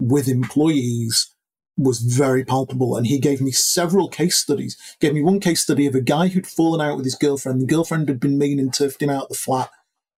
with 0.00 0.28
employees 0.28 1.34
was 1.76 2.00
very 2.00 2.44
palpable. 2.44 2.96
And 2.96 3.06
he 3.06 3.18
gave 3.18 3.40
me 3.40 3.52
several 3.52 4.08
case 4.08 4.36
studies. 4.36 4.76
Gave 5.00 5.14
me 5.14 5.22
one 5.22 5.40
case 5.40 5.62
study 5.62 5.86
of 5.86 5.94
a 5.94 6.00
guy 6.00 6.28
who'd 6.28 6.46
fallen 6.46 6.80
out 6.80 6.96
with 6.96 7.06
his 7.06 7.14
girlfriend. 7.14 7.60
The 7.60 7.66
girlfriend 7.66 8.08
had 8.08 8.20
been 8.20 8.38
mean 8.38 8.58
and 8.58 8.72
turfed 8.72 9.02
him 9.02 9.10
out 9.10 9.28
the 9.28 9.34
flat. 9.34 9.70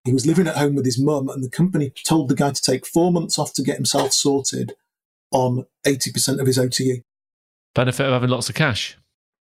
He 0.03 0.13
was 0.13 0.25
living 0.25 0.47
at 0.47 0.57
home 0.57 0.75
with 0.75 0.85
his 0.85 0.99
mum, 0.99 1.29
and 1.29 1.41
the 1.41 1.49
company 1.49 1.93
told 2.05 2.27
the 2.27 2.35
guy 2.35 2.51
to 2.51 2.61
take 2.61 2.85
four 2.85 3.11
months 3.11 3.39
off 3.39 3.53
to 3.53 3.63
get 3.63 3.77
himself 3.77 4.11
sorted 4.11 4.73
on 5.31 5.65
80% 5.85 6.39
of 6.39 6.47
his 6.47 6.59
OTE. 6.59 7.03
Benefit 7.73 8.05
of 8.05 8.11
having 8.11 8.29
lots 8.29 8.49
of 8.49 8.55
cash. 8.55 8.97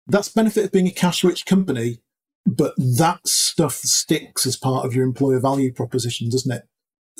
That's 0.08 0.30
benefit 0.30 0.66
of 0.66 0.72
being 0.72 0.88
a 0.88 0.92
cash 0.92 1.24
rich 1.24 1.46
company, 1.46 2.00
but 2.46 2.74
that 2.78 3.28
stuff 3.28 3.76
sticks 3.76 4.46
as 4.46 4.56
part 4.56 4.86
of 4.86 4.96
your 4.96 5.06
employer 5.06 5.40
value 5.40 5.74
proposition, 5.74 6.30
doesn't 6.30 6.52
it? 6.52 6.64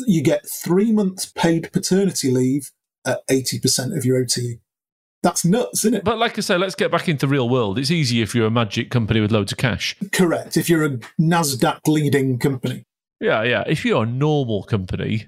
You 0.06 0.22
get 0.22 0.48
three 0.48 0.92
months 0.92 1.26
paid 1.26 1.72
paternity 1.74 2.32
leave 2.32 2.72
at 3.06 3.28
80% 3.28 3.98
of 3.98 4.06
your 4.06 4.18
OTE. 4.18 4.60
That's 5.24 5.44
nuts, 5.44 5.84
isn't 5.84 5.96
it? 5.96 6.04
But 6.04 6.20
like 6.20 6.38
I 6.38 6.42
say, 6.42 6.58
let's 6.58 6.76
get 6.76 6.92
back 6.92 7.10
into 7.10 7.26
the 7.26 7.32
real 7.32 7.50
world. 7.50 7.80
It's 7.80 7.92
easy 7.92 8.22
if 8.22 8.36
you're 8.36 8.46
a 8.46 8.52
magic 8.52 8.92
company 8.92 9.20
with 9.20 9.32
loads 9.32 9.52
of 9.52 9.58
cash. 9.58 9.96
Correct. 10.12 10.56
If 10.56 10.70
you're 10.70 10.86
a 10.86 10.98
NASDAQ 11.20 11.88
leading 11.88 12.38
company. 12.38 12.84
Yeah, 13.20 13.44
yeah. 13.44 13.64
If 13.66 13.84
you're 13.84 14.04
a 14.04 14.06
normal 14.06 14.64
company. 14.64 15.28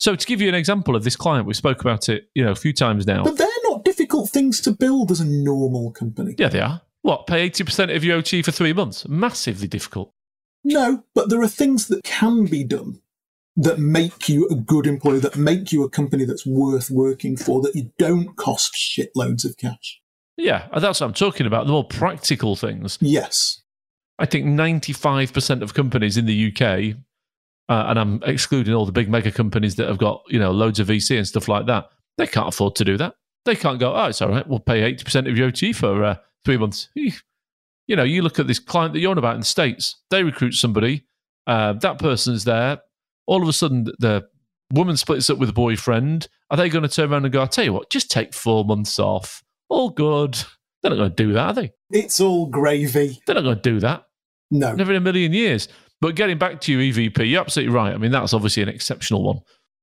So 0.00 0.16
to 0.16 0.26
give 0.26 0.40
you 0.40 0.48
an 0.48 0.56
example 0.56 0.96
of 0.96 1.04
this 1.04 1.14
client, 1.14 1.46
we 1.46 1.54
spoke 1.54 1.80
about 1.80 2.08
it, 2.08 2.24
you 2.34 2.44
know, 2.44 2.50
a 2.50 2.56
few 2.56 2.72
times 2.72 3.06
now. 3.06 3.22
But 3.22 3.38
they're 3.38 3.48
difficult 4.12 4.30
things 4.30 4.60
to 4.60 4.72
build 4.72 5.10
as 5.10 5.20
a 5.20 5.24
normal 5.24 5.90
company. 5.90 6.34
Yeah, 6.36 6.48
they 6.48 6.60
are. 6.60 6.82
What, 7.00 7.26
pay 7.26 7.48
80% 7.48 7.94
of 7.96 8.04
your 8.04 8.18
OT 8.18 8.42
for 8.42 8.52
three 8.52 8.72
months? 8.72 9.08
Massively 9.08 9.66
difficult. 9.66 10.12
No, 10.62 11.02
but 11.14 11.30
there 11.30 11.40
are 11.40 11.48
things 11.48 11.88
that 11.88 12.04
can 12.04 12.44
be 12.44 12.62
done 12.62 13.00
that 13.56 13.78
make 13.78 14.28
you 14.28 14.46
a 14.48 14.54
good 14.54 14.86
employer, 14.86 15.18
that 15.20 15.36
make 15.36 15.72
you 15.72 15.82
a 15.82 15.90
company 15.90 16.24
that's 16.24 16.46
worth 16.46 16.90
working 16.90 17.36
for, 17.36 17.62
that 17.62 17.74
you 17.74 17.90
don't 17.98 18.36
cost 18.36 18.74
shitloads 18.74 19.44
of 19.44 19.56
cash. 19.56 20.00
Yeah, 20.36 20.68
that's 20.78 21.00
what 21.00 21.06
I'm 21.06 21.14
talking 21.14 21.46
about. 21.46 21.66
The 21.66 21.72
more 21.72 21.84
practical 21.84 22.54
things. 22.54 22.98
Yes. 23.00 23.62
I 24.18 24.26
think 24.26 24.46
95% 24.46 25.62
of 25.62 25.74
companies 25.74 26.16
in 26.16 26.26
the 26.26 26.52
UK, 26.52 26.96
uh, 27.68 27.88
and 27.88 27.98
I'm 27.98 28.22
excluding 28.24 28.74
all 28.74 28.86
the 28.86 28.92
big 28.92 29.08
mega 29.08 29.32
companies 29.32 29.76
that 29.76 29.88
have 29.88 29.98
got, 29.98 30.22
you 30.28 30.38
know, 30.38 30.52
loads 30.52 30.80
of 30.80 30.88
VC 30.88 31.16
and 31.16 31.26
stuff 31.26 31.48
like 31.48 31.66
that, 31.66 31.88
they 32.18 32.26
can't 32.26 32.48
afford 32.48 32.76
to 32.76 32.84
do 32.84 32.96
that. 32.98 33.14
They 33.44 33.56
can't 33.56 33.80
go, 33.80 33.94
oh, 33.94 34.06
it's 34.06 34.22
all 34.22 34.28
right, 34.28 34.46
we'll 34.46 34.60
pay 34.60 34.92
80% 34.94 35.28
of 35.28 35.36
your 35.36 35.48
OT 35.48 35.72
for 35.72 36.04
uh, 36.04 36.16
three 36.44 36.56
months. 36.56 36.88
You 36.94 37.96
know, 37.96 38.04
you 38.04 38.22
look 38.22 38.38
at 38.38 38.46
this 38.46 38.58
client 38.60 38.92
that 38.94 39.00
you're 39.00 39.10
on 39.10 39.18
about 39.18 39.34
in 39.34 39.40
the 39.40 39.46
States, 39.46 39.96
they 40.10 40.22
recruit 40.22 40.52
somebody, 40.52 41.04
uh, 41.46 41.72
that 41.74 41.98
person's 41.98 42.44
there, 42.44 42.80
all 43.26 43.42
of 43.42 43.48
a 43.48 43.52
sudden 43.52 43.84
the 43.98 44.24
woman 44.72 44.96
splits 44.96 45.28
up 45.28 45.38
with 45.38 45.48
a 45.48 45.52
boyfriend. 45.54 46.28
Are 46.50 46.56
they 46.56 46.68
going 46.68 46.82
to 46.82 46.88
turn 46.88 47.12
around 47.12 47.24
and 47.24 47.32
go, 47.32 47.40
I'll 47.40 47.48
tell 47.48 47.64
you 47.64 47.72
what, 47.72 47.90
just 47.90 48.10
take 48.10 48.32
four 48.34 48.64
months 48.64 48.98
off? 48.98 49.42
All 49.68 49.90
good. 49.90 50.34
They're 50.82 50.90
not 50.90 50.96
going 50.96 51.10
to 51.10 51.16
do 51.16 51.32
that, 51.34 51.40
are 51.40 51.54
they? 51.54 51.72
It's 51.90 52.20
all 52.20 52.46
gravy. 52.46 53.20
They're 53.26 53.34
not 53.34 53.44
going 53.44 53.56
to 53.56 53.62
do 53.62 53.80
that. 53.80 54.04
No. 54.50 54.74
Never 54.74 54.92
in 54.92 54.96
a 54.98 55.00
million 55.00 55.32
years. 55.32 55.68
But 56.00 56.16
getting 56.16 56.36
back 56.36 56.60
to 56.62 56.72
your 56.72 56.80
EVP, 56.80 57.30
you're 57.30 57.40
absolutely 57.40 57.74
right. 57.74 57.94
I 57.94 57.96
mean, 57.96 58.10
that's 58.10 58.34
obviously 58.34 58.62
an 58.62 58.68
exceptional 58.68 59.22
one. 59.22 59.40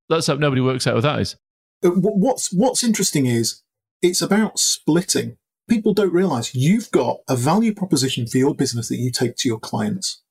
Let's 0.10 0.28
hope 0.28 0.40
nobody 0.40 0.62
works 0.62 0.86
out 0.86 0.96
what 0.96 1.04
that 1.04 1.20
is. 1.20 1.38
Uh, 1.84 1.92
what's, 1.92 2.52
what's 2.52 2.84
interesting 2.84 3.26
is 3.26 3.64
it's 4.02 4.22
about 4.22 4.60
splitting. 4.60 5.38
People 5.70 5.94
don't 5.94 6.14
realize 6.14 6.56
you've 6.56 6.92
got 6.92 7.18
a 7.30 7.36
value 7.36 7.74
proposition 7.74 8.28
for 8.28 8.38
your 8.38 8.56
business 8.56 8.90
that 8.90 8.98
you 8.98 9.12
take 9.12 9.36
to 9.38 9.48
your 9.48 9.60
clients. 9.60 10.22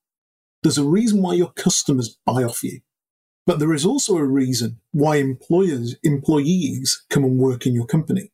There's 0.61 0.77
a 0.77 0.83
reason 0.83 1.21
why 1.21 1.33
your 1.35 1.51
customers 1.53 2.17
buy 2.25 2.43
off 2.43 2.63
you. 2.63 2.81
But 3.45 3.59
there 3.59 3.73
is 3.73 3.85
also 3.85 4.17
a 4.17 4.23
reason 4.23 4.79
why 4.91 5.15
employers, 5.15 5.95
employees 6.03 7.03
come 7.09 7.23
and 7.23 7.39
work 7.39 7.65
in 7.65 7.73
your 7.73 7.87
company. 7.87 8.31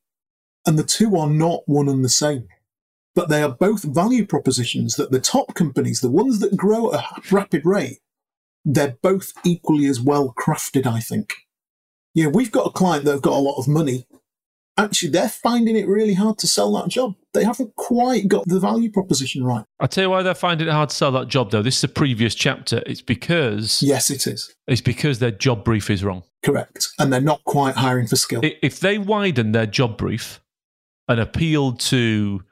And 0.65 0.77
the 0.77 0.83
two 0.83 1.15
are 1.15 1.29
not 1.29 1.61
one 1.67 1.87
and 1.87 2.03
the 2.03 2.09
same. 2.09 2.47
But 3.13 3.29
they 3.29 3.41
are 3.41 3.49
both 3.49 3.83
value 3.83 4.25
propositions 4.25 4.95
that 4.95 5.11
the 5.11 5.21
top 5.21 5.53
companies, 5.53 6.01
the 6.01 6.11
ones 6.11 6.39
that 6.39 6.57
grow 6.57 6.91
at 6.93 6.99
a 6.99 7.21
rapid 7.31 7.65
rate, 7.65 7.99
they're 8.65 8.97
both 9.01 9.31
equally 9.45 9.85
as 9.85 10.01
well 10.01 10.33
crafted, 10.37 10.85
I 10.85 10.99
think. 10.99 11.33
Yeah, 12.15 12.27
we've 12.27 12.51
got 12.51 12.65
a 12.65 12.71
client 12.71 13.05
that 13.05 13.11
have 13.11 13.21
got 13.21 13.33
a 13.33 13.39
lot 13.39 13.59
of 13.59 13.67
money 13.67 14.07
actually 14.77 15.09
they're 15.09 15.29
finding 15.29 15.75
it 15.75 15.87
really 15.87 16.13
hard 16.13 16.37
to 16.39 16.47
sell 16.47 16.71
that 16.73 16.89
job. 16.89 17.15
They 17.33 17.43
haven't 17.43 17.75
quite 17.75 18.27
got 18.27 18.47
the 18.47 18.59
value 18.59 18.91
proposition 18.91 19.43
right. 19.43 19.65
I'll 19.79 19.87
tell 19.87 20.05
you 20.05 20.09
why 20.09 20.23
they're 20.23 20.33
finding 20.33 20.67
it 20.67 20.71
hard 20.71 20.89
to 20.89 20.95
sell 20.95 21.11
that 21.11 21.27
job, 21.27 21.51
though. 21.51 21.61
This 21.61 21.77
is 21.77 21.83
a 21.83 21.89
previous 21.89 22.35
chapter. 22.35 22.81
It's 22.85 23.01
because. 23.01 23.81
Yes, 23.81 24.09
it 24.09 24.27
is. 24.27 24.53
It's 24.67 24.81
because 24.81 25.19
their 25.19 25.31
job 25.31 25.63
brief 25.63 25.89
is 25.89 26.03
wrong. 26.03 26.23
Correct. 26.43 26.89
And 26.99 27.11
they're 27.11 27.21
not 27.21 27.43
quite 27.45 27.75
hiring 27.75 28.07
for 28.07 28.15
skill. 28.15 28.41
If 28.43 28.79
they 28.79 28.97
widen 28.97 29.51
their 29.51 29.65
job 29.65 29.97
brief 29.97 30.41
and 31.07 31.19
appeal 31.19 31.73
to, 31.73 32.43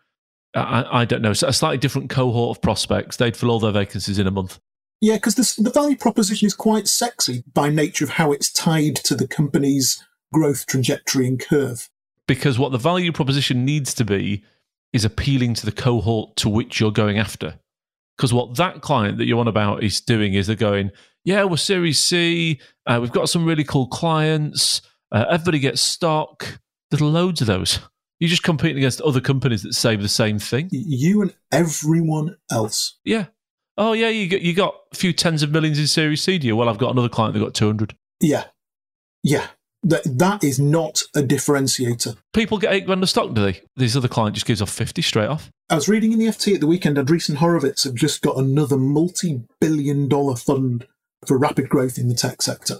I, 0.56 1.01
I 1.01 1.05
don't 1.05 1.22
know, 1.22 1.32
a 1.32 1.36
slightly 1.36 1.78
different 1.78 2.09
cohort 2.09 2.57
of 2.57 2.61
prospects, 2.61 3.18
they'd 3.18 3.38
fill 3.38 3.51
all 3.51 3.59
their 3.59 3.72
vacancies 3.72 4.20
in 4.20 4.28
a 4.28 4.32
month. 4.32 4.59
Yeah, 5.04 5.16
because 5.16 5.36
the 5.36 5.70
value 5.70 5.97
proposition 5.97 6.45
is 6.45 6.54
quite 6.54 6.88
sexy 6.88 7.43
by 7.54 7.70
nature 7.70 8.06
of 8.06 8.12
how 8.12 8.32
it's 8.32 8.51
tied 8.51 8.95
to 8.97 9.16
the 9.16 9.28
company's 9.28 10.04
growth 10.32 10.66
trajectory 10.66 11.28
and 11.28 11.39
curve 11.39 11.89
because 12.28 12.58
what 12.58 12.72
the 12.72 12.78
value 12.78 13.12
proposition 13.12 13.66
needs 13.66 13.93
to 13.95 14.06
be 14.06 14.43
is 14.91 15.06
appealing 15.06 15.54
to 15.56 15.66
the 15.66 15.72
cohort 15.72 16.36
to 16.38 16.49
which 16.49 16.80
you're 16.80 16.91
going 16.91 17.18
after. 17.18 17.60
Because 18.18 18.34
what 18.34 18.56
that 18.58 18.82
client 18.82 19.18
that 19.18 19.26
you're 19.26 19.39
on 19.39 19.47
about 19.47 19.84
is 19.84 19.99
doing 19.99 20.36
is 20.36 20.47
they're 20.47 20.56
going, 20.56 20.91
yeah, 21.26 21.43
we're 21.43 21.58
Series 21.58 21.99
C, 21.99 22.60
uh, 22.86 22.99
we've 23.01 23.12
got 23.12 23.30
some 23.30 23.45
really 23.45 23.64
cool 23.64 23.88
clients, 23.88 24.82
uh, 25.12 25.26
everybody 25.30 25.60
gets 25.60 25.82
stock. 25.82 26.60
There's 26.91 27.01
loads 27.01 27.41
of 27.41 27.47
those. 27.47 27.80
You're 28.20 28.30
just 28.30 28.43
competing 28.43 28.78
against 28.78 29.01
other 29.01 29.20
companies 29.20 29.64
that 29.64 29.74
say 29.74 29.95
the 29.95 30.08
same 30.08 30.38
thing. 30.38 30.70
You 30.72 31.24
and 31.24 31.34
everyone 31.51 32.38
else. 32.51 32.99
Yeah. 33.04 33.26
Oh 33.78 33.93
yeah, 33.93 34.09
you 34.09 34.30
got 34.30 34.41
you 34.41 34.53
got 34.53 34.76
a 34.91 34.95
few 34.95 35.13
tens 35.13 35.41
of 35.43 35.51
millions 35.51 35.80
in 35.80 35.88
Series 35.88 36.21
C. 36.21 36.38
Do 36.38 36.47
you? 36.47 36.55
Well, 36.55 36.69
I've 36.69 36.78
got 36.78 36.91
another 36.91 37.09
client 37.09 37.34
that 37.34 37.39
got 37.39 37.53
200. 37.53 37.95
Yeah, 38.19 38.45
yeah. 39.24 39.47
That 39.84 40.03
that 40.05 40.43
is 40.43 40.59
not 40.59 41.01
a 41.15 41.21
differentiator. 41.21 42.15
People 42.34 42.57
get 42.57 42.74
eight 42.74 42.86
grand 42.86 43.03
of 43.03 43.09
stock, 43.09 43.34
do 43.34 43.41
they? 43.41 43.61
This 43.76 43.95
other 43.95 44.07
client 44.07 44.36
just 44.36 44.45
gives 44.45 44.61
off 44.61 44.69
50 44.69 45.01
straight 45.01 45.28
off. 45.28 45.49
I 45.69 45.76
was 45.76 45.89
reading 45.89 46.13
in 46.13 46.19
the 46.19 46.28
FT 46.28 46.55
at 46.55 46.61
the 46.61 46.67
weekend, 46.67 46.97
Andreessen 46.97 47.36
Horowitz 47.36 47.84
have 47.84 47.95
just 47.95 48.21
got 48.21 48.38
another 48.38 48.78
multi-billion 48.78 50.07
dollar 50.07 50.36
fund 50.36 50.88
for 51.26 51.38
rapid 51.38 51.67
growth 51.67 51.97
in 51.97 52.07
the 52.07 52.15
tech 52.15 52.41
sector. 52.41 52.78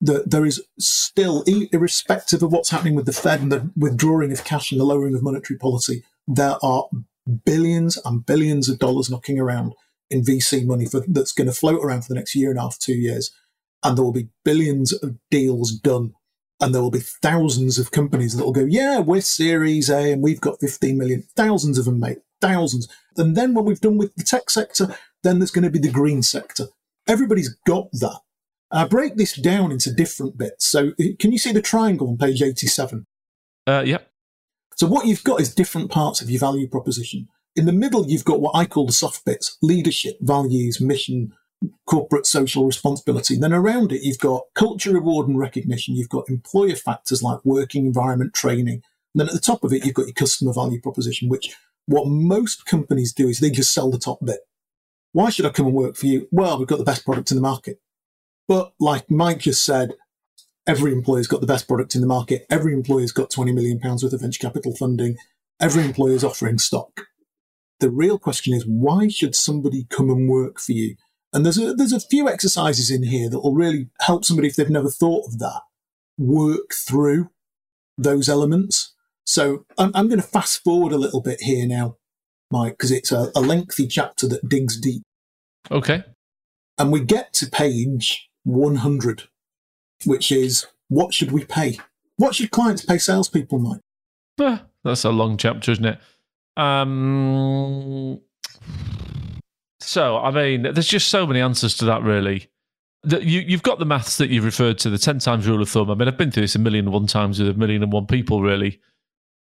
That 0.00 0.30
there 0.30 0.44
is 0.44 0.62
still, 0.78 1.42
irrespective 1.72 2.42
of 2.42 2.52
what's 2.52 2.70
happening 2.70 2.96
with 2.96 3.06
the 3.06 3.12
Fed 3.12 3.40
and 3.40 3.52
the 3.52 3.70
withdrawing 3.74 4.32
of 4.32 4.44
cash 4.44 4.70
and 4.70 4.80
the 4.80 4.84
lowering 4.84 5.14
of 5.14 5.22
monetary 5.22 5.58
policy, 5.58 6.04
there 6.26 6.56
are 6.62 6.86
billions 7.44 7.98
and 8.04 8.26
billions 8.26 8.68
of 8.68 8.78
dollars 8.78 9.08
knocking 9.08 9.38
around 9.38 9.72
in 10.10 10.22
VC 10.22 10.64
money 10.64 10.86
for, 10.86 11.02
that's 11.08 11.32
going 11.32 11.46
to 11.46 11.52
float 11.52 11.84
around 11.84 12.02
for 12.02 12.08
the 12.08 12.14
next 12.14 12.34
year 12.34 12.50
and 12.50 12.58
a 12.58 12.62
half, 12.62 12.78
two 12.78 12.94
years. 12.94 13.32
And 13.82 13.96
there 13.96 14.04
will 14.04 14.12
be 14.12 14.28
billions 14.44 14.92
of 14.92 15.16
deals 15.30 15.72
done 15.72 16.14
and 16.60 16.74
there 16.74 16.82
will 16.82 16.90
be 16.90 17.00
thousands 17.00 17.78
of 17.78 17.90
companies 17.90 18.34
that 18.34 18.44
will 18.44 18.52
go, 18.52 18.64
yeah, 18.64 18.98
we're 18.98 19.20
Series 19.20 19.90
A 19.90 20.12
and 20.12 20.22
we've 20.22 20.40
got 20.40 20.60
15 20.60 20.96
million, 20.96 21.24
thousands 21.36 21.78
of 21.78 21.84
them, 21.84 22.00
mate, 22.00 22.18
thousands. 22.40 22.88
And 23.16 23.36
then 23.36 23.52
when 23.52 23.64
we've 23.64 23.80
done 23.80 23.98
with 23.98 24.14
the 24.14 24.24
tech 24.24 24.48
sector, 24.48 24.96
then 25.22 25.38
there's 25.38 25.50
going 25.50 25.64
to 25.64 25.70
be 25.70 25.78
the 25.78 25.90
green 25.90 26.22
sector. 26.22 26.66
Everybody's 27.06 27.54
got 27.66 27.90
that. 27.92 28.20
I 28.70 28.86
break 28.86 29.16
this 29.16 29.34
down 29.34 29.70
into 29.70 29.92
different 29.92 30.38
bits. 30.38 30.66
So 30.66 30.92
can 31.20 31.32
you 31.32 31.38
see 31.38 31.52
the 31.52 31.62
triangle 31.62 32.08
on 32.08 32.16
page 32.16 32.42
87? 32.42 33.06
Uh, 33.66 33.82
yep. 33.86 34.10
So 34.76 34.86
what 34.86 35.06
you've 35.06 35.24
got 35.24 35.40
is 35.40 35.54
different 35.54 35.90
parts 35.90 36.20
of 36.20 36.30
your 36.30 36.40
value 36.40 36.68
proposition. 36.68 37.28
In 37.56 37.64
the 37.64 37.72
middle, 37.72 38.06
you've 38.06 38.24
got 38.24 38.40
what 38.40 38.54
I 38.54 38.66
call 38.66 38.86
the 38.86 38.92
soft 38.92 39.24
bits, 39.24 39.56
leadership, 39.62 40.18
values, 40.20 40.80
mission, 40.80 41.32
corporate 41.86 42.26
social 42.26 42.66
responsibility. 42.66 43.36
Then 43.36 43.54
around 43.54 43.92
it, 43.92 44.02
you've 44.02 44.18
got 44.18 44.42
culture, 44.54 44.92
reward, 44.92 45.26
and 45.26 45.38
recognition. 45.38 45.96
You've 45.96 46.10
got 46.10 46.28
employer 46.28 46.76
factors 46.76 47.22
like 47.22 47.40
working 47.44 47.86
environment, 47.86 48.34
training. 48.34 48.82
And 49.14 49.20
then 49.20 49.28
at 49.28 49.32
the 49.32 49.40
top 49.40 49.64
of 49.64 49.72
it, 49.72 49.84
you've 49.84 49.94
got 49.94 50.06
your 50.06 50.14
customer 50.14 50.52
value 50.52 50.80
proposition, 50.80 51.30
which 51.30 51.56
what 51.86 52.06
most 52.06 52.66
companies 52.66 53.14
do 53.14 53.28
is 53.28 53.38
they 53.38 53.50
just 53.50 53.72
sell 53.72 53.90
the 53.90 53.98
top 53.98 54.18
bit. 54.24 54.40
Why 55.12 55.30
should 55.30 55.46
I 55.46 55.50
come 55.50 55.66
and 55.66 55.74
work 55.74 55.96
for 55.96 56.06
you? 56.06 56.28
Well, 56.30 56.58
we've 56.58 56.68
got 56.68 56.78
the 56.78 56.84
best 56.84 57.06
product 57.06 57.30
in 57.30 57.36
the 57.36 57.42
market. 57.42 57.80
But 58.48 58.74
like 58.78 59.10
Mike 59.10 59.38
just 59.38 59.64
said, 59.64 59.94
every 60.66 60.92
employer's 60.92 61.26
got 61.26 61.40
the 61.40 61.46
best 61.46 61.66
product 61.66 61.94
in 61.94 62.02
the 62.02 62.06
market. 62.06 62.44
Every 62.50 62.74
employer's 62.74 63.12
got 63.12 63.30
20 63.30 63.52
million 63.52 63.80
pounds 63.80 64.02
worth 64.02 64.12
of 64.12 64.20
venture 64.20 64.46
capital 64.46 64.76
funding. 64.76 65.16
Every 65.58 65.84
employer's 65.84 66.22
offering 66.22 66.58
stock. 66.58 67.06
The 67.80 67.90
real 67.90 68.18
question 68.18 68.54
is, 68.54 68.64
why 68.66 69.08
should 69.08 69.34
somebody 69.34 69.86
come 69.90 70.10
and 70.10 70.28
work 70.28 70.58
for 70.58 70.72
you? 70.72 70.96
And 71.32 71.44
there's 71.44 71.58
a, 71.58 71.74
there's 71.74 71.92
a 71.92 72.00
few 72.00 72.28
exercises 72.28 72.90
in 72.90 73.02
here 73.02 73.28
that 73.28 73.40
will 73.40 73.54
really 73.54 73.90
help 74.00 74.24
somebody 74.24 74.48
if 74.48 74.56
they've 74.56 74.70
never 74.70 74.90
thought 74.90 75.26
of 75.26 75.38
that, 75.38 75.60
work 76.16 76.72
through 76.72 77.30
those 77.98 78.28
elements. 78.28 78.94
So 79.24 79.66
I'm, 79.76 79.90
I'm 79.94 80.08
going 80.08 80.20
to 80.20 80.26
fast 80.26 80.62
forward 80.64 80.92
a 80.92 80.98
little 80.98 81.20
bit 81.20 81.42
here 81.42 81.66
now, 81.66 81.96
Mike, 82.50 82.74
because 82.74 82.90
it's 82.90 83.12
a, 83.12 83.30
a 83.34 83.40
lengthy 83.40 83.86
chapter 83.86 84.26
that 84.28 84.48
digs 84.48 84.80
deep. 84.80 85.02
Okay. 85.70 86.04
And 86.78 86.92
we 86.92 87.00
get 87.00 87.32
to 87.34 87.46
page 87.46 88.28
100, 88.44 89.24
which 90.04 90.30
is 90.30 90.66
what 90.88 91.12
should 91.12 91.32
we 91.32 91.44
pay? 91.44 91.78
What 92.16 92.34
should 92.34 92.50
clients 92.50 92.84
pay 92.84 92.98
salespeople, 92.98 93.58
Mike? 93.58 93.80
Eh, 94.40 94.58
that's 94.84 95.04
a 95.04 95.10
long 95.10 95.36
chapter, 95.36 95.72
isn't 95.72 95.84
it? 95.84 95.98
Um, 96.56 98.20
so, 99.80 100.18
I 100.18 100.30
mean, 100.30 100.62
there's 100.62 100.88
just 100.88 101.08
so 101.08 101.26
many 101.26 101.40
answers 101.40 101.76
to 101.78 101.84
that, 101.86 102.02
really. 102.02 102.48
The, 103.02 103.24
you, 103.24 103.40
you've 103.40 103.62
got 103.62 103.78
the 103.78 103.84
maths 103.84 104.16
that 104.18 104.30
you've 104.30 104.44
referred 104.44 104.78
to, 104.80 104.90
the 104.90 104.98
10 104.98 105.20
times 105.20 105.46
rule 105.46 105.62
of 105.62 105.68
thumb. 105.68 105.90
I 105.90 105.94
mean, 105.94 106.08
I've 106.08 106.18
been 106.18 106.30
through 106.30 106.42
this 106.42 106.56
a 106.56 106.58
million 106.58 106.86
and 106.86 106.94
one 106.94 107.06
times 107.06 107.38
with 107.38 107.48
a 107.48 107.54
million 107.54 107.82
and 107.82 107.92
one 107.92 108.06
people, 108.06 108.42
really. 108.42 108.80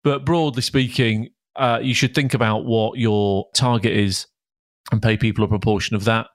But 0.03 0.25
broadly 0.25 0.63
speaking, 0.63 1.29
uh, 1.57 1.79
you 1.83 1.95
should 1.95 2.15
think 2.15 2.35
about 2.35 2.65
what 2.65 2.99
your 2.99 3.47
target 3.55 3.93
is 3.93 4.27
and 4.91 5.01
pay 5.01 5.17
people 5.17 5.45
a 5.45 5.49
proportion 5.49 5.95
of 5.95 6.05
that. 6.05 6.27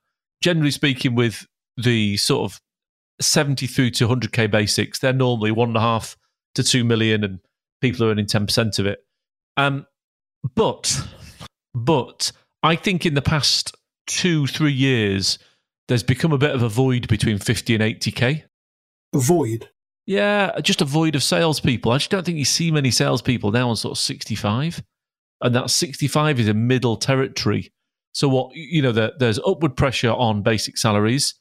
Generally 0.42 0.72
speaking, 0.72 1.16
with 1.16 1.46
the 1.76 2.18
sort 2.18 2.50
of 2.50 2.62
70 3.20 3.68
through 3.68 3.90
to 3.92 4.08
100k 4.08 4.50
basics, 4.50 5.00
they're 5.00 5.12
normally 5.12 5.52
one 5.52 5.70
and 5.70 5.78
a 5.78 5.82
half 5.82 6.16
to 6.56 6.64
two 6.64 6.84
million, 6.84 7.24
and 7.24 7.40
people 7.82 8.06
are 8.06 8.12
earning 8.12 8.26
10% 8.26 8.80
of 8.80 8.86
it. 8.86 9.00
Um, 9.58 9.86
but, 10.56 11.08
but 11.74 12.32
I 12.64 12.76
think 12.76 13.06
in 13.06 13.14
the 13.14 13.22
past 13.22 13.76
two, 14.08 14.48
three 14.48 14.74
years, 14.74 15.40
there's 15.88 16.04
become 16.04 16.34
a 16.34 16.38
bit 16.38 16.56
of 16.56 16.64
a 16.64 16.70
void 16.70 17.08
between 17.08 17.38
50 17.38 17.76
and 17.76 17.84
80k. 17.84 18.44
A 19.14 19.20
void? 19.20 19.70
Yeah, 20.06 20.58
just 20.62 20.82
a 20.82 20.86
void 20.86 21.16
of 21.16 21.24
salespeople. 21.24 21.92
I 21.92 21.98
just 21.98 22.12
don't 22.12 22.26
think 22.26 22.38
you 22.38 22.46
see 22.46 22.72
many 22.72 22.92
salespeople 22.92 23.52
now 23.52 23.70
on 23.70 23.76
sort 23.76 23.98
of 23.98 23.98
65. 23.98 24.82
And 25.42 25.56
that 25.56 25.70
65 25.70 26.40
is 26.40 26.48
a 26.48 26.54
middle 26.54 26.98
territory. 26.98 27.72
So, 28.14 28.28
what, 28.28 28.56
you 28.56 28.82
know, 28.82 28.92
there, 28.92 29.12
there's 29.20 29.40
upward 29.46 29.78
pressure 29.78 30.12
on 30.12 30.42
basic 30.42 30.78
salaries. 30.78 31.36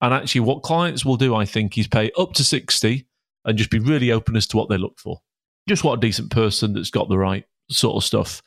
And 0.00 0.14
actually, 0.14 0.40
what 0.42 0.62
clients 0.62 1.04
will 1.04 1.16
do, 1.16 1.34
I 1.34 1.44
think, 1.44 1.76
is 1.76 1.86
pay 1.86 2.10
up 2.16 2.32
to 2.34 2.44
60 2.44 3.06
and 3.44 3.58
just 3.58 3.70
be 3.70 3.78
really 3.78 4.10
open 4.10 4.36
as 4.36 4.46
to 4.48 4.56
what 4.56 4.68
they 4.68 4.78
look 4.78 4.98
for. 4.98 5.20
Just 5.68 5.84
what 5.84 5.98
a 5.98 6.00
decent 6.00 6.30
person 6.30 6.72
that's 6.72 6.90
got 6.90 7.08
the 7.08 7.18
right 7.18 7.44
sort 7.72 7.96
of 7.96 8.04
stuff. 8.04 8.42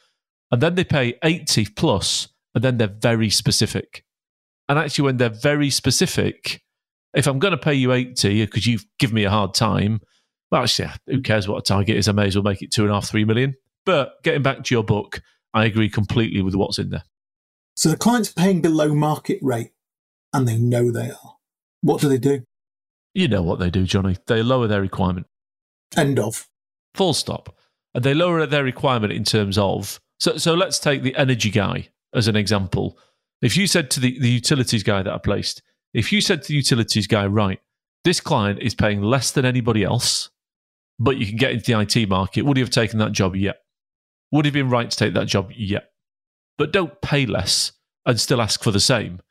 And 0.51 0.61
then 0.61 0.75
they 0.75 0.83
pay 0.83 1.17
80 1.23 1.67
plus, 1.75 2.29
and 2.53 2.63
then 2.63 2.77
they're 2.77 2.87
very 2.87 3.29
specific. 3.29 4.05
And 4.69 4.79
actually, 4.79 5.05
when 5.05 5.17
they're 5.17 5.29
very 5.29 5.69
specific, 5.69 6.63
if 7.13 7.27
I'm 7.27 7.39
going 7.39 7.51
to 7.51 7.57
pay 7.57 7.73
you 7.73 7.91
80 7.91 8.45
because 8.45 8.65
you've 8.65 8.85
given 8.99 9.15
me 9.15 9.23
a 9.23 9.29
hard 9.29 9.53
time, 9.53 10.01
well, 10.51 10.63
actually, 10.63 10.89
who 11.07 11.21
cares 11.21 11.47
what 11.47 11.57
a 11.57 11.61
target 11.61 11.97
is? 11.97 12.07
I 12.07 12.11
may 12.11 12.27
as 12.27 12.35
well 12.35 12.43
make 12.43 12.61
it 12.61 12.71
two 12.71 12.83
and 12.83 12.91
a 12.91 12.95
half, 12.95 13.07
three 13.07 13.25
million. 13.25 13.55
But 13.85 14.23
getting 14.23 14.41
back 14.41 14.63
to 14.63 14.75
your 14.75 14.83
book, 14.83 15.21
I 15.53 15.65
agree 15.65 15.89
completely 15.89 16.41
with 16.41 16.55
what's 16.55 16.79
in 16.79 16.89
there. 16.89 17.03
So 17.75 17.89
the 17.89 17.97
client's 17.97 18.31
paying 18.31 18.61
below 18.61 18.93
market 18.93 19.39
rate 19.41 19.71
and 20.33 20.47
they 20.47 20.57
know 20.57 20.91
they 20.91 21.09
are. 21.11 21.35
What 21.81 22.01
do 22.01 22.09
they 22.09 22.17
do? 22.17 22.43
You 23.13 23.27
know 23.27 23.41
what 23.41 23.59
they 23.59 23.69
do, 23.69 23.83
Johnny. 23.83 24.17
They 24.27 24.43
lower 24.43 24.67
their 24.67 24.81
requirement. 24.81 25.27
End 25.95 26.19
of. 26.19 26.47
Full 26.95 27.13
stop. 27.13 27.54
And 27.95 28.03
they 28.03 28.13
lower 28.13 28.45
their 28.45 28.63
requirement 28.63 29.11
in 29.11 29.23
terms 29.23 29.57
of. 29.57 29.99
So, 30.19 30.37
so 30.37 30.53
let's 30.53 30.77
take 30.77 31.01
the 31.01 31.15
energy 31.15 31.49
guy 31.49 31.87
as 32.13 32.27
an 32.27 32.35
example. 32.35 32.99
If 33.41 33.57
you 33.57 33.65
said 33.65 33.89
to 33.91 33.99
the, 33.99 34.19
the 34.19 34.29
utilities 34.29 34.83
guy 34.83 35.01
that 35.01 35.13
I 35.13 35.17
placed, 35.17 35.63
if 35.93 36.11
you 36.11 36.21
said 36.21 36.43
to 36.43 36.49
the 36.49 36.55
utilities 36.55 37.07
guy, 37.07 37.25
right, 37.25 37.59
this 38.03 38.19
client 38.19 38.59
is 38.61 38.75
paying 38.75 39.01
less 39.01 39.31
than 39.31 39.45
anybody 39.45 39.83
else, 39.83 40.29
but 40.99 41.17
you 41.17 41.25
can 41.25 41.37
get 41.37 41.51
into 41.51 41.65
the 41.65 41.79
IT 41.79 42.09
market, 42.09 42.43
would 42.43 42.57
he 42.57 42.61
have 42.61 42.69
taken 42.69 42.99
that 42.99 43.13
job? 43.13 43.35
Yet. 43.35 43.61
Would 44.31 44.45
he 44.45 44.49
have 44.49 44.53
been 44.53 44.69
right 44.69 44.91
to 44.91 44.97
take 44.97 45.13
that 45.13 45.27
job? 45.27 45.51
Yet. 45.55 45.91
But 46.57 46.71
don't 46.71 47.01
pay 47.01 47.25
less 47.25 47.71
and 48.05 48.19
still 48.19 48.41
ask 48.41 48.63
for 48.63 48.71
the 48.71 48.79
same. 48.79 49.21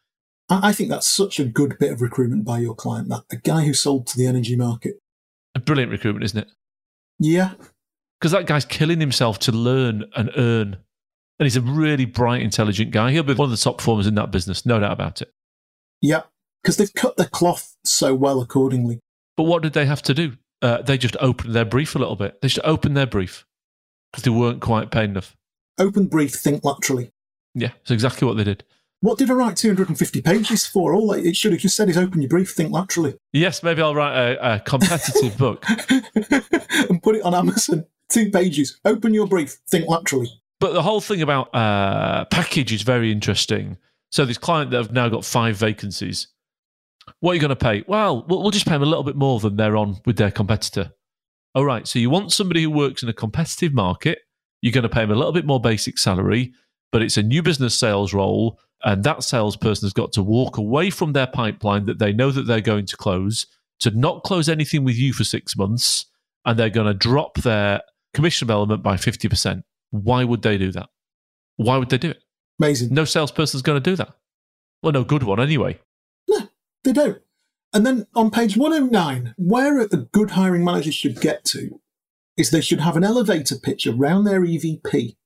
I 0.50 0.72
think 0.72 0.90
that's 0.90 1.08
such 1.08 1.40
a 1.40 1.44
good 1.44 1.78
bit 1.78 1.92
of 1.92 2.02
recruitment 2.02 2.44
by 2.44 2.58
your 2.58 2.74
client. 2.74 3.08
That 3.08 3.24
a 3.30 3.36
guy 3.36 3.64
who 3.64 3.72
sold 3.72 4.06
to 4.08 4.18
the 4.18 4.26
energy 4.26 4.56
market. 4.56 4.96
A 5.54 5.60
brilliant 5.60 5.90
recruitment, 5.90 6.24
isn't 6.24 6.38
it? 6.38 6.48
Yeah. 7.18 7.54
Because 8.24 8.32
that 8.32 8.46
guy's 8.46 8.64
killing 8.64 9.00
himself 9.00 9.38
to 9.40 9.52
learn 9.52 10.10
and 10.16 10.30
earn. 10.38 10.78
And 11.38 11.44
he's 11.44 11.58
a 11.58 11.60
really 11.60 12.06
bright, 12.06 12.40
intelligent 12.40 12.90
guy. 12.90 13.10
He'll 13.10 13.22
be 13.22 13.34
one 13.34 13.44
of 13.44 13.50
the 13.50 13.62
top 13.62 13.76
performers 13.76 14.06
in 14.06 14.14
that 14.14 14.30
business, 14.30 14.64
no 14.64 14.80
doubt 14.80 14.92
about 14.92 15.20
it. 15.20 15.30
Yeah. 16.00 16.22
Because 16.62 16.78
they've 16.78 16.94
cut 16.94 17.18
their 17.18 17.26
cloth 17.26 17.76
so 17.84 18.14
well 18.14 18.40
accordingly. 18.40 19.00
But 19.36 19.42
what 19.42 19.62
did 19.62 19.74
they 19.74 19.84
have 19.84 20.00
to 20.04 20.14
do? 20.14 20.38
Uh, 20.62 20.80
they 20.80 20.96
just 20.96 21.18
opened 21.20 21.54
their 21.54 21.66
brief 21.66 21.96
a 21.96 21.98
little 21.98 22.16
bit. 22.16 22.40
They 22.40 22.48
just 22.48 22.66
opened 22.66 22.96
their 22.96 23.04
brief 23.04 23.44
because 24.10 24.24
they 24.24 24.30
weren't 24.30 24.62
quite 24.62 24.90
paid 24.90 25.10
enough. 25.10 25.36
Open 25.78 26.06
brief, 26.06 26.32
think 26.32 26.64
laterally. 26.64 27.10
Yeah, 27.54 27.72
that's 27.76 27.90
exactly 27.90 28.26
what 28.26 28.38
they 28.38 28.44
did. 28.44 28.64
What 29.02 29.18
did 29.18 29.30
I 29.30 29.34
write 29.34 29.58
250 29.58 30.22
pages 30.22 30.64
for? 30.64 30.94
All 30.94 31.12
it 31.12 31.36
should 31.36 31.52
have 31.52 31.60
just 31.60 31.76
said 31.76 31.90
is 31.90 31.98
open 31.98 32.22
your 32.22 32.30
brief, 32.30 32.52
think 32.52 32.72
laterally. 32.72 33.16
Yes, 33.34 33.62
maybe 33.62 33.82
I'll 33.82 33.94
write 33.94 34.16
a, 34.16 34.54
a 34.54 34.60
competitive 34.60 35.36
book 35.36 35.62
and 36.88 37.02
put 37.02 37.16
it 37.16 37.22
on 37.22 37.34
Amazon. 37.34 37.84
Two 38.14 38.30
pages. 38.30 38.78
Open 38.84 39.12
your 39.12 39.26
brief, 39.26 39.58
think 39.68 39.88
laterally. 39.88 40.30
But 40.60 40.72
the 40.72 40.82
whole 40.82 41.00
thing 41.00 41.20
about 41.20 41.54
uh, 41.54 42.24
package 42.26 42.72
is 42.72 42.82
very 42.82 43.10
interesting. 43.10 43.76
So 44.10 44.24
this 44.24 44.38
client 44.38 44.70
that 44.70 44.76
have 44.76 44.92
now 44.92 45.08
got 45.08 45.24
five 45.24 45.56
vacancies. 45.56 46.28
What 47.20 47.32
are 47.32 47.34
you 47.34 47.40
going 47.40 47.50
to 47.50 47.56
pay? 47.56 47.84
Well, 47.86 48.24
we'll 48.28 48.50
just 48.50 48.66
pay 48.66 48.72
them 48.72 48.82
a 48.82 48.86
little 48.86 49.02
bit 49.02 49.16
more 49.16 49.40
than 49.40 49.56
they're 49.56 49.76
on 49.76 50.00
with 50.06 50.16
their 50.16 50.30
competitor. 50.30 50.92
All 51.54 51.64
right. 51.64 51.86
So 51.86 51.98
you 51.98 52.08
want 52.08 52.32
somebody 52.32 52.62
who 52.62 52.70
works 52.70 53.02
in 53.02 53.08
a 53.08 53.12
competitive 53.12 53.74
market. 53.74 54.20
You're 54.62 54.72
going 54.72 54.84
to 54.84 54.88
pay 54.88 55.00
them 55.00 55.10
a 55.10 55.16
little 55.16 55.32
bit 55.32 55.44
more 55.44 55.60
basic 55.60 55.98
salary, 55.98 56.54
but 56.92 57.02
it's 57.02 57.16
a 57.16 57.22
new 57.22 57.42
business 57.42 57.74
sales 57.74 58.14
role 58.14 58.58
and 58.84 59.02
that 59.02 59.24
salesperson 59.24 59.86
has 59.86 59.92
got 59.92 60.12
to 60.12 60.22
walk 60.22 60.58
away 60.58 60.90
from 60.90 61.14
their 61.14 61.26
pipeline 61.26 61.86
that 61.86 61.98
they 61.98 62.12
know 62.12 62.30
that 62.30 62.46
they're 62.46 62.60
going 62.60 62.86
to 62.86 62.96
close 62.96 63.46
to 63.80 63.90
not 63.90 64.22
close 64.22 64.48
anything 64.48 64.84
with 64.84 64.96
you 64.96 65.12
for 65.12 65.24
six 65.24 65.56
months, 65.56 66.06
and 66.44 66.58
they're 66.58 66.70
going 66.70 66.86
to 66.86 66.94
drop 66.94 67.36
their 67.38 67.80
commission 68.14 68.50
element 68.50 68.82
by 68.82 68.96
50%. 68.96 69.62
Why 69.90 70.24
would 70.24 70.42
they 70.42 70.56
do 70.58 70.72
that? 70.72 70.88
Why 71.56 71.76
would 71.76 71.90
they 71.90 71.98
do 71.98 72.10
it? 72.10 72.22
Amazing. 72.58 72.94
No 72.94 73.04
salesperson's 73.04 73.62
going 73.62 73.82
to 73.82 73.90
do 73.90 73.96
that. 73.96 74.14
Well, 74.82 74.92
no 74.92 75.04
good 75.04 75.22
one 75.22 75.40
anyway. 75.40 75.78
No, 76.28 76.48
they 76.84 76.92
don't. 76.92 77.20
And 77.72 77.84
then 77.84 78.06
on 78.14 78.30
page 78.30 78.56
109, 78.56 79.34
where 79.36 79.80
a 79.80 79.88
good 79.88 80.30
hiring 80.32 80.64
manager 80.64 80.92
should 80.92 81.20
get 81.20 81.44
to 81.46 81.80
is 82.36 82.50
they 82.50 82.60
should 82.60 82.80
have 82.80 82.96
an 82.96 83.04
elevator 83.04 83.56
pitch 83.56 83.86
around 83.86 84.24
their 84.24 84.40
EVP. 84.40 85.16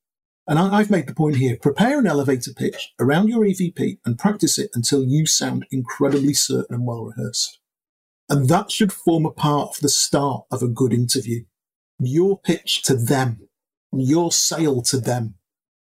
And 0.46 0.58
I, 0.58 0.78
have 0.78 0.90
made 0.90 1.06
the 1.06 1.14
point 1.14 1.36
here 1.36 1.58
prepare 1.60 1.98
an 1.98 2.06
elevator 2.06 2.54
pitch 2.54 2.94
around 2.98 3.28
your 3.28 3.44
EVP 3.44 3.98
and 4.06 4.18
practice 4.18 4.58
it 4.58 4.70
until 4.72 5.04
you 5.04 5.26
sound 5.26 5.66
incredibly 5.70 6.32
certain 6.32 6.76
and 6.76 6.86
well 6.86 7.04
rehearsed. 7.04 7.60
And 8.30 8.48
that 8.48 8.70
should 8.70 8.92
form 8.92 9.26
a 9.26 9.30
part 9.30 9.70
of 9.70 9.80
the 9.80 9.90
start 9.90 10.44
of 10.50 10.62
a 10.62 10.68
good 10.68 10.94
interview. 10.94 11.44
Your 11.98 12.38
pitch 12.38 12.82
to 12.84 12.94
them, 12.94 13.48
your 13.92 14.30
sale 14.30 14.82
to 14.82 14.98
them. 14.98 15.34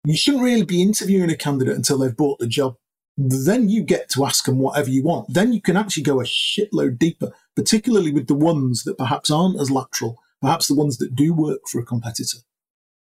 You 0.05 0.15
shouldn't 0.15 0.43
really 0.43 0.63
be 0.63 0.81
interviewing 0.81 1.29
a 1.29 1.35
candidate 1.35 1.75
until 1.75 1.97
they've 1.97 2.15
bought 2.15 2.39
the 2.39 2.47
job. 2.47 2.75
Then 3.17 3.67
you 3.67 3.83
get 3.83 4.09
to 4.11 4.25
ask 4.25 4.45
them 4.45 4.59
whatever 4.59 4.89
you 4.89 5.03
want. 5.03 5.33
Then 5.33 5.51
you 5.51 5.61
can 5.61 5.75
actually 5.75 6.03
go 6.03 6.21
a 6.21 6.23
shitload 6.23 6.97
deeper, 6.99 7.33
particularly 7.55 8.11
with 8.11 8.27
the 8.27 8.35
ones 8.35 8.83
that 8.83 8.97
perhaps 8.97 9.31
aren't 9.31 9.59
as 9.59 9.71
lateral, 9.71 10.19
perhaps 10.39 10.67
the 10.67 10.75
ones 10.75 10.97
that 10.99 11.15
do 11.15 11.33
work 11.33 11.61
for 11.69 11.81
a 11.81 11.85
competitor. 11.85 12.37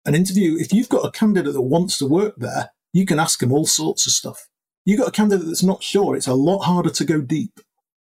An 0.04 0.14
interview, 0.14 0.56
if 0.58 0.72
you've 0.72 0.88
got 0.88 1.04
a 1.04 1.12
candidate 1.12 1.52
that 1.52 1.62
wants 1.62 1.98
to 1.98 2.06
work 2.06 2.36
there, 2.38 2.70
you 2.92 3.04
can 3.04 3.20
ask 3.20 3.38
them 3.40 3.52
all 3.52 3.66
sorts 3.66 4.06
of 4.06 4.12
stuff. 4.12 4.48
You've 4.84 4.98
got 4.98 5.08
a 5.08 5.12
candidate 5.12 5.46
that's 5.46 5.62
not 5.62 5.82
sure, 5.82 6.16
it's 6.16 6.26
a 6.26 6.34
lot 6.34 6.60
harder 6.60 6.90
to 6.90 7.04
go 7.04 7.20
deep. 7.20 7.60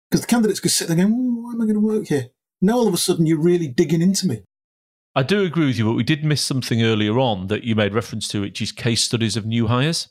Because 0.09 0.21
the 0.21 0.27
candidates 0.27 0.61
could 0.61 0.71
sit 0.71 0.87
there 0.87 0.95
going, 0.95 1.43
why 1.43 1.51
am 1.51 1.61
I 1.61 1.65
going 1.65 1.73
to 1.73 1.79
work 1.81 2.07
here? 2.07 2.29
Now 2.61 2.77
all 2.77 2.87
of 2.87 2.93
a 2.93 2.97
sudden 2.97 3.25
you're 3.25 3.41
really 3.41 3.67
digging 3.67 4.01
into 4.01 4.27
me. 4.27 4.43
I 5.19 5.23
do 5.23 5.43
agree 5.43 5.65
with 5.65 5.77
you, 5.77 5.83
but 5.83 5.95
we 5.95 6.03
did 6.03 6.23
miss 6.23 6.39
something 6.39 6.81
earlier 6.81 7.19
on 7.19 7.47
that 7.47 7.65
you 7.65 7.75
made 7.75 7.93
reference 7.93 8.25
to, 8.29 8.39
which 8.39 8.61
is 8.61 8.71
case 8.71 9.03
studies 9.03 9.35
of 9.35 9.45
new 9.45 9.67
hires. 9.67 10.07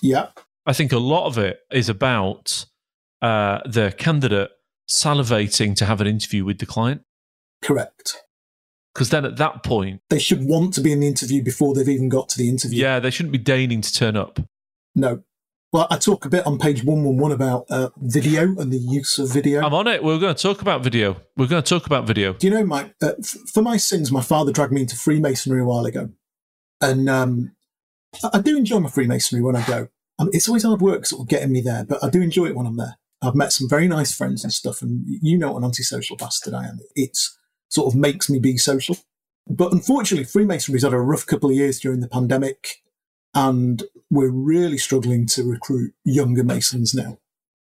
Yeah. 0.00 0.28
I 0.64 0.72
think 0.72 0.92
a 0.92 0.98
lot 0.98 1.26
of 1.26 1.38
it 1.38 1.58
is 1.72 1.88
about 1.88 2.64
uh, 3.20 3.58
the 3.66 3.92
candidate 3.98 4.50
salivating 4.88 5.74
to 5.74 5.86
have 5.86 6.00
an 6.00 6.06
interview 6.06 6.44
with 6.44 6.58
the 6.58 6.66
client. 6.66 7.02
Correct. 7.62 8.22
Because 8.94 9.10
then 9.10 9.24
at 9.24 9.38
that 9.38 9.64
point, 9.64 10.02
they 10.08 10.20
should 10.20 10.44
want 10.44 10.72
to 10.74 10.82
be 10.82 10.92
in 10.92 11.00
the 11.00 11.08
interview 11.08 11.42
before 11.42 11.74
they've 11.74 11.88
even 11.88 12.08
got 12.08 12.28
to 12.28 12.38
the 12.38 12.48
interview. 12.48 12.80
Yeah, 12.80 13.00
they 13.00 13.10
shouldn't 13.10 13.32
be 13.32 13.38
deigning 13.38 13.80
to 13.80 13.92
turn 13.92 14.16
up. 14.16 14.38
No. 14.94 15.24
Well, 15.70 15.86
I 15.90 15.98
talk 15.98 16.24
a 16.24 16.30
bit 16.30 16.46
on 16.46 16.58
page 16.58 16.82
111 16.82 17.34
about 17.34 17.66
uh, 17.68 17.90
video 17.98 18.58
and 18.58 18.72
the 18.72 18.78
use 18.78 19.18
of 19.18 19.30
video. 19.30 19.60
I'm 19.60 19.74
on 19.74 19.86
it. 19.86 20.02
We're 20.02 20.18
going 20.18 20.34
to 20.34 20.42
talk 20.42 20.62
about 20.62 20.82
video. 20.82 21.16
We're 21.36 21.46
going 21.46 21.62
to 21.62 21.68
talk 21.68 21.84
about 21.84 22.06
video. 22.06 22.32
Do 22.32 22.46
you 22.46 22.54
know, 22.54 22.64
Mike, 22.64 22.94
uh, 23.02 23.12
f- 23.18 23.36
for 23.52 23.62
my 23.62 23.76
sins, 23.76 24.10
my 24.10 24.22
father 24.22 24.50
dragged 24.50 24.72
me 24.72 24.80
into 24.80 24.96
Freemasonry 24.96 25.60
a 25.60 25.66
while 25.66 25.84
ago. 25.84 26.08
And 26.80 27.10
um, 27.10 27.54
I 28.32 28.40
do 28.40 28.56
enjoy 28.56 28.80
my 28.80 28.88
Freemasonry 28.88 29.42
when 29.42 29.56
I 29.56 29.66
go. 29.66 29.88
I 30.18 30.24
mean, 30.24 30.30
it's 30.32 30.48
always 30.48 30.62
hard 30.62 30.80
work 30.80 31.04
sort 31.04 31.20
of 31.20 31.28
getting 31.28 31.52
me 31.52 31.60
there, 31.60 31.84
but 31.84 32.02
I 32.02 32.08
do 32.08 32.22
enjoy 32.22 32.46
it 32.46 32.56
when 32.56 32.66
I'm 32.66 32.78
there. 32.78 32.96
I've 33.20 33.34
met 33.34 33.52
some 33.52 33.68
very 33.68 33.88
nice 33.88 34.14
friends 34.14 34.44
and 34.44 34.52
stuff, 34.52 34.80
and 34.80 35.04
you 35.06 35.36
know 35.36 35.52
what 35.52 35.58
an 35.58 35.64
antisocial 35.64 36.16
bastard 36.16 36.54
I 36.54 36.64
am. 36.64 36.78
It's 36.94 37.36
sort 37.68 37.92
of 37.92 37.98
makes 37.98 38.30
me 38.30 38.38
be 38.38 38.56
social. 38.56 38.96
But 39.46 39.72
unfortunately, 39.72 40.24
Freemasonry's 40.24 40.82
had 40.82 40.94
a 40.94 41.00
rough 41.00 41.26
couple 41.26 41.50
of 41.50 41.56
years 41.56 41.78
during 41.78 42.00
the 42.00 42.08
pandemic 42.08 42.82
and 43.38 43.84
we're 44.10 44.32
really 44.32 44.78
struggling 44.78 45.24
to 45.24 45.48
recruit 45.48 45.94
younger 46.04 46.42
Masons 46.42 46.92
now. 46.92 47.18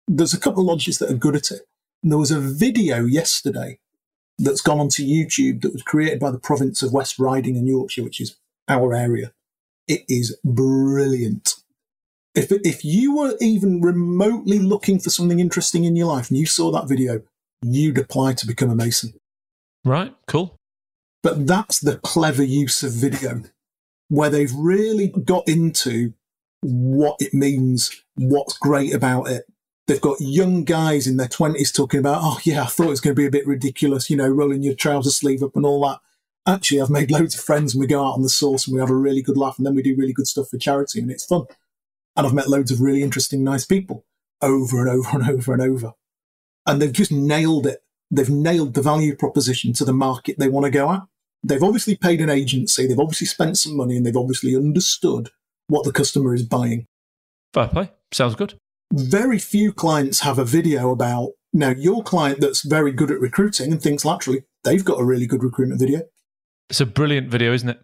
There's 0.07 0.33
a 0.33 0.39
couple 0.39 0.61
of 0.61 0.67
lodges 0.67 0.99
that 0.99 1.11
are 1.11 1.15
good 1.15 1.35
at 1.35 1.51
it. 1.51 1.67
There 2.01 2.17
was 2.17 2.31
a 2.31 2.39
video 2.39 3.03
yesterday 3.03 3.79
that's 4.37 4.61
gone 4.61 4.79
onto 4.79 5.03
YouTube 5.03 5.61
that 5.61 5.73
was 5.73 5.83
created 5.83 6.17
by 6.19 6.31
the 6.31 6.39
province 6.39 6.81
of 6.81 6.93
West 6.93 7.19
Riding 7.19 7.57
in 7.57 7.67
Yorkshire, 7.67 8.03
which 8.03 8.21
is 8.21 8.37
our 8.69 8.93
area. 8.93 9.33
It 9.85 10.03
is 10.07 10.37
brilliant. 10.45 11.55
If, 12.35 12.51
if 12.51 12.85
you 12.85 13.17
were 13.17 13.35
even 13.41 13.81
remotely 13.81 14.59
looking 14.59 14.99
for 14.99 15.09
something 15.09 15.41
interesting 15.41 15.83
in 15.83 15.97
your 15.97 16.07
life 16.07 16.29
and 16.29 16.37
you 16.37 16.45
saw 16.45 16.71
that 16.71 16.87
video, 16.87 17.21
you'd 17.61 17.97
apply 17.97 18.33
to 18.33 18.47
become 18.47 18.69
a 18.69 18.75
Mason. 18.75 19.13
Right, 19.83 20.13
cool. 20.25 20.55
But 21.21 21.47
that's 21.47 21.79
the 21.79 21.97
clever 21.97 22.43
use 22.43 22.81
of 22.81 22.93
video 22.93 23.43
where 24.09 24.29
they've 24.29 24.53
really 24.53 25.07
got 25.07 25.47
into 25.47 26.13
what 26.61 27.17
it 27.19 27.33
means, 27.33 28.03
what's 28.15 28.57
great 28.57 28.93
about 28.93 29.29
it. 29.29 29.45
They've 29.87 30.01
got 30.01 30.17
young 30.19 30.63
guys 30.63 31.05
in 31.05 31.17
their 31.17 31.27
20s 31.27 31.73
talking 31.73 31.99
about, 31.99 32.21
oh, 32.23 32.39
yeah, 32.43 32.63
I 32.63 32.65
thought 32.65 32.87
it 32.87 32.89
was 32.89 33.01
going 33.01 33.15
to 33.15 33.21
be 33.21 33.27
a 33.27 33.31
bit 33.31 33.45
ridiculous, 33.45 34.09
you 34.09 34.17
know, 34.17 34.27
rolling 34.27 34.63
your 34.63 34.73
trouser 34.73 35.11
sleeve 35.11 35.43
up 35.43 35.55
and 35.55 35.65
all 35.65 35.81
that. 35.87 35.99
Actually, 36.47 36.81
I've 36.81 36.89
made 36.89 37.11
loads 37.11 37.35
of 37.35 37.41
friends 37.41 37.73
and 37.73 37.81
we 37.81 37.87
go 37.87 38.03
out 38.03 38.13
on 38.13 38.21
the 38.21 38.29
sauce 38.29 38.67
and 38.67 38.75
we 38.75 38.79
have 38.79 38.89
a 38.89 38.95
really 38.95 39.21
good 39.21 39.37
laugh 39.37 39.57
and 39.57 39.65
then 39.65 39.75
we 39.75 39.83
do 39.83 39.95
really 39.95 40.13
good 40.13 40.27
stuff 40.27 40.49
for 40.49 40.57
charity 40.57 40.99
and 40.99 41.11
it's 41.11 41.25
fun. 41.25 41.45
And 42.15 42.25
I've 42.25 42.33
met 42.33 42.49
loads 42.49 42.71
of 42.71 42.81
really 42.81 43.03
interesting, 43.03 43.43
nice 43.43 43.65
people 43.65 44.05
over 44.41 44.79
and 44.79 44.89
over 44.89 45.09
and 45.19 45.29
over 45.29 45.53
and 45.53 45.61
over. 45.61 45.93
And 46.65 46.81
they've 46.81 46.91
just 46.91 47.11
nailed 47.11 47.67
it. 47.67 47.83
They've 48.09 48.29
nailed 48.29 48.73
the 48.73 48.81
value 48.81 49.15
proposition 49.15 49.73
to 49.73 49.85
the 49.85 49.93
market 49.93 50.37
they 50.39 50.49
want 50.49 50.65
to 50.65 50.71
go 50.71 50.91
at 50.91 51.01
they've 51.47 51.63
obviously 51.63 51.95
paid 51.95 52.21
an 52.21 52.29
agency, 52.29 52.87
they've 52.87 52.99
obviously 52.99 53.27
spent 53.27 53.57
some 53.57 53.75
money, 53.77 53.95
and 53.95 54.05
they've 54.05 54.17
obviously 54.17 54.55
understood 54.55 55.29
what 55.67 55.83
the 55.83 55.91
customer 55.91 56.33
is 56.33 56.43
buying. 56.43 56.85
Fair 57.53 57.67
play. 57.67 57.91
Sounds 58.11 58.35
good. 58.35 58.55
Very 58.91 59.39
few 59.39 59.73
clients 59.73 60.21
have 60.21 60.37
a 60.37 60.45
video 60.45 60.91
about 60.91 61.31
now 61.53 61.69
your 61.69 62.03
client 62.03 62.41
that's 62.41 62.63
very 62.63 62.91
good 62.91 63.11
at 63.11 63.19
recruiting 63.19 63.71
and 63.71 63.81
thinks 63.81 64.05
laterally, 64.05 64.43
they've 64.63 64.85
got 64.85 64.99
a 64.99 65.05
really 65.05 65.25
good 65.25 65.43
recruitment 65.43 65.79
video. 65.79 66.01
It's 66.69 66.81
a 66.81 66.85
brilliant 66.85 67.29
video, 67.29 67.53
isn't 67.53 67.69
it? 67.69 67.79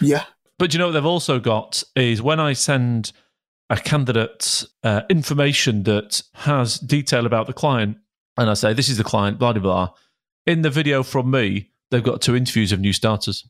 Yeah. 0.00 0.24
But 0.58 0.72
you 0.72 0.78
know 0.78 0.86
what 0.86 0.92
they've 0.92 1.04
also 1.04 1.38
got 1.38 1.82
is 1.94 2.22
when 2.22 2.40
I 2.40 2.52
send 2.52 3.12
a 3.70 3.76
candidate 3.76 4.64
uh, 4.82 5.02
information 5.10 5.82
that 5.84 6.22
has 6.34 6.78
detail 6.78 7.26
about 7.26 7.46
the 7.46 7.52
client, 7.52 7.98
and 8.36 8.50
I 8.50 8.54
say, 8.54 8.72
this 8.72 8.88
is 8.88 8.98
the 8.98 9.04
client, 9.04 9.38
blah, 9.38 9.52
blah, 9.52 9.62
blah. 9.62 9.90
In 10.46 10.62
the 10.62 10.70
video 10.70 11.02
from 11.02 11.30
me, 11.30 11.70
they've 11.94 12.02
got 12.02 12.20
two 12.20 12.34
interviews 12.34 12.72
of 12.72 12.80
new 12.80 12.92
starters. 12.92 13.48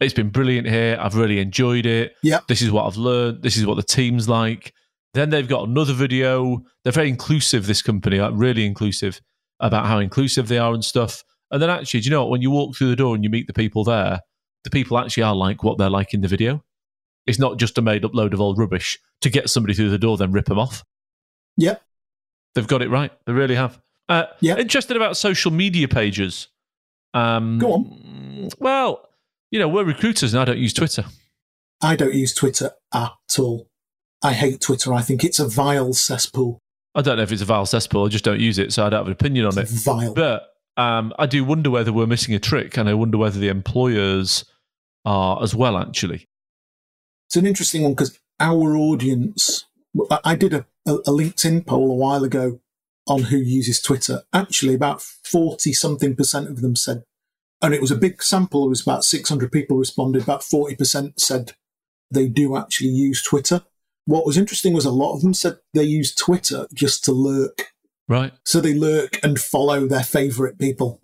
It's 0.00 0.14
been 0.14 0.30
brilliant 0.30 0.68
here. 0.68 0.96
I've 1.00 1.16
really 1.16 1.40
enjoyed 1.40 1.86
it. 1.86 2.14
Yeah. 2.22 2.40
This 2.48 2.62
is 2.62 2.70
what 2.70 2.86
I've 2.86 2.96
learned. 2.96 3.42
This 3.42 3.56
is 3.56 3.66
what 3.66 3.76
the 3.76 3.82
team's 3.82 4.28
like. 4.28 4.72
Then 5.12 5.30
they've 5.30 5.48
got 5.48 5.68
another 5.68 5.92
video. 5.92 6.62
They're 6.82 6.92
very 6.92 7.08
inclusive, 7.08 7.66
this 7.66 7.82
company, 7.82 8.18
like 8.18 8.32
really 8.34 8.64
inclusive 8.64 9.20
about 9.60 9.86
how 9.86 9.98
inclusive 9.98 10.48
they 10.48 10.58
are 10.58 10.72
and 10.72 10.84
stuff. 10.84 11.22
And 11.50 11.62
then 11.62 11.70
actually, 11.70 12.00
do 12.00 12.04
you 12.04 12.10
know 12.10 12.22
what? 12.22 12.30
When 12.30 12.42
you 12.42 12.50
walk 12.50 12.76
through 12.76 12.90
the 12.90 12.96
door 12.96 13.14
and 13.14 13.22
you 13.22 13.30
meet 13.30 13.46
the 13.46 13.52
people 13.52 13.84
there, 13.84 14.20
the 14.64 14.70
people 14.70 14.98
actually 14.98 15.22
are 15.22 15.34
like 15.34 15.62
what 15.62 15.78
they're 15.78 15.90
like 15.90 16.14
in 16.14 16.20
the 16.20 16.28
video. 16.28 16.64
It's 17.26 17.38
not 17.38 17.58
just 17.58 17.78
a 17.78 17.82
made 17.82 18.04
up 18.04 18.14
load 18.14 18.34
of 18.34 18.40
old 18.40 18.58
rubbish 18.58 18.98
to 19.20 19.30
get 19.30 19.48
somebody 19.48 19.74
through 19.74 19.90
the 19.90 19.98
door, 19.98 20.16
then 20.16 20.32
rip 20.32 20.46
them 20.46 20.58
off. 20.58 20.84
Yep. 21.56 21.80
They've 22.54 22.66
got 22.66 22.82
it 22.82 22.90
right. 22.90 23.12
They 23.26 23.32
really 23.32 23.54
have. 23.54 23.80
Uh, 24.08 24.24
yeah. 24.40 24.58
Interested 24.58 24.96
about 24.96 25.16
social 25.16 25.50
media 25.50 25.88
pages. 25.88 26.48
Um, 27.14 27.58
Go 27.58 27.72
on. 27.72 28.48
Well, 28.58 29.08
you 29.50 29.58
know, 29.58 29.68
we're 29.68 29.84
recruiters 29.84 30.34
and 30.34 30.40
I 30.40 30.44
don't 30.44 30.58
use 30.58 30.74
Twitter. 30.74 31.04
I 31.80 31.96
don't 31.96 32.14
use 32.14 32.34
Twitter 32.34 32.72
at 32.92 33.12
all. 33.38 33.68
I 34.22 34.32
hate 34.32 34.60
Twitter. 34.60 34.92
I 34.92 35.02
think 35.02 35.22
it's 35.22 35.38
a 35.38 35.46
vile 35.46 35.92
cesspool. 35.92 36.58
I 36.94 37.02
don't 37.02 37.16
know 37.16 37.22
if 37.22 37.32
it's 37.32 37.42
a 37.42 37.46
vile 37.46 37.66
cesspool. 37.66 38.06
I 38.06 38.08
just 38.08 38.24
don't 38.24 38.40
use 38.40 38.58
it, 38.58 38.72
so 38.72 38.86
I 38.86 38.90
don't 38.90 39.00
have 39.00 39.06
an 39.06 39.12
opinion 39.12 39.46
on 39.46 39.58
it's 39.58 39.72
it. 39.72 39.84
Vile. 39.84 40.14
But 40.14 40.48
um, 40.76 41.12
I 41.18 41.26
do 41.26 41.44
wonder 41.44 41.70
whether 41.70 41.92
we're 41.92 42.06
missing 42.06 42.34
a 42.34 42.38
trick, 42.38 42.76
and 42.76 42.88
I 42.88 42.94
wonder 42.94 43.18
whether 43.18 43.38
the 43.38 43.48
employers 43.48 44.44
are 45.04 45.42
as 45.42 45.54
well. 45.54 45.76
Actually, 45.76 46.26
it's 47.28 47.36
an 47.36 47.46
interesting 47.46 47.82
one 47.82 47.92
because 47.92 48.18
our 48.40 48.76
audience. 48.76 49.66
I 50.24 50.34
did 50.34 50.52
a, 50.52 50.66
a 50.86 51.10
LinkedIn 51.10 51.66
poll 51.66 51.92
a 51.92 51.94
while 51.94 52.24
ago 52.24 52.58
on 53.06 53.24
who 53.24 53.36
uses 53.36 53.80
Twitter. 53.80 54.22
Actually, 54.32 54.74
about 54.74 55.02
40 55.02 55.72
something 55.72 56.16
percent 56.16 56.48
of 56.48 56.60
them 56.60 56.76
said, 56.76 57.04
and 57.60 57.74
it 57.74 57.80
was 57.80 57.90
a 57.90 57.96
big 57.96 58.22
sample, 58.22 58.66
it 58.66 58.70
was 58.70 58.82
about 58.82 59.04
600 59.04 59.50
people 59.50 59.76
responded, 59.76 60.22
about 60.22 60.42
40% 60.42 61.18
said 61.18 61.52
they 62.10 62.28
do 62.28 62.56
actually 62.56 62.90
use 62.90 63.22
Twitter. 63.22 63.62
What 64.06 64.26
was 64.26 64.36
interesting 64.36 64.74
was 64.74 64.84
a 64.84 64.90
lot 64.90 65.14
of 65.14 65.22
them 65.22 65.34
said 65.34 65.58
they 65.72 65.84
use 65.84 66.14
Twitter 66.14 66.66
just 66.74 67.04
to 67.04 67.12
lurk. 67.12 67.68
Right. 68.08 68.32
So 68.44 68.60
they 68.60 68.74
lurk 68.74 69.18
and 69.22 69.38
follow 69.38 69.86
their 69.86 70.02
favorite 70.02 70.58
people, 70.58 71.00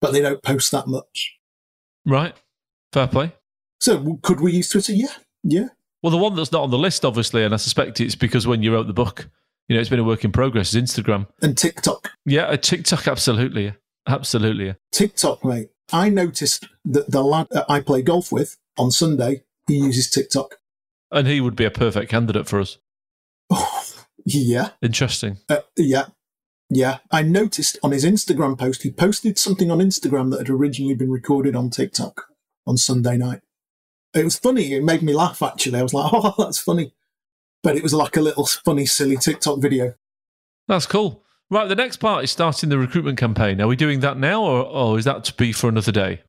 but 0.00 0.12
they 0.12 0.20
don't 0.20 0.42
post 0.42 0.70
that 0.70 0.86
much. 0.86 1.36
Right. 2.06 2.34
Fair 2.92 3.08
play. 3.08 3.32
So 3.80 4.18
could 4.22 4.40
we 4.40 4.52
use 4.52 4.68
Twitter? 4.68 4.92
Yeah. 4.92 5.14
Yeah. 5.42 5.68
Well, 6.02 6.12
the 6.12 6.16
one 6.16 6.36
that's 6.36 6.52
not 6.52 6.62
on 6.62 6.70
the 6.70 6.78
list, 6.78 7.04
obviously, 7.04 7.42
and 7.42 7.52
I 7.52 7.56
suspect 7.56 8.00
it's 8.00 8.14
because 8.14 8.46
when 8.46 8.62
you 8.62 8.72
wrote 8.72 8.86
the 8.86 8.92
book, 8.92 9.28
you 9.68 9.74
know, 9.74 9.80
it's 9.80 9.90
been 9.90 9.98
a 9.98 10.04
work 10.04 10.24
in 10.24 10.32
progress. 10.32 10.74
Is 10.74 10.82
Instagram 10.82 11.26
and 11.42 11.56
TikTok? 11.56 12.10
Yeah, 12.24 12.56
TikTok, 12.56 13.06
absolutely, 13.06 13.74
absolutely. 14.06 14.74
TikTok, 14.92 15.44
mate. 15.44 15.68
I 15.92 16.08
noticed 16.08 16.68
that 16.84 17.10
the 17.10 17.22
lad 17.22 17.48
that 17.50 17.66
I 17.68 17.80
play 17.80 18.02
golf 18.02 18.32
with 18.32 18.56
on 18.78 18.90
Sunday, 18.90 19.42
he 19.66 19.76
uses 19.76 20.10
TikTok, 20.10 20.56
and 21.10 21.26
he 21.26 21.40
would 21.40 21.56
be 21.56 21.64
a 21.64 21.70
perfect 21.70 22.10
candidate 22.10 22.48
for 22.48 22.60
us. 22.60 22.78
Oh, 23.50 23.84
yeah. 24.24 24.70
Interesting. 24.82 25.38
Uh, 25.48 25.60
yeah. 25.76 26.06
Yeah, 26.70 26.98
I 27.10 27.22
noticed 27.22 27.78
on 27.82 27.92
his 27.92 28.04
Instagram 28.04 28.58
post, 28.58 28.82
he 28.82 28.90
posted 28.90 29.38
something 29.38 29.70
on 29.70 29.78
Instagram 29.78 30.30
that 30.30 30.40
had 30.40 30.50
originally 30.50 30.94
been 30.94 31.10
recorded 31.10 31.56
on 31.56 31.70
TikTok 31.70 32.26
on 32.66 32.76
Sunday 32.76 33.16
night. 33.16 33.40
It 34.14 34.24
was 34.24 34.38
funny. 34.38 34.74
It 34.74 34.84
made 34.84 35.00
me 35.00 35.14
laugh, 35.14 35.40
actually. 35.42 35.78
I 35.78 35.82
was 35.82 35.94
like, 35.94 36.10
oh, 36.12 36.34
that's 36.36 36.58
funny 36.58 36.92
but 37.62 37.76
it 37.76 37.82
was 37.82 37.94
like 37.94 38.16
a 38.16 38.20
little 38.20 38.46
funny, 38.46 38.86
silly 38.86 39.16
TikTok 39.16 39.60
video. 39.60 39.94
That's 40.66 40.86
cool. 40.86 41.24
Right, 41.50 41.68
the 41.68 41.74
next 41.74 41.96
part 41.96 42.24
is 42.24 42.30
starting 42.30 42.68
the 42.68 42.78
recruitment 42.78 43.18
campaign. 43.18 43.60
Are 43.60 43.68
we 43.68 43.76
doing 43.76 44.00
that 44.00 44.18
now, 44.18 44.42
or, 44.42 44.64
or 44.64 44.98
is 44.98 45.06
that 45.06 45.24
to 45.24 45.34
be 45.34 45.52
for 45.52 45.68
another 45.68 45.92
day? 45.92 46.22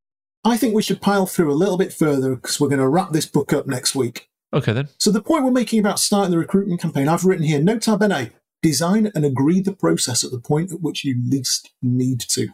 I 0.45 0.55
think 0.55 0.73
we 0.73 0.82
should 0.82 1.01
pile 1.01 1.25
through 1.25 1.51
a 1.51 1.53
little 1.53 1.77
bit 1.77 1.91
further 1.91 2.36
because 2.36 2.59
we're 2.59 2.69
going 2.69 2.80
to 2.80 2.88
wrap 2.88 3.11
this 3.11 3.25
book 3.25 3.51
up 3.51 3.67
next 3.67 3.93
week. 3.93 4.30
Okay, 4.53 4.71
then. 4.71 4.88
So 4.97 5.11
the 5.11 5.21
point 5.21 5.43
we're 5.43 5.51
making 5.51 5.80
about 5.80 5.99
starting 5.99 6.32
the 6.32 6.38
recruitment 6.38 6.82
campaign, 6.82 7.09
I've 7.09 7.25
written 7.25 7.45
here, 7.45 7.61
nota 7.61 7.97
bene, 7.97 8.32
design 8.61 9.11
and 9.13 9.25
agree 9.25 9.61
the 9.61 9.73
process 9.73 10.23
at 10.23 10.32
the 10.32 10.39
point 10.39 10.71
at 10.71 10.82
which 10.82 11.03
you 11.03 11.21
least 11.27 11.71
need 11.82 12.21
to. 12.21 12.47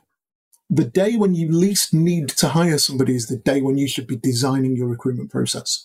The 0.69 0.85
day 0.85 1.15
when 1.15 1.35
you 1.35 1.51
least 1.51 1.93
need 1.93 2.29
to 2.29 2.49
hire 2.49 2.79
somebody 2.79 3.15
is 3.15 3.27
the 3.27 3.37
day 3.37 3.61
when 3.61 3.77
you 3.77 3.87
should 3.87 4.07
be 4.07 4.15
designing 4.15 4.75
your 4.75 4.87
recruitment 4.87 5.29
process. 5.29 5.83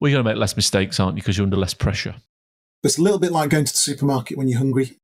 Well, 0.00 0.10
you're 0.10 0.16
going 0.16 0.24
to 0.24 0.30
make 0.30 0.40
less 0.40 0.56
mistakes, 0.56 1.00
aren't 1.00 1.16
you? 1.16 1.22
Because 1.22 1.38
you're 1.38 1.44
under 1.44 1.56
less 1.56 1.74
pressure. 1.74 2.16
It's 2.82 2.98
a 2.98 3.02
little 3.02 3.18
bit 3.18 3.32
like 3.32 3.50
going 3.50 3.64
to 3.64 3.72
the 3.72 3.78
supermarket 3.78 4.36
when 4.36 4.48
you're 4.48 4.58
hungry. 4.58 4.98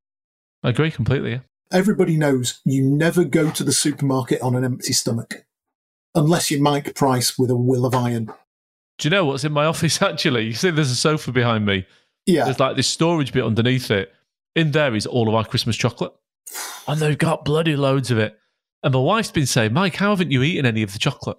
I 0.63 0.71
agree 0.71 0.91
completely, 0.91 1.33
yeah. 1.33 1.39
Everybody 1.73 2.17
knows 2.17 2.61
you 2.65 2.83
never 2.83 3.25
go 3.25 3.51
to 3.51 3.65
the 3.65 3.73
supermarket 3.73 4.41
on 4.43 4.55
an 4.55 4.65
empty 4.65 4.93
stomach. 4.93 5.47
Unless 6.15 6.51
you're 6.51 6.61
Mike 6.61 6.95
Price 6.95 7.39
with 7.39 7.51
a 7.51 7.57
will 7.57 7.87
of 7.87 7.95
iron. 7.95 8.27
Do 8.99 9.09
you 9.09 9.11
know 9.11 9.25
what's 9.25 9.45
in 9.45 9.53
my 9.53 9.65
office, 9.67 10.03
actually? 10.03 10.45
You 10.45 10.53
see, 10.53 10.71
there's 10.71 10.91
a 10.91 10.97
sofa 10.97 11.33
behind 11.33 11.65
me. 11.65 11.87
Yeah. 12.27 12.45
There's 12.45 12.61
like 12.61 12.77
this 12.77 12.87
storage 12.87 13.33
bit 13.33 13.45
underneath 13.45 13.91
it. 13.91 14.13
In 14.55 14.73
there 14.73 14.95
is 14.95 15.07
all 15.07 15.29
of 15.29 15.35
our 15.35 15.45
Christmas 15.45 15.77
chocolate. 15.77 16.13
And 16.89 16.99
they've 16.99 17.17
got 17.17 17.45
bloody 17.45 17.77
loads 17.77 18.11
of 18.11 18.19
it. 18.19 18.37
And 18.83 18.93
my 18.93 18.99
wife's 18.99 19.31
been 19.31 19.47
saying, 19.47 19.73
Mike, 19.73 19.95
how 19.95 20.11
haven't 20.11 20.33
you 20.33 20.43
eaten 20.43 20.67
any 20.67 20.83
of 20.83 20.93
the 20.93 20.99
chocolate? 20.99 21.39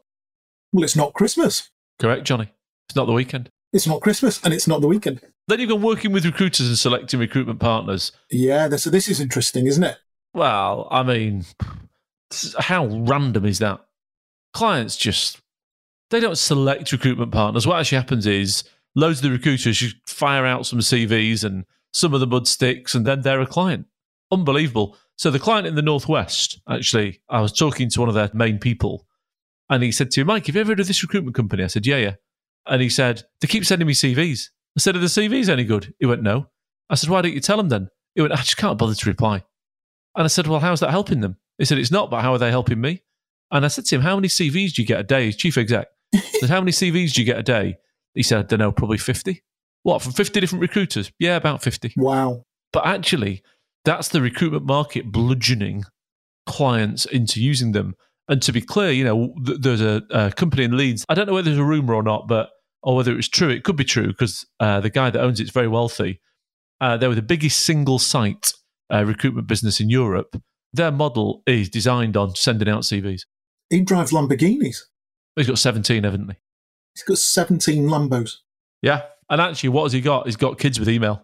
Well, 0.71 0.85
it's 0.85 0.95
not 0.95 1.13
Christmas. 1.13 1.69
Correct, 1.99 2.23
Johnny. 2.23 2.49
It's 2.87 2.95
not 2.95 3.05
the 3.05 3.13
weekend. 3.13 3.49
It's 3.71 3.87
not 3.87 4.01
Christmas 4.01 4.41
and 4.43 4.53
it's 4.53 4.67
not 4.67 4.81
the 4.81 4.87
weekend. 4.87 5.21
Then 5.47 5.59
you've 5.59 5.69
gone 5.69 5.81
working 5.81 6.11
with 6.11 6.25
recruiters 6.25 6.67
and 6.67 6.77
selecting 6.77 7.19
recruitment 7.19 7.59
partners. 7.59 8.11
Yeah, 8.29 8.67
this, 8.67 8.85
this 8.85 9.07
is 9.07 9.19
interesting, 9.19 9.65
isn't 9.65 9.83
it? 9.83 9.97
Well, 10.33 10.87
I 10.91 11.03
mean, 11.03 11.45
how 12.59 12.85
random 12.85 13.45
is 13.45 13.59
that? 13.59 13.81
Clients 14.53 14.95
just, 14.95 15.41
they 16.11 16.19
don't 16.19 16.37
select 16.37 16.91
recruitment 16.91 17.31
partners. 17.31 17.65
What 17.65 17.79
actually 17.79 17.97
happens 17.97 18.27
is 18.27 18.63
loads 18.95 19.19
of 19.19 19.23
the 19.23 19.31
recruiters 19.31 19.81
you 19.81 19.89
fire 20.05 20.45
out 20.45 20.65
some 20.65 20.79
CVs 20.79 21.43
and 21.43 21.65
some 21.91 22.13
of 22.13 22.19
the 22.19 22.27
mud 22.27 22.47
sticks 22.47 22.95
and 22.95 23.05
then 23.05 23.21
they're 23.21 23.41
a 23.41 23.47
client. 23.47 23.87
Unbelievable. 24.31 24.97
So 25.17 25.29
the 25.29 25.39
client 25.39 25.67
in 25.67 25.75
the 25.75 25.81
Northwest, 25.81 26.61
actually, 26.69 27.21
I 27.29 27.41
was 27.41 27.51
talking 27.51 27.89
to 27.89 27.99
one 27.99 28.09
of 28.09 28.15
their 28.15 28.29
main 28.33 28.59
people 28.59 29.05
and 29.69 29.83
he 29.83 29.91
said 29.91 30.11
to 30.11 30.21
me, 30.21 30.25
Mike, 30.25 30.45
have 30.47 30.55
you 30.55 30.61
ever 30.61 30.71
heard 30.71 30.79
of 30.79 30.87
this 30.87 31.03
recruitment 31.03 31.35
company? 31.35 31.63
I 31.63 31.67
said, 31.67 31.85
yeah, 31.85 31.97
yeah. 31.97 32.15
And 32.65 32.81
he 32.81 32.89
said, 32.89 33.23
they 33.41 33.47
keep 33.47 33.65
sending 33.65 33.87
me 33.87 33.93
CVs. 33.93 34.49
I 34.77 34.79
said, 34.79 34.95
are 34.95 34.99
the 34.99 35.07
CVs 35.07 35.49
any 35.49 35.63
good? 35.63 35.93
He 35.99 36.05
went, 36.05 36.23
no. 36.23 36.47
I 36.89 36.95
said, 36.95 37.09
why 37.09 37.21
don't 37.21 37.33
you 37.33 37.39
tell 37.39 37.57
them 37.57 37.69
then? 37.69 37.89
He 38.15 38.21
went, 38.21 38.33
I 38.33 38.37
just 38.37 38.57
can't 38.57 38.77
bother 38.77 38.95
to 38.95 39.09
reply. 39.09 39.43
And 40.15 40.23
I 40.23 40.27
said, 40.27 40.47
well, 40.47 40.59
how's 40.59 40.79
that 40.79 40.91
helping 40.91 41.21
them? 41.21 41.37
He 41.57 41.65
said, 41.65 41.77
it's 41.77 41.91
not, 41.91 42.09
but 42.09 42.21
how 42.21 42.33
are 42.33 42.37
they 42.37 42.51
helping 42.51 42.81
me? 42.81 43.01
And 43.51 43.65
I 43.65 43.67
said 43.67 43.85
to 43.85 43.95
him, 43.95 44.01
how 44.01 44.15
many 44.15 44.27
CVs 44.27 44.73
do 44.73 44.81
you 44.81 44.87
get 44.87 44.99
a 44.99 45.03
day? 45.03 45.25
He's 45.25 45.35
chief 45.35 45.57
exec. 45.57 45.87
I 46.13 46.19
said, 46.39 46.49
how 46.49 46.61
many 46.61 46.71
CVs 46.71 47.13
do 47.13 47.21
you 47.21 47.25
get 47.25 47.37
a 47.37 47.43
day? 47.43 47.77
He 48.13 48.23
said, 48.23 48.39
I 48.39 48.41
don't 48.43 48.59
know, 48.59 48.71
probably 48.71 48.97
50. 48.97 49.43
What, 49.83 50.01
from 50.01 50.13
50 50.13 50.39
different 50.39 50.61
recruiters? 50.61 51.11
Yeah, 51.19 51.35
about 51.35 51.61
50. 51.61 51.93
Wow. 51.97 52.45
But 52.71 52.85
actually, 52.85 53.43
that's 53.85 54.07
the 54.07 54.21
recruitment 54.21 54.65
market 54.65 55.11
bludgeoning 55.11 55.83
clients 56.45 57.05
into 57.05 57.41
using 57.41 57.73
them. 57.73 57.95
And 58.29 58.41
to 58.43 58.51
be 58.51 58.61
clear, 58.61 58.91
you 58.91 59.03
know, 59.03 59.33
th- 59.45 59.59
there's 59.59 59.81
a, 59.81 60.01
a, 60.11 60.31
company 60.31 60.63
in 60.63 60.77
Leeds. 60.77 61.05
I 61.09 61.13
don't 61.13 61.27
know 61.27 61.33
whether 61.33 61.49
there's 61.49 61.59
a 61.59 61.63
rumor 61.63 61.93
or 61.93 62.03
not, 62.03 62.27
but 62.27 62.49
or 62.81 62.95
whether 62.95 63.11
it 63.11 63.15
was 63.15 63.27
true. 63.27 63.49
It 63.49 63.63
could 63.63 63.75
be 63.75 63.83
true 63.83 64.07
because 64.07 64.45
uh, 64.59 64.79
the 64.79 64.89
guy 64.89 65.09
that 65.09 65.21
owns 65.21 65.39
it's 65.39 65.51
very 65.51 65.67
wealthy. 65.67 66.21
Uh, 66.79 66.97
they 66.97 67.07
were 67.07 67.15
the 67.15 67.21
biggest 67.21 67.61
single 67.61 67.99
site 67.99 68.53
uh, 68.93 69.03
recruitment 69.05 69.47
business 69.47 69.79
in 69.79 69.89
Europe. 69.89 70.41
Their 70.73 70.91
model 70.91 71.43
is 71.45 71.69
designed 71.69 72.17
on 72.17 72.35
sending 72.35 72.67
out 72.67 72.83
CVs. 72.83 73.21
He 73.69 73.81
drives 73.81 74.11
Lamborghinis. 74.11 74.77
He's 75.35 75.47
got 75.47 75.59
17, 75.59 76.03
evidently. 76.03 76.37
He's 76.95 77.03
got 77.03 77.17
17 77.17 77.87
Lambos. 77.87 78.37
Yeah. 78.81 79.03
And 79.29 79.41
actually, 79.41 79.69
what 79.69 79.83
has 79.83 79.93
he 79.93 80.01
got? 80.01 80.25
He's 80.25 80.35
got 80.35 80.59
kids 80.59 80.79
with 80.79 80.89
email. 80.89 81.23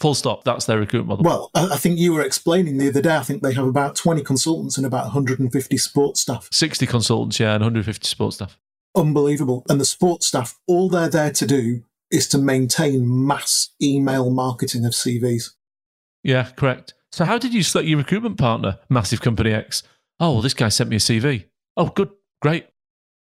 Full 0.00 0.14
stop. 0.14 0.44
That's 0.44 0.64
their 0.64 0.78
recruitment 0.78 1.22
model. 1.22 1.50
Well, 1.54 1.72
I 1.72 1.76
think 1.76 1.98
you 1.98 2.14
were 2.14 2.22
explaining 2.22 2.78
the 2.78 2.88
other 2.88 3.02
day, 3.02 3.16
I 3.16 3.22
think 3.22 3.42
they 3.42 3.52
have 3.52 3.66
about 3.66 3.94
20 3.96 4.22
consultants 4.22 4.78
and 4.78 4.86
about 4.86 5.04
150 5.04 5.76
sports 5.76 6.22
staff. 6.22 6.48
60 6.50 6.86
consultants, 6.86 7.38
yeah, 7.38 7.52
and 7.52 7.62
150 7.62 8.06
sports 8.06 8.36
staff. 8.36 8.58
Unbelievable. 8.96 9.64
And 9.68 9.78
the 9.78 9.84
sports 9.84 10.26
staff, 10.26 10.58
all 10.66 10.88
they're 10.88 11.10
there 11.10 11.30
to 11.32 11.46
do 11.46 11.82
is 12.10 12.26
to 12.28 12.38
maintain 12.38 13.26
mass 13.26 13.68
email 13.82 14.30
marketing 14.30 14.86
of 14.86 14.92
CVs. 14.92 15.50
Yeah, 16.24 16.48
correct. 16.56 16.94
So, 17.12 17.26
how 17.26 17.36
did 17.36 17.52
you 17.52 17.62
select 17.62 17.86
your 17.86 17.98
recruitment 17.98 18.38
partner, 18.38 18.78
Massive 18.88 19.20
Company 19.20 19.52
X? 19.52 19.82
Oh, 20.18 20.32
well, 20.32 20.42
this 20.42 20.54
guy 20.54 20.70
sent 20.70 20.88
me 20.88 20.96
a 20.96 21.00
CV. 21.00 21.44
Oh, 21.76 21.88
good, 21.88 22.10
great. 22.40 22.66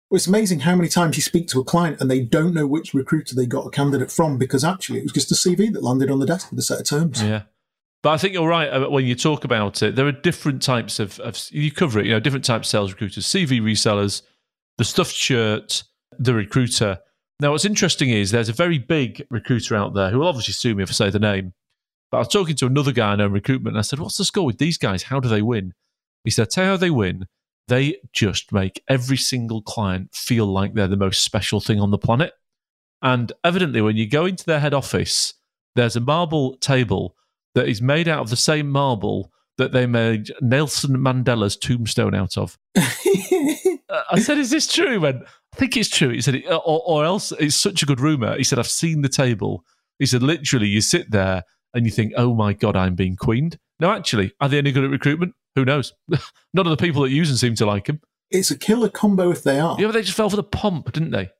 Well, 0.09 0.17
it's 0.17 0.29
amazing 0.29 0.61
how 0.61 0.77
many 0.77 0.89
times 0.89 1.17
you 1.17 1.23
speak 1.23 1.49
to 1.49 1.61
a 1.61 1.65
client 1.65 2.01
and 2.01 2.09
they 2.09 2.21
don't 2.21 2.55
know 2.55 2.67
which 2.67 2.95
recruiter 2.95 3.35
they 3.35 3.47
got 3.47 3.67
a 3.67 3.71
candidate 3.71 4.13
from 4.13 4.39
because 4.39 4.63
actually 4.63 5.01
it 5.01 5.03
was 5.03 5.13
just 5.13 5.33
a 5.33 5.35
CV 5.35 5.73
that 5.73 5.83
landed 5.83 6.11
on 6.11 6.21
the 6.21 6.27
desk 6.27 6.51
with 6.51 6.61
a 6.61 6.63
set 6.63 6.81
of 6.81 6.89
terms. 6.89 7.23
Yeah. 7.23 7.43
But 8.05 8.11
I 8.11 8.19
think 8.19 8.35
you're 8.35 8.47
right 8.47 8.69
uh, 8.69 8.89
when 8.89 9.05
you 9.05 9.17
talk 9.17 9.43
about 9.43 9.83
it. 9.83 9.97
There 9.97 10.07
are 10.07 10.13
different 10.13 10.63
types 10.63 11.01
of, 11.01 11.19
of 11.21 11.37
you 11.51 11.73
cover 11.73 11.99
it, 11.99 12.07
you 12.07 12.13
know, 12.13 12.21
different 12.21 12.45
types 12.45 12.69
of 12.69 12.71
sales 12.71 12.93
recruiters, 12.93 13.27
CV 13.27 13.61
resellers, 13.61 14.23
the 14.79 14.85
stuffed 14.85 15.15
shirt, 15.15 15.83
the 16.17 16.35
recruiter. 16.35 17.01
Now, 17.41 17.51
what's 17.51 17.65
interesting 17.65 18.11
is 18.11 18.31
there's 18.31 18.49
a 18.49 18.53
very 18.53 18.79
big 18.79 19.27
recruiter 19.29 19.75
out 19.75 19.95
there 19.95 20.11
who 20.11 20.21
will 20.21 20.29
obviously 20.29 20.55
sue 20.55 20.77
me 20.77 20.85
if 20.85 20.91
I 20.91 20.93
say 20.93 21.11
the 21.11 21.19
name. 21.19 21.53
But 22.13 22.19
I 22.19 22.21
was 22.21 22.29
talking 22.29 22.55
to 22.57 22.67
another 22.67 22.93
guy 22.93 23.13
I 23.13 23.17
know 23.17 23.27
in 23.27 23.33
recruitment 23.33 23.75
and 23.75 23.81
I 23.81 23.83
said, 23.83 23.99
What's 23.99 24.19
the 24.19 24.25
score 24.25 24.47
with 24.47 24.59
these 24.59 24.79
guys? 24.79 25.03
How 25.03 25.19
do 25.19 25.29
they 25.29 25.43
win? 25.43 25.75
He 26.23 26.31
said, 26.31 26.51
Tell 26.51 26.65
you 26.65 26.71
how 26.71 26.77
they 26.77 26.91
win. 26.91 27.27
They 27.69 27.97
just 28.13 28.53
make 28.53 28.83
every 28.89 29.17
single 29.17 29.63
client 29.63 30.15
feel 30.15 30.47
like 30.47 30.75
they're 30.75 30.87
the 30.87 30.97
most 30.97 31.23
special 31.23 31.61
thing 31.61 31.81
on 31.81 31.91
the 31.91 31.99
planet. 31.99 32.33
And 33.03 33.33
evidently, 33.45 33.81
when 33.83 33.97
you 33.97 34.09
go 34.09 34.25
into 34.25 34.45
their 34.45 34.61
head 34.61 34.75
office, 34.75 35.35
there's 35.75 35.97
a 35.97 36.01
marble 36.01 36.57
table 36.57 37.17
that 37.55 37.69
is 37.69 37.83
made 37.83 38.09
out 38.09 38.21
of 38.21 38.31
the 38.31 38.37
same 38.37 38.71
marble 38.71 39.33
that 39.59 39.73
they 39.73 39.87
made 39.87 40.31
Nelson 40.41 40.97
Mandela's 40.97 41.57
tombstone 41.57 42.15
out 42.15 42.37
of. 42.37 42.59
Uh, 43.89 44.03
I 44.11 44.19
said, 44.19 44.37
"Is 44.37 44.51
this 44.51 44.67
true?" 44.67 44.99
When 44.99 45.23
I 45.55 45.57
think 45.57 45.77
it's 45.77 45.89
true. 45.89 46.11
He 46.11 46.21
said, 46.21 46.43
uh, 46.51 46.57
or, 46.57 46.83
"Or 46.87 47.05
else 47.05 47.31
it's 47.39 47.55
such 47.55 47.85
a 47.85 47.87
good 47.87 48.01
rumor." 48.01 48.37
He 48.37 48.43
said, 48.43 48.59
"I've 48.59 48.67
seen 48.67 49.03
the 49.03 49.09
table." 49.09 49.65
He 50.01 50.07
said, 50.07 50.25
"Literally, 50.25 50.67
you 50.67 50.81
sit 50.81 51.13
there 51.13 51.45
and 51.73 51.87
you 51.87 51.93
think, 51.93 52.13
oh 52.17 52.35
my 52.35 52.53
god, 52.53 52.75
I'm 52.75 52.97
being 52.97 53.15
queened." 53.15 53.61
No, 53.79 53.93
actually, 53.93 54.33
are 54.41 54.49
they 54.49 54.59
any 54.59 54.73
good 54.73 54.83
at 54.83 54.91
recruitment? 54.91 55.35
Who 55.57 55.65
knows? 55.65 55.93
None 56.55 56.67
of 56.67 56.71
the 56.71 56.77
people 56.77 57.03
that 57.03 57.11
use 57.11 57.29
them 57.29 57.37
seem 57.37 57.55
to 57.57 57.67
like 57.67 57.89
him. 57.89 58.01
It's 58.31 58.51
a 58.51 58.59
killer 58.59 58.89
combo 58.89 59.31
if 59.31 59.43
they 59.43 59.59
are. 59.59 59.77
Yeah, 59.79 59.87
but 59.87 59.93
they 59.93 60.03
just 60.03 60.17
fell 60.17 60.31
for 60.31 60.37
the 60.37 60.43
pomp, 60.43 60.93
didn't 60.93 61.11
they? 61.11 61.31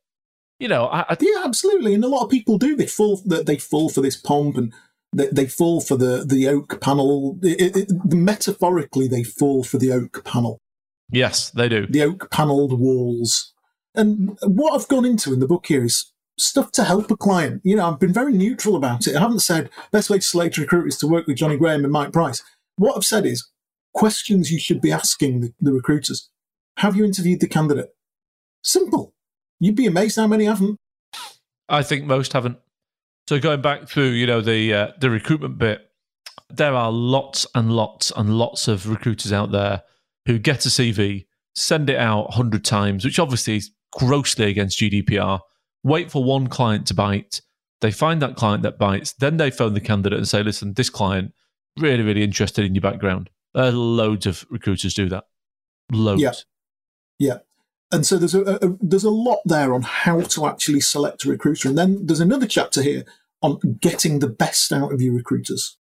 You 0.59 0.69
know, 0.69 0.87
I, 0.87 1.01
I, 1.11 1.17
yeah, 1.21 1.43
absolutely, 1.45 1.93
and 1.95 2.03
a 2.03 2.09
lot 2.09 2.25
of 2.25 2.31
people 2.31 2.59
do. 2.59 2.75
They 2.75 2.87
fall. 2.87 3.21
that 3.27 3.47
They 3.47 3.59
fall 3.59 3.91
for 3.91 4.01
this 4.01 4.17
pomp 4.17 4.57
and 4.57 4.73
they, 5.13 5.29
they 5.29 5.47
fall 5.47 5.81
for 5.81 5.97
the, 5.97 6.25
the 6.27 6.49
oak 6.49 6.81
panel. 6.81 7.39
It, 7.43 7.77
it, 7.77 7.93
metaphorically, 8.13 9.07
they 9.07 9.23
fall 9.23 9.63
for 9.63 9.79
the 9.79 9.93
oak 9.93 10.25
panel. 10.25 10.59
Yes, 11.11 11.51
they 11.51 11.69
do. 11.69 11.87
The 11.87 12.03
oak 12.03 12.31
panelled 12.31 12.79
walls. 12.79 13.53
And 13.95 14.39
what 14.43 14.75
I've 14.75 14.89
gone 14.89 15.05
into 15.05 15.33
in 15.33 15.41
the 15.41 15.47
book 15.47 15.67
here 15.67 15.85
is 15.85 16.13
stuff 16.39 16.73
to 16.73 16.85
help 16.85 17.11
a 17.11 17.17
client. 17.17 17.63
You 17.65 17.77
know, 17.77 17.91
I've 17.91 18.01
been 18.01 18.13
very 18.13 18.33
neutral 18.33 18.77
about 18.77 19.07
it. 19.07 19.17
I 19.17 19.21
haven't 19.21 19.41
said 19.41 19.71
best 19.91 20.11
way 20.11 20.19
to 20.19 20.23
select 20.23 20.59
a 20.59 20.63
recruit 20.63 20.89
is 20.89 20.99
to 20.99 21.07
work 21.07 21.27
with 21.27 21.37
Johnny 21.37 21.57
Graham 21.57 21.85
and 21.85 21.93
Mike 21.93 22.13
Price. 22.13 22.43
What 22.77 22.97
I've 22.97 23.05
said 23.05 23.25
is 23.25 23.49
questions 23.97 24.53
you 24.53 24.59
should 24.59 24.81
be 24.81 24.93
asking 24.93 25.41
the, 25.41 25.55
the 25.59 25.73
recruiters. 25.73 26.29
Have 26.77 26.95
you 26.95 27.05
interviewed 27.05 27.41
the 27.41 27.49
candidate? 27.49 27.89
Simple. 28.63 29.15
You'd 29.59 29.75
be 29.75 29.87
amazed 29.87 30.17
how 30.17 30.27
many 30.27 30.45
haven't. 30.45 30.77
I 31.69 31.83
think 31.83 32.05
most 32.05 32.35
haven't. 32.35 32.59
So 33.27 33.41
going 33.41 33.63
back 33.63 33.89
through, 33.89 34.11
you 34.11 34.27
know, 34.27 34.41
the 34.41 34.73
uh, 34.73 34.89
the 35.01 35.11
recruitment 35.11 35.59
bit, 35.59 35.91
there 36.51 36.75
are 36.75 36.93
lots 36.93 37.47
and 37.55 37.73
lots 37.73 38.13
and 38.15 38.39
lots 38.39 38.69
of 38.69 38.89
recruiters 38.89 39.33
out 39.33 39.51
there 39.51 39.83
who 40.27 40.39
get 40.39 40.67
a 40.67 40.69
CV, 40.69 41.27
send 41.55 41.89
it 41.89 41.99
out 41.99 42.29
100 42.29 42.65
times, 42.65 43.05
which 43.05 43.19
obviously 43.19 43.57
is 43.57 43.71
grossly 43.93 44.51
against 44.51 44.79
GDPR, 44.79 45.41
wait 45.83 46.11
for 46.11 46.23
one 46.23 46.49
client 46.49 46.87
to 46.89 46.95
bite. 46.95 47.41
They 47.81 47.91
find 47.91 48.21
that 48.23 48.37
client 48.37 48.63
that 48.63 48.79
bites, 48.79 49.15
then 49.15 49.39
they 49.39 49.51
phone 49.51 49.75
the 49.75 49.81
candidate 49.81 50.19
and 50.19 50.29
say, 50.29 50.43
listen, 50.43 50.75
this 50.75 50.91
client, 50.91 51.33
really, 51.79 52.03
really 52.03 52.23
interested 52.23 52.65
in 52.65 52.75
your 52.75 52.83
background. 52.83 53.31
Uh, 53.57 53.71
loads 53.71 54.27
of 54.27 54.45
recruiters 54.51 54.93
do 54.93 55.09
that. 55.09 55.25
Loads. 55.91 56.21
Yeah. 56.21 56.33
Yeah. 57.19 57.39
And 57.91 58.05
so 58.05 58.19
there's 58.19 58.35
a, 58.35 58.43
a, 58.43 58.77
there's 58.81 59.05
a 59.05 59.11
lot 59.11 59.39
there 59.45 59.73
on 59.73 59.83
how 59.83 60.21
to 60.21 60.47
actually 60.47 60.81
select 60.81 61.25
a 61.25 61.31
recruiter, 61.31 61.69
and 61.69 61.79
then 61.79 62.05
there's 62.05 62.21
another 62.21 62.47
chapter 62.47 62.83
here 62.83 63.05
on 63.43 63.59
getting 63.81 64.19
the 64.19 64.29
best 64.29 64.73
out 64.73 64.93
of 64.93 65.01
your 65.01 65.15
recruiters. 65.15 65.79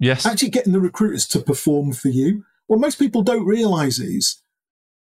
Yes, 0.00 0.26
actually 0.26 0.50
getting 0.50 0.72
the 0.72 0.80
recruiters 0.80 1.26
to 1.28 1.40
perform 1.40 1.92
for 1.92 2.08
you. 2.08 2.44
What 2.66 2.80
most 2.80 2.98
people 2.98 3.22
don't 3.22 3.46
realize 3.46 3.98
is 3.98 4.42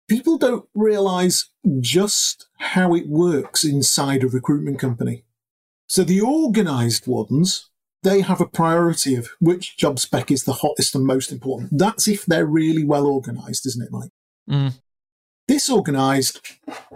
people 0.09 0.37
don't 0.37 0.65
realize 0.73 1.49
just 1.79 2.47
how 2.57 2.93
it 2.93 3.07
works 3.07 3.63
inside 3.63 4.23
a 4.23 4.27
recruitment 4.27 4.79
company. 4.79 5.23
So 5.87 6.03
the 6.03 6.21
organized 6.21 7.07
ones 7.07 7.69
they 8.03 8.21
have 8.21 8.41
a 8.41 8.47
priority 8.47 9.15
of 9.15 9.29
which 9.39 9.77
job 9.77 9.99
spec 9.99 10.29
is 10.29 10.43
the 10.43 10.53
hottest 10.53 10.95
and 10.95 11.05
most 11.05 11.31
important. 11.31 11.77
That's 11.77 12.07
if 12.07 12.25
they're 12.25 12.45
really 12.45 12.83
well 12.83 13.07
organized, 13.07 13.65
isn't 13.65 13.83
it, 13.83 13.91
Mike? 13.91 14.11
Mm. 14.49 14.73
Disorganized, 15.47 16.41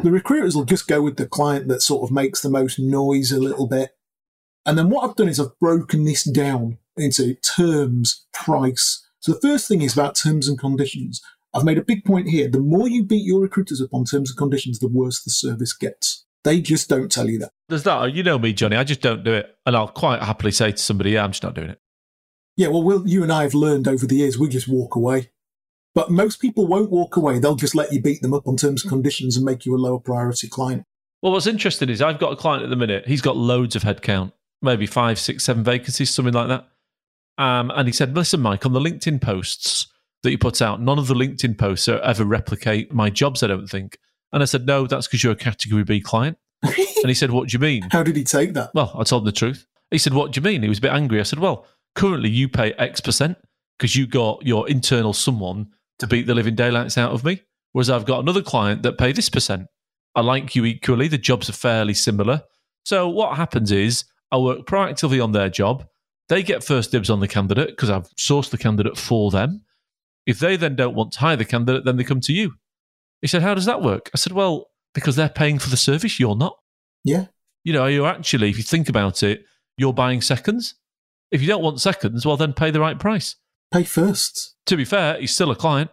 the 0.01 0.11
recruiters 0.11 0.55
will 0.55 0.65
just 0.65 0.87
go 0.87 1.01
with 1.01 1.17
the 1.17 1.27
client 1.27 1.67
that 1.67 1.81
sort 1.81 2.03
of 2.03 2.13
makes 2.13 2.41
the 2.41 2.49
most 2.49 2.79
noise 2.79 3.31
a 3.31 3.39
little 3.39 3.67
bit. 3.67 3.91
And 4.65 4.77
then 4.77 4.89
what 4.89 5.07
I've 5.07 5.15
done 5.15 5.29
is 5.29 5.39
I've 5.39 5.57
broken 5.59 6.03
this 6.03 6.23
down 6.23 6.77
into 6.97 7.35
terms, 7.35 8.25
price. 8.33 9.05
So 9.19 9.33
the 9.33 9.39
first 9.39 9.67
thing 9.67 9.81
is 9.81 9.93
about 9.93 10.15
terms 10.15 10.47
and 10.47 10.59
conditions. 10.59 11.21
I've 11.53 11.63
made 11.63 11.77
a 11.77 11.83
big 11.83 12.03
point 12.05 12.29
here. 12.29 12.49
The 12.49 12.59
more 12.59 12.87
you 12.87 13.03
beat 13.03 13.25
your 13.25 13.41
recruiters 13.41 13.81
up 13.81 13.93
on 13.93 14.05
terms 14.05 14.29
and 14.29 14.37
conditions, 14.37 14.79
the 14.79 14.89
worse 14.89 15.23
the 15.23 15.31
service 15.31 15.73
gets. 15.73 16.25
They 16.43 16.61
just 16.61 16.89
don't 16.89 17.11
tell 17.11 17.29
you 17.29 17.39
that. 17.39 17.51
There's 17.69 17.83
that. 17.83 18.13
You 18.13 18.23
know 18.23 18.39
me, 18.39 18.53
Johnny. 18.53 18.75
I 18.75 18.83
just 18.83 19.01
don't 19.01 19.23
do 19.23 19.33
it. 19.33 19.55
And 19.65 19.75
I'll 19.75 19.87
quite 19.87 20.21
happily 20.21 20.51
say 20.51 20.71
to 20.71 20.77
somebody, 20.77 21.11
yeah, 21.11 21.23
I'm 21.23 21.31
just 21.31 21.43
not 21.43 21.55
doing 21.55 21.69
it. 21.69 21.79
Yeah, 22.55 22.69
well, 22.69 22.83
we'll 22.83 23.07
you 23.07 23.23
and 23.23 23.31
I 23.31 23.43
have 23.43 23.53
learned 23.53 23.87
over 23.87 24.07
the 24.07 24.15
years, 24.15 24.39
we 24.39 24.49
just 24.49 24.67
walk 24.67 24.95
away. 24.95 25.29
But 25.93 26.11
most 26.11 26.39
people 26.39 26.67
won't 26.67 26.91
walk 26.91 27.17
away. 27.17 27.39
They'll 27.39 27.55
just 27.55 27.75
let 27.75 27.91
you 27.91 28.01
beat 28.01 28.21
them 28.21 28.33
up 28.33 28.47
on 28.47 28.55
terms 28.55 28.83
and 28.83 28.89
conditions 28.89 29.35
and 29.35 29.45
make 29.45 29.65
you 29.65 29.75
a 29.75 29.77
lower 29.77 29.99
priority 29.99 30.47
client. 30.47 30.83
Well, 31.21 31.31
what's 31.31 31.47
interesting 31.47 31.89
is 31.89 32.01
I've 32.01 32.19
got 32.19 32.33
a 32.33 32.35
client 32.35 32.63
at 32.63 32.69
the 32.69 32.75
minute. 32.75 33.07
He's 33.07 33.21
got 33.21 33.35
loads 33.35 33.75
of 33.75 33.81
headcount, 33.81 34.31
maybe 34.61 34.85
five, 34.85 35.17
six, 35.17 35.43
seven 35.43 35.63
vacancies, 35.63 36.11
something 36.11 36.33
like 36.33 36.47
that. 36.49 36.67
Um, 37.39 37.71
and 37.75 37.87
he 37.87 37.91
said, 37.91 38.15
listen, 38.15 38.41
Mike, 38.41 38.65
on 38.65 38.73
the 38.73 38.79
LinkedIn 38.79 39.21
posts 39.21 39.87
that 40.23 40.31
you 40.31 40.37
put 40.37 40.61
out, 40.61 40.81
none 40.81 40.99
of 40.99 41.07
the 41.07 41.15
LinkedIn 41.15 41.57
posts 41.57 41.87
ever 41.87 42.23
replicate 42.23 42.93
my 42.93 43.09
jobs, 43.09 43.41
I 43.43 43.47
don't 43.47 43.67
think. 43.67 43.97
And 44.31 44.41
I 44.41 44.45
said, 44.45 44.65
no, 44.65 44.87
that's 44.87 45.07
because 45.07 45.23
you're 45.23 45.33
a 45.33 45.37
category 45.37 45.83
B 45.83 46.01
client. 46.01 46.37
and 46.63 46.75
he 47.07 47.13
said, 47.13 47.31
what 47.31 47.49
do 47.49 47.53
you 47.53 47.59
mean? 47.59 47.87
How 47.91 48.03
did 48.03 48.15
he 48.15 48.23
take 48.23 48.53
that? 48.53 48.71
Well, 48.73 48.93
I 48.97 49.03
told 49.03 49.21
him 49.21 49.25
the 49.25 49.31
truth. 49.31 49.65
He 49.91 49.97
said, 49.97 50.13
what 50.13 50.31
do 50.31 50.39
you 50.39 50.43
mean? 50.43 50.63
He 50.63 50.69
was 50.69 50.79
a 50.79 50.81
bit 50.81 50.91
angry. 50.91 51.19
I 51.19 51.23
said, 51.23 51.39
well, 51.39 51.65
currently 51.95 52.29
you 52.29 52.49
pay 52.49 52.73
X 52.73 52.99
percent 52.99 53.37
because 53.77 53.95
you 53.95 54.07
got 54.07 54.45
your 54.45 54.67
internal 54.67 55.13
someone 55.13 55.67
to 55.99 56.07
beat 56.07 56.27
the 56.27 56.35
living 56.35 56.55
daylights 56.55 56.97
out 56.97 57.11
of 57.11 57.23
me. 57.23 57.41
Whereas 57.71 57.89
I've 57.89 58.05
got 58.05 58.19
another 58.19 58.41
client 58.41 58.83
that 58.83 58.97
pay 58.97 59.11
this 59.11 59.29
percent. 59.29 59.67
I 60.15 60.21
like 60.21 60.55
you 60.55 60.65
equally. 60.65 61.07
The 61.07 61.17
jobs 61.17 61.49
are 61.49 61.53
fairly 61.53 61.93
similar. 61.93 62.41
So 62.85 63.07
what 63.07 63.37
happens 63.37 63.71
is 63.71 64.05
I 64.31 64.37
work 64.37 64.65
proactively 64.65 65.23
on 65.23 65.31
their 65.31 65.49
job. 65.49 65.85
They 66.29 66.43
get 66.43 66.63
first 66.63 66.91
dibs 66.91 67.09
on 67.09 67.19
the 67.19 67.27
candidate 67.27 67.69
because 67.69 67.89
I've 67.89 68.09
sourced 68.15 68.49
the 68.49 68.57
candidate 68.57 68.97
for 68.97 69.31
them. 69.31 69.61
If 70.25 70.39
they 70.39 70.57
then 70.57 70.75
don't 70.75 70.95
want 70.95 71.13
to 71.13 71.19
hire 71.19 71.37
the 71.37 71.45
candidate, 71.45 71.85
then 71.85 71.95
they 71.95 72.03
come 72.03 72.19
to 72.21 72.33
you. 72.33 72.53
He 73.21 73.27
said, 73.27 73.41
How 73.41 73.53
does 73.53 73.65
that 73.65 73.81
work? 73.81 74.09
I 74.13 74.17
said, 74.17 74.33
Well, 74.33 74.69
because 74.93 75.15
they're 75.15 75.29
paying 75.29 75.59
for 75.59 75.69
the 75.69 75.77
service, 75.77 76.19
you're 76.19 76.35
not. 76.35 76.57
Yeah. 77.03 77.27
You 77.63 77.73
know, 77.73 77.85
you're 77.85 78.07
actually, 78.07 78.49
if 78.49 78.57
you 78.57 78.63
think 78.63 78.89
about 78.89 79.23
it, 79.23 79.45
you're 79.77 79.93
buying 79.93 80.21
seconds. 80.21 80.75
If 81.31 81.41
you 81.41 81.47
don't 81.47 81.61
want 81.61 81.81
seconds, 81.81 82.25
well, 82.25 82.37
then 82.37 82.53
pay 82.53 82.71
the 82.71 82.79
right 82.79 82.97
price. 82.97 83.35
Pay 83.71 83.83
first. 83.83 84.55
To 84.67 84.77
be 84.77 84.85
fair, 84.85 85.19
he's 85.19 85.33
still 85.33 85.51
a 85.51 85.55
client. 85.55 85.89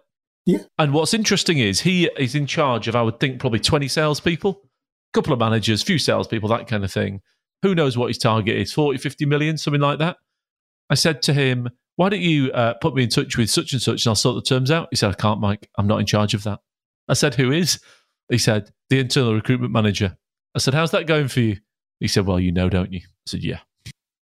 Yeah. 0.46 0.58
And 0.78 0.92
what's 0.92 1.14
interesting 1.14 1.58
is 1.58 1.80
he 1.80 2.08
is 2.18 2.34
in 2.34 2.46
charge 2.46 2.86
of, 2.86 2.94
I 2.94 3.02
would 3.02 3.18
think, 3.18 3.40
probably 3.40 3.60
20 3.60 3.88
salespeople, 3.88 4.60
a 4.62 5.12
couple 5.12 5.32
of 5.32 5.38
managers, 5.38 5.82
few 5.82 5.98
salespeople, 5.98 6.48
that 6.50 6.68
kind 6.68 6.84
of 6.84 6.92
thing. 6.92 7.20
Who 7.62 7.74
knows 7.74 7.96
what 7.96 8.08
his 8.08 8.18
target 8.18 8.56
is? 8.56 8.72
40, 8.72 8.98
50 8.98 9.26
million, 9.26 9.58
something 9.58 9.80
like 9.80 9.98
that. 9.98 10.18
I 10.90 10.94
said 10.94 11.22
to 11.22 11.32
him, 11.32 11.70
why 11.96 12.10
don't 12.10 12.20
you 12.20 12.52
uh, 12.52 12.74
put 12.74 12.94
me 12.94 13.04
in 13.04 13.08
touch 13.08 13.36
with 13.38 13.50
such 13.50 13.72
and 13.72 13.80
such 13.80 14.04
and 14.04 14.10
I'll 14.10 14.16
sort 14.16 14.36
the 14.36 14.48
terms 14.48 14.70
out? 14.70 14.88
He 14.90 14.96
said, 14.96 15.10
I 15.10 15.14
can't, 15.14 15.40
Mike. 15.40 15.70
I'm 15.78 15.86
not 15.86 16.00
in 16.00 16.06
charge 16.06 16.34
of 16.34 16.42
that. 16.44 16.60
I 17.08 17.14
said, 17.14 17.34
who 17.34 17.52
is? 17.52 17.80
He 18.28 18.38
said, 18.38 18.70
the 18.90 18.98
internal 18.98 19.34
recruitment 19.34 19.72
manager. 19.72 20.16
I 20.54 20.58
said, 20.58 20.74
how's 20.74 20.92
that 20.92 21.06
going 21.06 21.28
for 21.28 21.40
you? 21.40 21.58
He 22.00 22.08
said, 22.08 22.26
well, 22.26 22.40
you 22.40 22.52
know, 22.52 22.68
don't 22.68 22.92
you? 22.92 23.00
I 23.00 23.26
said, 23.26 23.42
yeah. 23.42 23.60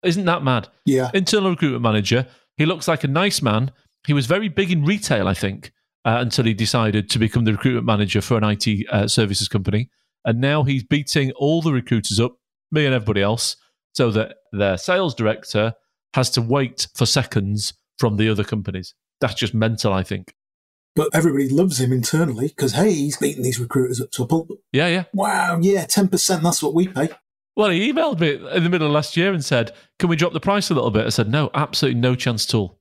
Isn't 0.03 0.25
that 0.25 0.43
mad? 0.43 0.67
Yeah. 0.85 1.09
Internal 1.13 1.49
recruitment 1.49 1.83
manager. 1.83 2.27
He 2.57 2.65
looks 2.65 2.87
like 2.87 3.03
a 3.03 3.07
nice 3.07 3.41
man. 3.41 3.71
He 4.05 4.13
was 4.13 4.25
very 4.25 4.47
big 4.47 4.71
in 4.71 4.85
retail, 4.85 5.27
I 5.27 5.33
think, 5.33 5.71
uh, 6.05 6.17
until 6.19 6.45
he 6.45 6.53
decided 6.53 7.09
to 7.09 7.19
become 7.19 7.45
the 7.45 7.51
recruitment 7.51 7.85
manager 7.85 8.21
for 8.21 8.37
an 8.37 8.43
IT 8.43 8.87
uh, 8.89 9.07
services 9.07 9.47
company. 9.47 9.89
And 10.25 10.39
now 10.39 10.63
he's 10.63 10.83
beating 10.83 11.31
all 11.31 11.61
the 11.61 11.73
recruiters 11.73 12.19
up, 12.19 12.35
me 12.71 12.85
and 12.85 12.93
everybody 12.93 13.21
else, 13.21 13.57
so 13.93 14.11
that 14.11 14.35
their 14.51 14.77
sales 14.77 15.15
director 15.15 15.73
has 16.13 16.29
to 16.31 16.41
wait 16.41 16.87
for 16.95 17.05
seconds 17.05 17.73
from 17.97 18.17
the 18.17 18.29
other 18.29 18.43
companies. 18.43 18.93
That's 19.21 19.33
just 19.33 19.53
mental, 19.53 19.93
I 19.93 20.03
think. 20.03 20.33
But 20.97 21.11
everybody 21.13 21.47
loves 21.47 21.79
him 21.79 21.93
internally 21.93 22.47
because, 22.47 22.73
hey, 22.73 22.91
he's 22.91 23.17
beating 23.17 23.43
these 23.43 23.59
recruiters 23.59 24.01
up 24.01 24.09
to 24.13 24.23
a 24.23 24.25
pulp. 24.25 24.49
Yeah, 24.73 24.87
yeah. 24.87 25.03
Wow, 25.13 25.59
yeah, 25.61 25.85
10%, 25.85 26.41
that's 26.41 26.63
what 26.63 26.73
we 26.73 26.87
pay. 26.87 27.09
Well, 27.55 27.69
he 27.69 27.93
emailed 27.93 28.19
me 28.19 28.33
in 28.33 28.63
the 28.63 28.69
middle 28.69 28.87
of 28.87 28.93
last 28.93 29.15
year 29.15 29.31
and 29.31 29.45
said, 29.45 29.73
Can 29.99 30.09
we 30.09 30.15
drop 30.15 30.33
the 30.33 30.39
price 30.39 30.71
a 30.71 30.73
little 30.73 30.89
bit? 30.89 31.05
I 31.05 31.09
said, 31.09 31.29
No, 31.29 31.51
absolutely 31.53 32.01
no 32.01 32.15
chance 32.15 32.49
at 32.49 32.55
all. 32.55 32.79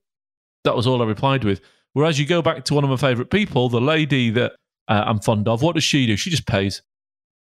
That 0.63 0.75
was 0.75 0.87
all 0.87 1.03
I 1.03 1.05
replied 1.05 1.43
with. 1.43 1.61
Whereas 1.93 2.19
you 2.19 2.25
go 2.25 2.41
back 2.41 2.65
to 2.65 2.73
one 2.73 2.83
of 2.83 2.89
my 2.89 2.95
favourite 2.95 3.29
people, 3.29 3.69
the 3.69 3.79
lady 3.79 4.31
that 4.31 4.53
uh, 4.87 5.03
I'm 5.05 5.19
fond 5.19 5.47
of, 5.47 5.61
what 5.61 5.75
does 5.75 5.83
she 5.83 6.07
do? 6.07 6.17
She 6.17 6.31
just 6.31 6.47
pays. 6.47 6.81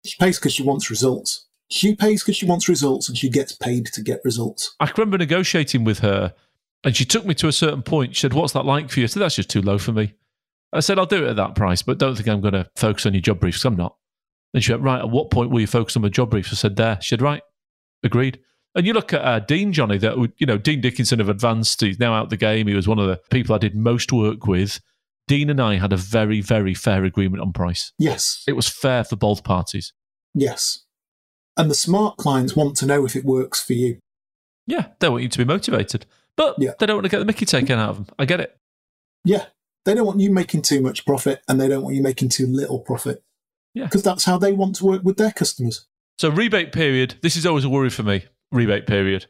She 0.04 0.18
pays 0.20 0.40
because 0.40 0.54
she 0.54 0.64
wants 0.64 0.90
results. 0.90 1.46
She 1.70 1.96
pays 1.96 2.24
because 2.24 2.38
she 2.38 2.48
wants 2.48 2.68
results 2.68 3.08
and 3.08 3.16
she 3.16 3.30
gets 3.30 3.54
paid 3.54 3.86
to 3.88 4.02
get 4.02 4.20
results. 4.26 4.76
I 4.80 4.88
can 4.88 4.96
remember 4.98 5.20
negotiating 5.20 5.84
with 5.84 6.00
her 6.00 6.34
and 6.84 6.96
she 6.96 7.06
took 7.06 7.24
me 7.24 7.36
to 7.36 7.48
a 7.48 7.52
certain 7.52 7.84
point. 7.84 8.16
She 8.16 8.22
said, 8.22 8.34
What's 8.34 8.54
that 8.54 8.66
like 8.66 8.90
for 8.90 9.00
you? 9.00 9.04
I 9.04 9.08
said, 9.08 9.22
That's 9.22 9.36
just 9.36 9.50
too 9.50 9.62
low 9.62 9.78
for 9.78 9.92
me. 9.92 10.16
I 10.76 10.80
said, 10.82 11.00
I'll 11.00 11.06
do 11.06 11.26
it 11.26 11.30
at 11.30 11.36
that 11.38 11.56
price, 11.56 11.82
but 11.82 11.98
don't 11.98 12.16
think 12.16 12.28
I'm 12.28 12.42
going 12.42 12.54
to 12.54 12.70
focus 12.76 13.06
on 13.06 13.14
your 13.14 13.22
job 13.22 13.40
briefs. 13.40 13.64
I'm 13.66 13.76
not. 13.76 13.96
And 14.54 14.64
she 14.64 14.72
went, 14.72 14.84
Right, 14.84 15.00
at 15.00 15.10
what 15.10 15.32
point 15.32 15.50
will 15.52 15.62
you 15.62 15.68
focus 15.68 15.96
on 15.96 16.02
my 16.04 16.10
job 16.10 16.30
briefs? 16.32 16.52
I 16.52 16.56
said, 16.56 16.76
There. 16.76 16.98
She 17.02 17.10
said, 17.10 17.22
Right, 17.22 17.42
agreed. 18.04 18.40
And 18.76 18.86
you 18.86 18.94
look 18.94 19.14
at 19.14 19.22
uh, 19.22 19.40
Dean 19.40 19.72
Johnny, 19.74 19.98
that 20.00 20.18
would- 20.18 20.34
you 20.38 20.46
know, 20.46 20.58
Dean 20.58 20.82
Dickinson 20.82 21.22
of 21.22 21.30
Advanced, 21.30 21.80
he's 21.82 22.00
now 22.00 22.14
out 22.14 22.30
the 22.30 22.38
game. 22.38 22.68
He 22.68 22.74
was 22.76 22.88
one 22.88 23.00
of 23.00 23.08
the 23.08 23.20
people 23.32 23.56
I 23.56 23.58
did 23.58 23.76
most 23.76 24.12
work 24.12 24.46
with. 24.48 24.82
Dean 25.28 25.50
and 25.50 25.60
I 25.62 25.76
had 25.78 25.92
a 25.94 25.98
very, 25.98 26.40
very 26.42 26.74
fair 26.74 27.04
agreement 27.04 27.42
on 27.42 27.52
price. 27.54 27.92
Yes, 27.98 28.44
It 28.48 28.54
was 28.54 28.68
fair 28.70 29.04
for 29.04 29.16
both 29.16 29.44
parties. 29.44 29.94
yes. 30.34 30.82
And 31.58 31.72
the 31.72 31.76
smart 31.76 32.18
clients 32.18 32.54
want 32.54 32.76
to 32.78 32.86
know 32.86 33.06
if 33.06 33.16
it 33.16 33.24
works 33.24 33.64
for 33.64 33.72
you. 33.72 34.00
Yeah, 34.68 34.88
they 35.00 35.08
want 35.08 35.24
you 35.24 35.30
to 35.30 35.38
be 35.38 35.46
motivated, 35.46 36.06
but 36.36 36.58
Yeah. 36.60 36.72
they 36.78 36.86
don't 36.86 36.98
want 36.98 37.06
to 37.06 37.10
get 37.10 37.20
the 37.20 37.26
Mickey 37.26 37.46
taken 37.46 37.80
out 37.80 37.92
of 37.92 37.96
them. 37.96 38.08
I 38.20 38.26
get 38.26 38.42
it. 38.42 38.58
Yeah, 39.24 39.46
they 39.86 39.94
don't 39.94 40.06
want 40.06 40.20
you 40.20 40.32
making 40.32 40.64
too 40.64 40.82
much 40.82 41.06
profit 41.06 41.42
and 41.48 41.60
they 41.60 41.68
don't 41.68 41.84
want 41.84 41.96
you 41.96 42.02
making 42.02 42.30
too 42.30 42.48
little 42.48 42.80
profit. 42.80 43.24
Yeah. 43.74 43.86
Because 43.86 44.04
that's 44.04 44.26
how 44.26 44.38
they 44.38 44.52
want 44.52 44.76
to 44.78 44.86
work 44.86 45.04
with 45.04 45.18
their 45.18 45.32
customers. 45.32 45.86
So 46.18 46.30
rebate 46.30 46.72
period. 46.72 47.16
This 47.22 47.36
is 47.36 47.46
always 47.46 47.66
a 47.66 47.70
worry 47.70 47.90
for 47.90 48.04
me. 48.04 48.26
Rebate 48.52 48.88
period. 48.88 49.28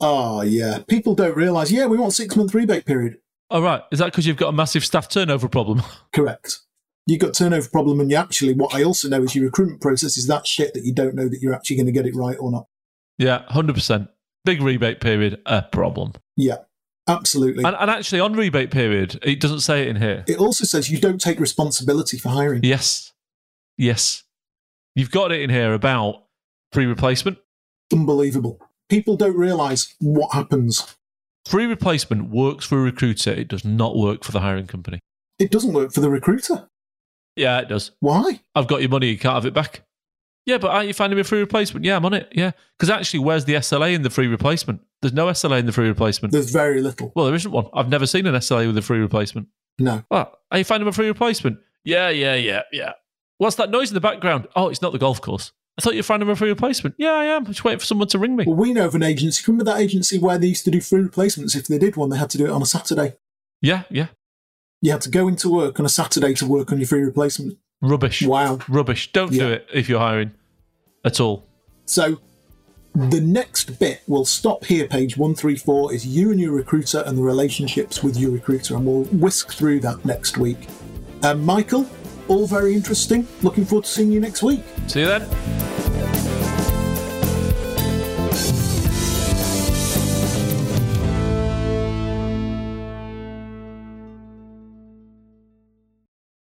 Oh, 0.00 0.42
yeah. 0.42 0.80
People 0.86 1.14
don't 1.14 1.36
realize, 1.36 1.72
yeah, 1.72 1.86
we 1.86 1.96
want 1.96 2.12
six 2.12 2.36
month 2.36 2.54
rebate 2.54 2.84
period. 2.84 3.18
All 3.50 3.62
right. 3.62 3.82
Is 3.90 3.98
that 3.98 4.06
because 4.06 4.26
you've 4.26 4.36
got 4.36 4.48
a 4.48 4.52
massive 4.52 4.84
staff 4.84 5.08
turnover 5.08 5.48
problem? 5.48 5.82
Correct. 6.12 6.60
You've 7.06 7.20
got 7.20 7.34
turnover 7.34 7.68
problem, 7.68 8.00
and 8.00 8.10
you 8.10 8.16
actually, 8.16 8.52
what 8.54 8.74
I 8.74 8.82
also 8.82 9.08
know 9.08 9.22
is 9.22 9.34
your 9.34 9.44
recruitment 9.44 9.80
process 9.80 10.18
is 10.18 10.26
that 10.26 10.44
shit 10.44 10.74
that 10.74 10.82
you 10.82 10.92
don't 10.92 11.14
know 11.14 11.28
that 11.28 11.40
you're 11.40 11.54
actually 11.54 11.76
going 11.76 11.86
to 11.86 11.92
get 11.92 12.04
it 12.04 12.16
right 12.16 12.36
or 12.38 12.50
not. 12.50 12.66
yeah, 13.16 13.44
hundred 13.46 13.74
percent. 13.74 14.08
Big 14.44 14.60
rebate 14.60 15.00
period. 15.00 15.40
A 15.46 15.62
problem. 15.62 16.14
Yeah, 16.36 16.56
absolutely. 17.08 17.64
And, 17.64 17.76
and 17.78 17.90
actually, 17.90 18.20
on 18.20 18.34
rebate 18.34 18.70
period, 18.70 19.18
it 19.22 19.40
doesn't 19.40 19.60
say 19.60 19.82
it 19.82 19.88
in 19.88 19.96
here. 19.96 20.24
it 20.26 20.38
also 20.38 20.64
says 20.64 20.90
you 20.90 20.98
don't 20.98 21.20
take 21.20 21.40
responsibility 21.40 22.18
for 22.18 22.28
hiring. 22.30 22.62
Yes. 22.62 23.12
Yes. 23.78 24.24
You've 24.94 25.10
got 25.10 25.32
it 25.32 25.40
in 25.40 25.50
here 25.50 25.74
about 25.74 26.24
free 26.72 26.86
replacement. 26.86 27.38
Unbelievable. 27.92 28.60
People 28.88 29.16
don't 29.16 29.36
realize 29.36 29.94
what 30.00 30.32
happens. 30.32 30.96
Free 31.44 31.66
replacement 31.66 32.30
works 32.30 32.64
for 32.66 32.78
a 32.78 32.82
recruiter. 32.82 33.30
It 33.30 33.48
does 33.48 33.64
not 33.64 33.96
work 33.96 34.24
for 34.24 34.32
the 34.32 34.40
hiring 34.40 34.66
company. 34.66 35.00
It 35.38 35.50
doesn't 35.50 35.72
work 35.72 35.92
for 35.92 36.00
the 36.00 36.10
recruiter. 36.10 36.68
Yeah, 37.36 37.60
it 37.60 37.68
does. 37.68 37.92
Why? 38.00 38.40
I've 38.54 38.66
got 38.66 38.80
your 38.80 38.88
money. 38.88 39.08
You 39.08 39.18
can't 39.18 39.34
have 39.34 39.46
it 39.46 39.54
back. 39.54 39.82
Yeah, 40.46 40.58
but 40.58 40.70
aren't 40.70 40.86
you 40.86 40.94
finding 40.94 41.16
me 41.16 41.22
a 41.22 41.24
free 41.24 41.40
replacement? 41.40 41.84
Yeah, 41.84 41.96
I'm 41.96 42.04
on 42.04 42.14
it. 42.14 42.32
Yeah. 42.32 42.52
Because 42.78 42.88
actually, 42.88 43.20
where's 43.20 43.44
the 43.44 43.54
SLA 43.54 43.94
in 43.94 44.02
the 44.02 44.10
free 44.10 44.28
replacement? 44.28 44.80
There's 45.02 45.12
no 45.12 45.26
SLA 45.26 45.58
in 45.58 45.66
the 45.66 45.72
free 45.72 45.88
replacement. 45.88 46.32
There's 46.32 46.50
very 46.50 46.80
little. 46.80 47.12
well, 47.16 47.26
there 47.26 47.34
isn't 47.34 47.50
one. 47.50 47.66
I've 47.74 47.88
never 47.88 48.06
seen 48.06 48.26
an 48.26 48.34
SLA 48.36 48.68
with 48.68 48.78
a 48.78 48.82
free 48.82 49.00
replacement. 49.00 49.48
No. 49.78 50.04
What? 50.08 50.40
Are 50.52 50.58
you 50.58 50.64
finding 50.64 50.88
a 50.88 50.92
free 50.92 51.08
replacement? 51.08 51.58
Yeah, 51.84 52.08
yeah, 52.10 52.34
yeah, 52.36 52.62
yeah. 52.72 52.92
What's 53.38 53.56
that 53.56 53.70
noise 53.70 53.90
in 53.90 53.94
the 53.94 54.00
background? 54.00 54.46
Oh, 54.56 54.68
it's 54.68 54.80
not 54.80 54.92
the 54.92 54.98
golf 54.98 55.20
course. 55.20 55.52
I 55.78 55.82
thought 55.82 55.92
you 55.92 55.98
were 55.98 56.04
finding 56.04 56.28
a 56.30 56.36
free 56.36 56.48
replacement. 56.48 56.94
Yeah, 56.96 57.12
I 57.12 57.24
am. 57.26 57.44
I'm 57.44 57.52
Just 57.52 57.64
waiting 57.64 57.80
for 57.80 57.84
someone 57.84 58.08
to 58.08 58.18
ring 58.18 58.34
me. 58.34 58.44
Well, 58.46 58.56
we 58.56 58.72
know 58.72 58.86
of 58.86 58.94
an 58.94 59.02
agency. 59.02 59.42
Remember 59.46 59.64
that 59.70 59.78
agency 59.80 60.18
where 60.18 60.38
they 60.38 60.46
used 60.46 60.64
to 60.64 60.70
do 60.70 60.80
free 60.80 61.02
replacements? 61.02 61.54
If 61.54 61.66
they 61.66 61.78
did 61.78 61.96
one, 61.96 62.08
they 62.08 62.16
had 62.16 62.30
to 62.30 62.38
do 62.38 62.46
it 62.46 62.50
on 62.50 62.62
a 62.62 62.66
Saturday. 62.66 63.16
Yeah, 63.60 63.82
yeah. 63.90 64.06
You 64.80 64.92
had 64.92 65.02
to 65.02 65.10
go 65.10 65.28
into 65.28 65.50
work 65.50 65.78
on 65.78 65.84
a 65.86 65.90
Saturday 65.90 66.32
to 66.34 66.46
work 66.46 66.72
on 66.72 66.78
your 66.78 66.86
free 66.86 67.02
replacement. 67.02 67.58
Rubbish. 67.82 68.22
Wow. 68.22 68.58
Rubbish. 68.68 69.12
Don't 69.12 69.32
do 69.32 69.50
it 69.50 69.68
if 69.72 69.88
you're 69.88 70.00
hiring 70.00 70.32
at 71.04 71.20
all. 71.20 71.46
So 71.84 72.20
the 72.94 73.20
next 73.20 73.78
bit 73.78 74.00
will 74.06 74.24
stop 74.24 74.64
here. 74.64 74.86
Page 74.86 75.16
134 75.16 75.92
is 75.92 76.06
you 76.06 76.30
and 76.30 76.40
your 76.40 76.52
recruiter 76.52 77.02
and 77.06 77.18
the 77.18 77.22
relationships 77.22 78.02
with 78.02 78.16
your 78.16 78.30
recruiter. 78.30 78.74
And 78.74 78.86
we'll 78.86 79.04
whisk 79.04 79.52
through 79.52 79.80
that 79.80 80.04
next 80.04 80.38
week. 80.38 80.66
Um, 81.22 81.44
Michael, 81.44 81.86
all 82.28 82.46
very 82.46 82.74
interesting. 82.74 83.26
Looking 83.42 83.64
forward 83.64 83.84
to 83.84 83.90
seeing 83.90 84.10
you 84.10 84.20
next 84.20 84.42
week. 84.42 84.62
See 84.86 85.00
you 85.00 85.06
then. 85.06 85.75